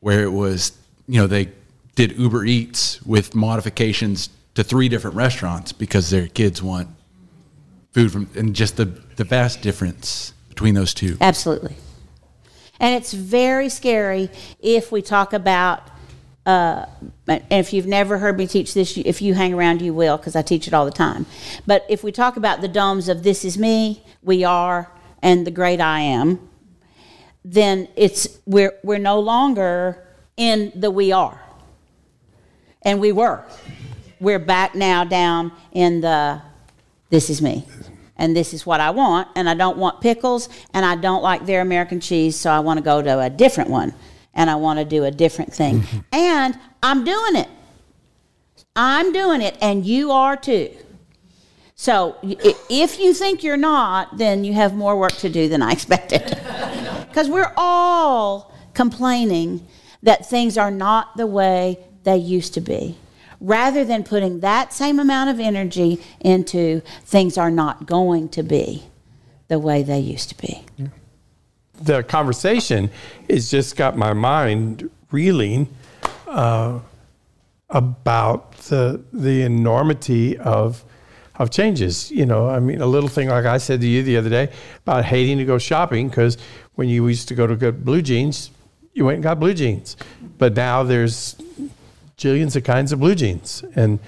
where 0.00 0.22
it 0.22 0.32
was, 0.32 0.72
you 1.08 1.18
know, 1.20 1.26
they 1.26 1.48
did 1.96 2.18
Uber 2.18 2.44
Eats 2.44 3.00
with 3.04 3.34
modifications 3.34 4.28
to 4.54 4.62
three 4.62 4.88
different 4.88 5.16
restaurants 5.16 5.72
because 5.72 6.10
their 6.10 6.28
kids 6.28 6.62
want 6.62 6.88
food 7.92 8.12
from, 8.12 8.28
and 8.36 8.54
just 8.54 8.76
the, 8.76 8.84
the 9.16 9.24
vast 9.24 9.62
difference 9.62 10.32
between 10.54 10.74
those 10.74 10.94
two. 10.94 11.16
Absolutely. 11.20 11.76
And 12.78 12.94
it's 12.94 13.12
very 13.12 13.68
scary 13.68 14.30
if 14.60 14.92
we 14.92 15.02
talk 15.02 15.32
about, 15.32 15.82
uh, 16.46 16.86
and 17.26 17.42
if 17.50 17.72
you've 17.72 17.86
never 17.86 18.18
heard 18.18 18.38
me 18.38 18.46
teach 18.46 18.74
this, 18.74 18.96
if 18.96 19.20
you 19.20 19.34
hang 19.34 19.54
around, 19.54 19.82
you 19.82 19.92
will, 19.92 20.16
because 20.16 20.36
I 20.36 20.42
teach 20.42 20.68
it 20.68 20.74
all 20.74 20.84
the 20.84 20.90
time. 20.90 21.26
But 21.66 21.84
if 21.88 22.04
we 22.04 22.12
talk 22.12 22.36
about 22.36 22.60
the 22.60 22.68
domes 22.68 23.08
of 23.08 23.22
this 23.22 23.44
is 23.44 23.58
me, 23.58 24.04
we 24.22 24.44
are, 24.44 24.90
and 25.22 25.46
the 25.46 25.50
great 25.50 25.80
I 25.80 26.00
am, 26.00 26.48
then 27.44 27.88
it's 27.96 28.38
we're 28.46 28.74
we're 28.82 28.98
no 28.98 29.20
longer 29.20 30.06
in 30.36 30.72
the 30.74 30.90
we 30.90 31.12
are, 31.12 31.40
and 32.82 33.00
we 33.00 33.12
were. 33.12 33.44
We're 34.20 34.38
back 34.38 34.74
now 34.74 35.04
down 35.04 35.52
in 35.72 36.00
the 36.00 36.40
this 37.10 37.28
is 37.28 37.42
me 37.42 37.66
and 38.16 38.36
this 38.36 38.54
is 38.54 38.64
what 38.64 38.80
I 38.80 38.90
want, 38.90 39.28
and 39.34 39.48
I 39.48 39.54
don't 39.54 39.76
want 39.76 40.00
pickles, 40.00 40.48
and 40.72 40.84
I 40.84 40.96
don't 40.96 41.22
like 41.22 41.46
their 41.46 41.60
American 41.60 42.00
cheese, 42.00 42.36
so 42.36 42.50
I 42.50 42.60
want 42.60 42.78
to 42.78 42.84
go 42.84 43.02
to 43.02 43.20
a 43.20 43.30
different 43.30 43.70
one, 43.70 43.94
and 44.34 44.48
I 44.48 44.54
want 44.56 44.78
to 44.78 44.84
do 44.84 45.04
a 45.04 45.10
different 45.10 45.52
thing. 45.52 45.84
and 46.12 46.58
I'm 46.82 47.04
doing 47.04 47.36
it. 47.36 47.48
I'm 48.76 49.12
doing 49.12 49.40
it, 49.40 49.56
and 49.60 49.84
you 49.84 50.10
are 50.10 50.36
too. 50.36 50.70
So 51.76 52.16
if 52.22 53.00
you 53.00 53.12
think 53.12 53.42
you're 53.42 53.56
not, 53.56 54.16
then 54.16 54.44
you 54.44 54.54
have 54.54 54.74
more 54.74 54.96
work 54.96 55.12
to 55.18 55.28
do 55.28 55.48
than 55.48 55.62
I 55.62 55.72
expected. 55.78 56.40
Because 57.14 57.28
we're 57.28 57.52
all 57.56 58.52
complaining 58.74 59.64
that 60.02 60.28
things 60.28 60.58
are 60.58 60.72
not 60.72 61.16
the 61.16 61.28
way 61.28 61.78
they 62.02 62.16
used 62.16 62.54
to 62.54 62.60
be, 62.60 62.98
rather 63.44 63.84
than 63.84 64.02
putting 64.02 64.40
that 64.40 64.72
same 64.72 64.98
amount 64.98 65.28
of 65.28 65.38
energy 65.38 66.00
into 66.20 66.80
things 67.04 67.36
are 67.36 67.50
not 67.50 67.86
going 67.86 68.26
to 68.30 68.42
be 68.42 68.84
the 69.48 69.58
way 69.58 69.82
they 69.82 69.98
used 69.98 70.30
to 70.30 70.36
be. 70.38 70.64
the 71.82 72.02
conversation 72.02 72.90
has 73.28 73.50
just 73.50 73.76
got 73.76 73.96
my 73.96 74.12
mind 74.12 74.88
reeling 75.10 75.68
uh, 76.26 76.78
about 77.68 78.52
the 78.68 79.02
the 79.12 79.42
enormity 79.42 80.38
of 80.38 80.82
of 81.36 81.50
changes. 81.50 82.10
You 82.10 82.24
know, 82.24 82.48
I 82.48 82.60
mean, 82.60 82.80
a 82.80 82.86
little 82.86 83.08
thing 83.08 83.28
like 83.28 83.44
I 83.44 83.58
said 83.58 83.80
to 83.80 83.86
you 83.86 84.02
the 84.02 84.16
other 84.16 84.30
day 84.30 84.50
about 84.78 85.04
hating 85.04 85.38
to 85.38 85.44
go 85.44 85.58
shopping 85.58 86.08
because 86.08 86.38
when 86.76 86.88
you 86.88 87.06
used 87.06 87.28
to 87.28 87.34
go 87.34 87.46
to 87.46 87.56
get 87.56 87.84
blue 87.84 88.00
jeans, 88.00 88.50
you 88.94 89.04
went 89.04 89.16
and 89.16 89.24
got 89.24 89.38
blue 89.38 89.52
jeans, 89.52 89.96
but 90.38 90.54
now 90.54 90.82
there's 90.82 91.36
jillions 92.24 92.56
of 92.56 92.64
kinds 92.64 92.90
of 92.92 93.00
blue 93.00 93.14
jeans, 93.14 93.62
and 93.74 93.98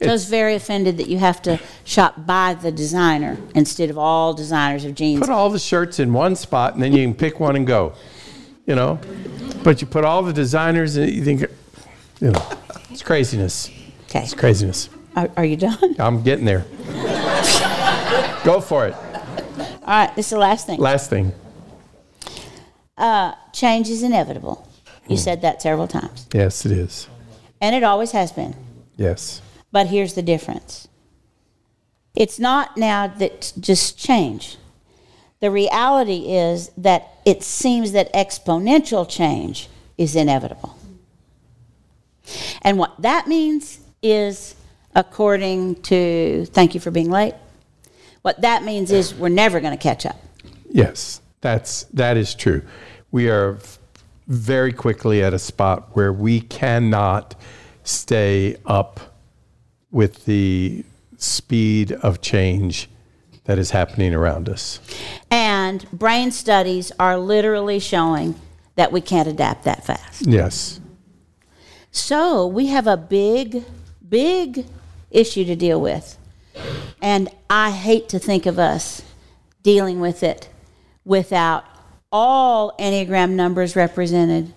I 0.00 0.06
was 0.06 0.26
very 0.26 0.54
offended 0.54 0.98
that 0.98 1.08
you 1.08 1.18
have 1.18 1.42
to 1.42 1.58
shop 1.84 2.26
by 2.26 2.54
the 2.54 2.70
designer 2.70 3.38
instead 3.54 3.90
of 3.90 3.98
all 3.98 4.34
designers 4.34 4.84
of 4.84 4.94
jeans. 4.94 5.20
put 5.20 5.30
all 5.30 5.50
the 5.50 5.58
shirts 5.58 5.98
in 5.98 6.12
one 6.12 6.36
spot 6.36 6.74
and 6.74 6.82
then 6.82 6.92
you 6.92 7.04
can 7.04 7.14
pick 7.14 7.40
one 7.40 7.56
and 7.56 7.66
go. 7.66 7.94
You 8.66 8.74
know, 8.74 8.98
but 9.62 9.82
you 9.82 9.86
put 9.86 10.04
all 10.04 10.22
the 10.22 10.32
designers 10.32 10.96
and 10.96 11.10
you 11.12 11.22
think, 11.22 11.42
you 12.20 12.30
know, 12.30 12.48
it's 12.90 13.02
craziness. 13.02 13.70
Okay. 14.04 14.22
It's 14.22 14.32
craziness. 14.32 14.88
Are, 15.16 15.30
are 15.36 15.44
you 15.44 15.56
done? 15.56 15.96
I'm 15.98 16.22
getting 16.22 16.46
there. 16.46 16.64
Go 18.42 18.60
for 18.62 18.86
it. 18.86 18.94
All 18.94 20.06
right, 20.06 20.14
this 20.16 20.26
is 20.26 20.30
the 20.30 20.38
last 20.38 20.66
thing. 20.66 20.80
Last 20.80 21.10
thing. 21.10 21.32
Uh, 22.96 23.32
change 23.52 23.90
is 23.90 24.02
inevitable. 24.02 24.66
You 25.08 25.18
said 25.18 25.42
that 25.42 25.60
several 25.60 25.86
times, 25.86 26.26
Yes, 26.32 26.64
it 26.64 26.72
is. 26.72 27.08
And 27.64 27.74
it 27.74 27.82
always 27.82 28.12
has 28.12 28.30
been. 28.30 28.54
Yes. 28.98 29.40
But 29.72 29.86
here's 29.86 30.12
the 30.12 30.22
difference 30.22 30.86
it's 32.14 32.38
not 32.38 32.76
now 32.76 33.06
that 33.06 33.54
just 33.58 33.98
change. 33.98 34.58
The 35.40 35.50
reality 35.50 36.34
is 36.34 36.70
that 36.76 37.08
it 37.24 37.42
seems 37.42 37.92
that 37.92 38.12
exponential 38.12 39.08
change 39.08 39.68
is 39.96 40.14
inevitable. 40.14 40.78
And 42.62 42.78
what 42.78 43.00
that 43.00 43.26
means 43.26 43.80
is, 44.02 44.54
according 44.94 45.82
to, 45.82 46.46
thank 46.46 46.74
you 46.74 46.80
for 46.80 46.90
being 46.90 47.10
late, 47.10 47.34
what 48.22 48.42
that 48.42 48.62
means 48.62 48.92
is 48.92 49.14
we're 49.14 49.28
never 49.30 49.58
going 49.60 49.76
to 49.76 49.82
catch 49.82 50.04
up. 50.06 50.16
Yes, 50.70 51.20
that's 51.40 51.84
that 51.94 52.18
is 52.18 52.34
true. 52.34 52.62
We 53.10 53.30
are 53.30 53.58
very 54.26 54.72
quickly 54.72 55.22
at 55.22 55.34
a 55.34 55.38
spot 55.38 55.90
where 55.92 56.12
we 56.12 56.40
cannot 56.40 57.34
stay 57.82 58.56
up 58.64 59.16
with 59.90 60.24
the 60.24 60.84
speed 61.16 61.92
of 61.92 62.20
change 62.20 62.88
that 63.44 63.58
is 63.58 63.70
happening 63.70 64.14
around 64.14 64.48
us. 64.48 64.80
And 65.30 65.88
brain 65.92 66.30
studies 66.30 66.90
are 66.98 67.18
literally 67.18 67.78
showing 67.78 68.34
that 68.76 68.90
we 68.90 69.00
can't 69.00 69.28
adapt 69.28 69.64
that 69.64 69.84
fast. 69.84 70.26
Yes. 70.26 70.80
So 71.90 72.46
we 72.46 72.66
have 72.66 72.86
a 72.86 72.96
big, 72.96 73.64
big 74.08 74.66
issue 75.10 75.44
to 75.44 75.54
deal 75.54 75.80
with. 75.80 76.18
And 77.00 77.28
I 77.50 77.70
hate 77.70 78.08
to 78.10 78.18
think 78.18 78.46
of 78.46 78.58
us 78.58 79.02
dealing 79.62 80.00
with 80.00 80.22
it 80.22 80.48
without 81.04 81.64
all 82.14 82.76
Enneagram 82.78 83.32
numbers 83.32 83.74
represented, 83.74 84.54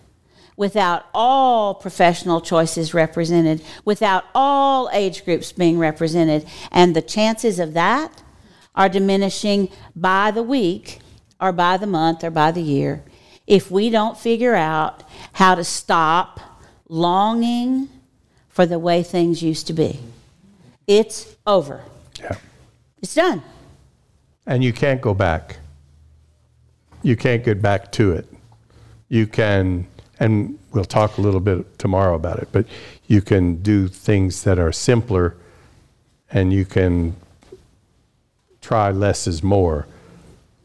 without 0.55 1.07
all 1.11 1.73
professional 1.73 2.39
choices 2.39 2.93
represented, 2.93 3.63
without 3.83 4.25
all 4.35 4.91
age 4.93 5.25
groups 5.25 5.51
being 5.51 5.79
represented. 5.79 6.47
And 6.71 6.95
the 6.95 7.01
chances 7.01 7.57
of 7.57 7.73
that 7.73 8.21
are 8.75 8.87
diminishing 8.87 9.69
by 9.95 10.29
the 10.29 10.43
week 10.43 10.99
or 11.41 11.51
by 11.51 11.77
the 11.77 11.87
month 11.87 12.23
or 12.23 12.29
by 12.29 12.51
the 12.51 12.61
year 12.61 13.03
if 13.47 13.71
we 13.71 13.89
don't 13.89 14.17
figure 14.17 14.53
out 14.53 15.03
how 15.33 15.55
to 15.55 15.63
stop 15.63 16.39
longing 16.87 17.89
for 18.49 18.67
the 18.67 18.77
way 18.77 19.01
things 19.01 19.41
used 19.41 19.65
to 19.65 19.73
be. 19.73 19.99
It's 20.85 21.35
over. 21.47 21.81
Yeah. 22.19 22.35
It's 23.01 23.15
done. 23.15 23.41
And 24.45 24.63
you 24.63 24.73
can't 24.73 25.01
go 25.01 25.15
back. 25.15 25.57
You 27.03 27.15
can't 27.15 27.43
get 27.43 27.61
back 27.61 27.91
to 27.93 28.11
it. 28.11 28.27
You 29.09 29.27
can, 29.27 29.87
and 30.19 30.57
we'll 30.71 30.85
talk 30.85 31.17
a 31.17 31.21
little 31.21 31.39
bit 31.39 31.79
tomorrow 31.79 32.15
about 32.15 32.39
it, 32.39 32.49
but 32.51 32.65
you 33.07 33.21
can 33.21 33.61
do 33.61 33.87
things 33.87 34.43
that 34.43 34.59
are 34.59 34.71
simpler 34.71 35.35
and 36.29 36.51
you 36.51 36.65
can 36.65 37.15
try 38.61 38.91
less 38.91 39.27
is 39.27 39.41
more. 39.41 39.87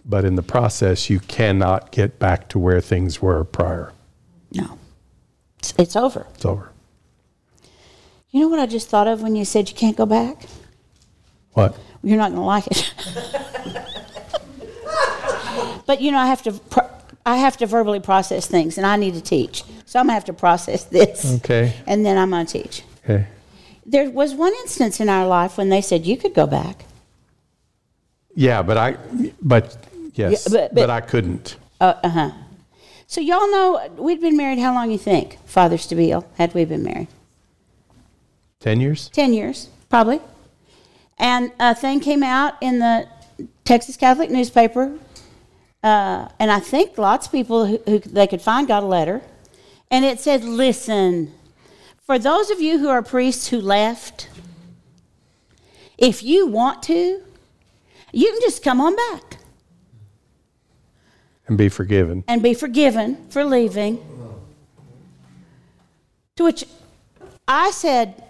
But 0.05 0.24
in 0.24 0.35
the 0.35 0.43
process, 0.43 1.09
you 1.09 1.20
cannot 1.20 1.93
get 1.93 2.18
back 2.18 2.49
to 2.49 2.59
where 2.59 2.80
things 2.80 3.22
were 3.22 3.45
prior. 3.45 3.93
No. 4.53 4.78
It's, 5.59 5.72
it's 5.78 5.95
over. 5.95 6.26
It's 6.35 6.45
over. 6.45 6.72
You 8.30 8.41
know 8.41 8.49
what 8.49 8.59
I 8.59 8.66
just 8.66 8.89
thought 8.89 9.07
of 9.07 9.22
when 9.22 9.37
you 9.37 9.45
said 9.45 9.68
you 9.68 9.76
can't 9.76 9.97
go 9.97 10.07
back? 10.07 10.47
What? 11.53 11.78
You're 12.03 12.16
not 12.16 12.33
going 12.33 12.41
to 12.41 12.47
like 12.47 12.66
it. 12.66 12.95
but 15.87 16.01
you 16.01 16.11
know, 16.12 16.18
I 16.18 16.26
have 16.26 16.43
to. 16.43 16.53
Pro- 16.53 16.89
I 17.24 17.37
have 17.37 17.57
to 17.59 17.66
verbally 17.66 18.01
process 18.01 18.47
things, 18.49 18.76
and 18.78 18.85
I 18.87 18.97
need 18.97 19.14
to 19.14 19.20
teach. 19.20 19.62
So 19.87 20.01
I'm 20.01 20.07
gonna 20.07 20.14
have 20.14 20.24
to 20.24 20.33
process 20.33 20.85
this, 20.85 21.37
Okay. 21.37 21.72
and 21.87 22.05
then 22.05 22.18
I'm 22.18 22.30
gonna 22.30 22.45
teach. 22.45 22.83
Okay. 23.05 23.26
There 23.87 24.11
was 24.11 24.35
one 24.35 24.53
instance 24.62 24.99
in 25.01 25.09
our 25.09 25.26
life 25.26 25.57
when 25.57 25.68
they 25.68 25.80
said 25.83 26.05
you 26.07 26.16
could 26.16 26.35
go 26.35 26.47
back. 26.47 26.85
Yeah, 28.35 28.62
but 28.62 28.76
I, 28.76 28.97
but 29.41 29.76
yes, 30.14 30.49
Yeah, 30.51 30.59
but, 30.59 30.74
but- 30.74 30.91
I 30.91 31.01
couldn't. 31.01 31.57
Uh 31.80 32.09
huh. 32.09 32.30
So 33.07 33.20
y'all 33.20 33.51
know 33.51 33.89
we'd 33.99 34.20
been 34.20 34.37
married. 34.37 34.59
How 34.59 34.72
long 34.74 34.91
you 34.91 34.99
think, 34.99 35.39
Father 35.47 35.76
Stabile, 35.76 36.24
had 36.39 36.55
we 36.55 36.64
been 36.64 36.83
married? 36.83 37.09
10 38.61 38.80
years? 38.80 39.11
10 39.11 39.33
years, 39.35 39.68
probably. 39.91 40.20
And 41.18 41.53
a 41.61 41.74
thing 41.74 42.01
came 42.01 42.22
out 42.22 42.55
in 42.61 42.78
the 42.78 43.07
Texas 43.64 43.97
Catholic 43.97 44.30
newspaper. 44.30 44.93
Uh, 45.83 46.28
and 46.39 46.51
I 46.53 46.61
think 46.61 46.97
lots 46.97 47.26
of 47.26 47.33
people 47.33 47.66
who, 47.66 47.78
who 47.87 47.99
they 47.99 48.26
could 48.26 48.41
find 48.43 48.68
got 48.68 48.83
a 48.83 48.87
letter. 48.87 49.20
And 49.91 50.05
it 50.05 50.20
said, 50.20 50.45
listen, 50.45 51.33
for 52.07 52.18
those 52.18 52.51
of 52.51 52.61
you 52.61 52.78
who 52.78 52.89
are 52.89 53.03
priests 53.03 53.49
who 53.49 53.61
left, 53.61 54.28
if 55.99 56.22
you 56.22 56.47
want 56.47 56.83
to, 56.85 57.22
you 58.12 58.30
can 58.33 58.41
just 58.41 58.62
come 58.62 58.80
on 58.80 58.95
back 58.97 59.39
And 61.49 61.59
be 61.59 61.68
forgiven. 61.68 62.24
and 62.28 62.43
be 62.43 62.55
forgiven 62.55 63.16
for 63.30 63.45
leaving. 63.45 63.99
To 66.37 66.45
which 66.45 66.64
I 67.47 67.70
said, 67.72 68.22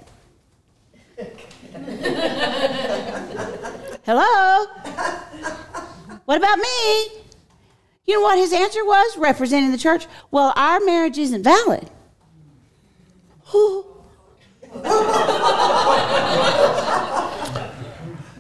Hello? 4.05 4.65
What 6.25 6.37
about 6.39 6.59
me? 6.59 7.22
You 8.07 8.15
know 8.15 8.21
what 8.23 8.37
his 8.39 8.53
answer 8.53 8.85
was, 8.85 9.17
representing 9.17 9.71
the 9.71 9.79
church? 9.79 10.07
Well, 10.31 10.53
our 10.57 10.81
marriage 10.81 11.19
isn't 11.19 11.43
valid. 11.45 11.89
Whew. 13.51 13.87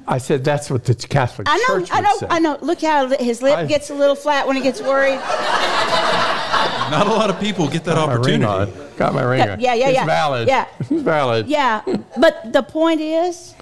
I 0.05 0.19
said 0.19 0.43
that's 0.45 0.69
what 0.69 0.85
the 0.85 0.95
Catholic 0.95 1.49
I 1.49 1.57
know, 1.69 1.79
Church 1.79 1.91
I 1.93 1.97
would 2.01 2.05
know, 2.05 2.17
say. 2.19 2.27
I 2.29 2.39
know. 2.41 2.59
Look 2.61 2.81
how 2.83 3.07
his 3.17 3.41
lip 3.41 3.57
I- 3.57 3.67
gets 3.67 3.91
a 3.91 3.95
little 3.95 4.17
flat 4.17 4.47
when 4.49 4.57
he 4.57 4.63
gets 4.63 4.81
worried. 4.83 5.21
Not 6.91 7.07
a 7.07 7.11
lot 7.11 7.31
of 7.31 7.39
people 7.41 7.69
get 7.69 7.85
that 7.85 7.95
Got 7.95 8.09
my 8.09 8.15
ring 8.15 8.45
opportunity. 8.45 8.81
on. 8.83 8.97
Got 8.97 9.15
my 9.15 9.23
ring 9.23 9.39
Yeah, 9.41 9.53
on. 9.53 9.61
yeah, 9.61 9.75
yeah, 9.75 9.89
It's 9.89 9.95
yeah. 9.97 10.05
valid. 10.07 10.49
Yeah. 10.49 10.67
It's 10.81 10.91
valid. 11.03 11.47
Yeah, 11.47 11.83
but 12.19 12.53
the 12.53 12.63
point 12.63 13.01
is 13.01 13.55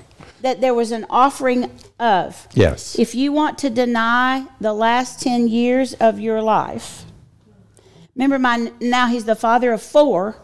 that 0.43 0.61
there 0.61 0.75
was 0.75 0.93
an 0.93 1.07
offering 1.11 1.71
of. 1.99 2.49
Yes. 2.55 2.99
If 2.99 3.15
you 3.15 3.33
want 3.33 3.59
to 3.59 3.71
deny 3.71 4.47
the 4.61 4.73
last 4.73 5.21
10 5.23 5.49
years 5.49 5.95
of 5.95 6.19
your 6.21 6.43
life, 6.43 7.05
remember 8.15 8.39
my 8.39 8.73
now 8.81 9.07
he's 9.07 9.25
the 9.25 9.35
father 9.35 9.73
of 9.73 9.83
four. 9.83 10.37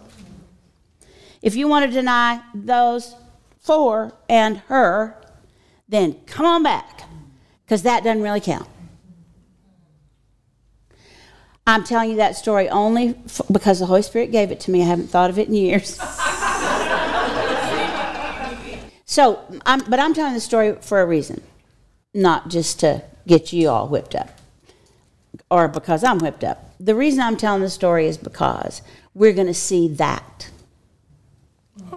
If 1.43 1.55
you 1.55 1.69
want 1.69 1.87
to 1.87 1.91
deny 1.91 2.43
those 2.55 3.15
four 3.61 4.13
and 4.29 4.59
her, 4.69 5.21
then 5.89 6.15
come 6.27 6.47
on 6.47 6.63
back 6.63 7.03
because 7.65 7.83
that 7.83 8.05
doesn't 8.05 8.23
really 8.23 8.41
count. 8.41 8.69
I'm 11.69 11.83
telling 11.83 12.11
you 12.11 12.17
that 12.17 12.37
story 12.37 12.69
only 12.69 13.17
f- 13.27 13.41
because 13.51 13.81
the 13.81 13.87
Holy 13.87 14.03
Spirit 14.03 14.31
gave 14.31 14.53
it 14.53 14.61
to 14.61 14.71
me. 14.71 14.83
I 14.83 14.87
haven't 14.87 15.09
thought 15.09 15.31
of 15.31 15.39
it 15.39 15.49
in 15.49 15.55
years. 15.55 15.99
so, 19.07 19.43
I'm, 19.65 19.81
but 19.89 19.99
I'm 19.99 20.13
telling 20.13 20.35
the 20.35 20.41
story 20.41 20.77
for 20.81 21.01
a 21.01 21.07
reason, 21.07 21.43
not 22.13 22.49
just 22.49 22.81
to 22.81 23.03
get 23.27 23.53
you 23.53 23.69
all 23.69 23.89
whipped 23.89 24.15
up 24.15 24.37
or 25.51 25.69
because 25.69 26.05
I'm 26.05 26.19
whipped 26.19 26.45
up. 26.45 26.75
The 26.81 26.95
reason 26.95 27.21
I'm 27.21 27.37
telling 27.37 27.63
the 27.63 27.71
story 27.71 28.07
is 28.07 28.19
because 28.19 28.83
we're 29.15 29.33
going 29.33 29.47
to 29.47 29.55
see 29.55 29.89
that. 29.89 30.51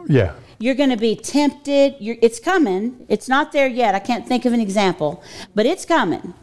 Yeah. 0.07 0.33
You're 0.59 0.75
going 0.75 0.89
to 0.89 0.97
be 0.97 1.15
tempted. 1.15 1.95
You're, 1.99 2.17
it's 2.21 2.39
coming. 2.39 3.05
It's 3.09 3.29
not 3.29 3.51
there 3.51 3.67
yet. 3.67 3.95
I 3.95 3.99
can't 3.99 4.27
think 4.27 4.45
of 4.45 4.53
an 4.53 4.59
example, 4.59 5.23
but 5.55 5.65
it's 5.65 5.85
coming. 5.85 6.33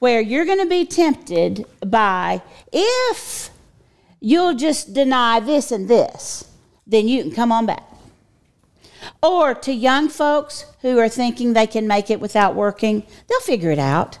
Where 0.00 0.20
you're 0.20 0.44
going 0.44 0.58
to 0.58 0.66
be 0.66 0.84
tempted 0.84 1.64
by 1.86 2.42
if 2.72 3.50
you'll 4.20 4.54
just 4.54 4.92
deny 4.92 5.40
this 5.40 5.70
and 5.70 5.88
this, 5.88 6.50
then 6.86 7.08
you 7.08 7.22
can 7.22 7.32
come 7.32 7.52
on 7.52 7.64
back. 7.64 7.84
Or 9.22 9.54
to 9.54 9.72
young 9.72 10.08
folks 10.08 10.66
who 10.82 10.98
are 10.98 11.08
thinking 11.08 11.52
they 11.52 11.66
can 11.66 11.86
make 11.86 12.10
it 12.10 12.20
without 12.20 12.54
working, 12.54 13.04
they'll 13.28 13.40
figure 13.40 13.70
it 13.70 13.78
out. 13.78 14.18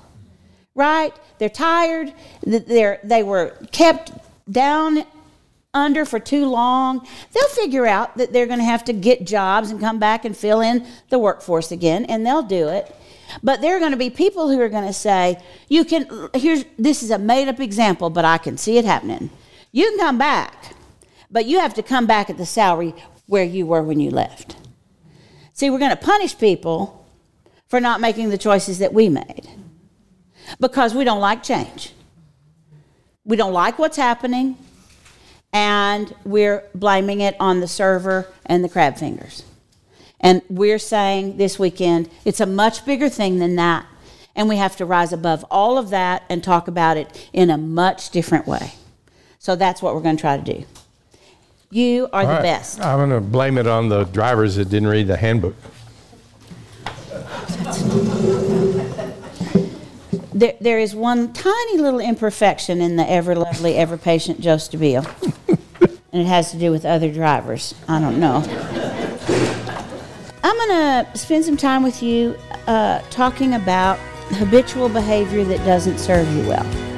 Right? 0.74 1.14
They're 1.38 1.48
tired. 1.48 2.12
They're, 2.42 3.00
they 3.04 3.22
were 3.22 3.56
kept 3.70 4.12
down 4.50 5.04
under 5.74 6.04
for 6.04 6.20
too 6.20 6.46
long. 6.46 7.06
They'll 7.32 7.48
figure 7.48 7.86
out 7.86 8.16
that 8.16 8.32
they're 8.32 8.46
going 8.46 8.60
to 8.60 8.64
have 8.64 8.84
to 8.84 8.92
get 8.92 9.26
jobs 9.26 9.70
and 9.70 9.80
come 9.80 9.98
back 9.98 10.24
and 10.24 10.36
fill 10.36 10.60
in 10.60 10.86
the 11.10 11.18
workforce 11.18 11.72
again, 11.72 12.04
and 12.06 12.24
they'll 12.24 12.42
do 12.42 12.68
it. 12.68 12.94
But 13.42 13.60
there 13.60 13.76
are 13.76 13.80
going 13.80 13.90
to 13.90 13.96
be 13.96 14.10
people 14.10 14.48
who 14.48 14.60
are 14.60 14.68
going 14.68 14.86
to 14.86 14.92
say, 14.92 15.42
"You 15.68 15.84
can." 15.84 16.30
Here's 16.34 16.64
this 16.78 17.02
is 17.02 17.10
a 17.10 17.18
made-up 17.18 17.58
example, 17.58 18.10
but 18.10 18.24
I 18.24 18.38
can 18.38 18.56
see 18.56 18.78
it 18.78 18.84
happening. 18.84 19.30
You 19.72 19.90
can 19.90 19.98
come 19.98 20.18
back, 20.18 20.76
but 21.30 21.46
you 21.46 21.58
have 21.58 21.74
to 21.74 21.82
come 21.82 22.06
back 22.06 22.30
at 22.30 22.38
the 22.38 22.46
salary 22.46 22.94
where 23.26 23.42
you 23.42 23.66
were 23.66 23.82
when 23.82 23.98
you 23.98 24.10
left. 24.10 24.56
See, 25.54 25.70
we're 25.70 25.78
going 25.78 25.90
to 25.90 25.96
punish 25.96 26.36
people 26.36 27.06
for 27.68 27.80
not 27.80 28.00
making 28.00 28.28
the 28.28 28.38
choices 28.38 28.80
that 28.80 28.92
we 28.92 29.08
made 29.08 29.48
because 30.58 30.94
we 30.94 31.04
don't 31.04 31.20
like 31.20 31.44
change. 31.44 31.92
We 33.24 33.36
don't 33.36 33.52
like 33.52 33.78
what's 33.78 33.96
happening, 33.96 34.58
and 35.52 36.14
we're 36.24 36.64
blaming 36.74 37.20
it 37.20 37.36
on 37.40 37.60
the 37.60 37.68
server 37.68 38.26
and 38.44 38.64
the 38.64 38.68
crab 38.68 38.96
fingers. 38.96 39.44
And 40.20 40.42
we're 40.48 40.80
saying 40.80 41.36
this 41.36 41.58
weekend 41.58 42.10
it's 42.24 42.40
a 42.40 42.46
much 42.46 42.84
bigger 42.84 43.08
thing 43.08 43.38
than 43.38 43.54
that, 43.56 43.86
and 44.34 44.48
we 44.48 44.56
have 44.56 44.76
to 44.76 44.84
rise 44.84 45.12
above 45.12 45.44
all 45.50 45.78
of 45.78 45.90
that 45.90 46.24
and 46.28 46.42
talk 46.42 46.66
about 46.66 46.96
it 46.96 47.30
in 47.32 47.48
a 47.48 47.56
much 47.56 48.10
different 48.10 48.46
way. 48.46 48.74
So 49.38 49.54
that's 49.54 49.80
what 49.80 49.94
we're 49.94 50.00
going 50.02 50.16
to 50.16 50.20
try 50.20 50.36
to 50.36 50.42
do. 50.42 50.64
You 51.74 52.08
are 52.12 52.20
All 52.20 52.28
the 52.28 52.34
right. 52.34 52.42
best. 52.42 52.80
I'm 52.80 52.98
going 52.98 53.10
to 53.10 53.20
blame 53.20 53.58
it 53.58 53.66
on 53.66 53.88
the 53.88 54.04
drivers 54.04 54.54
that 54.54 54.70
didn't 54.70 54.86
read 54.86 55.08
the 55.08 55.16
handbook. 55.16 55.56
There, 60.32 60.54
there 60.60 60.78
is 60.78 60.94
one 60.94 61.32
tiny 61.32 61.78
little 61.78 61.98
imperfection 61.98 62.80
in 62.80 62.94
the 62.94 63.10
ever 63.10 63.34
lovely, 63.34 63.74
ever 63.74 63.96
patient 63.96 64.40
Joe 64.40 64.54
Stabile, 64.54 65.04
and 66.12 66.22
it 66.22 66.26
has 66.26 66.52
to 66.52 66.58
do 66.58 66.70
with 66.70 66.84
other 66.84 67.12
drivers. 67.12 67.74
I 67.88 68.00
don't 68.00 68.20
know. 68.20 68.36
I'm 70.44 70.56
going 70.56 70.68
to 70.68 71.18
spend 71.18 71.44
some 71.44 71.56
time 71.56 71.82
with 71.82 72.04
you 72.04 72.36
uh, 72.68 73.00
talking 73.10 73.54
about 73.54 73.98
habitual 74.36 74.88
behavior 74.88 75.42
that 75.42 75.58
doesn't 75.66 75.98
serve 75.98 76.32
you 76.36 76.48
well. 76.48 76.93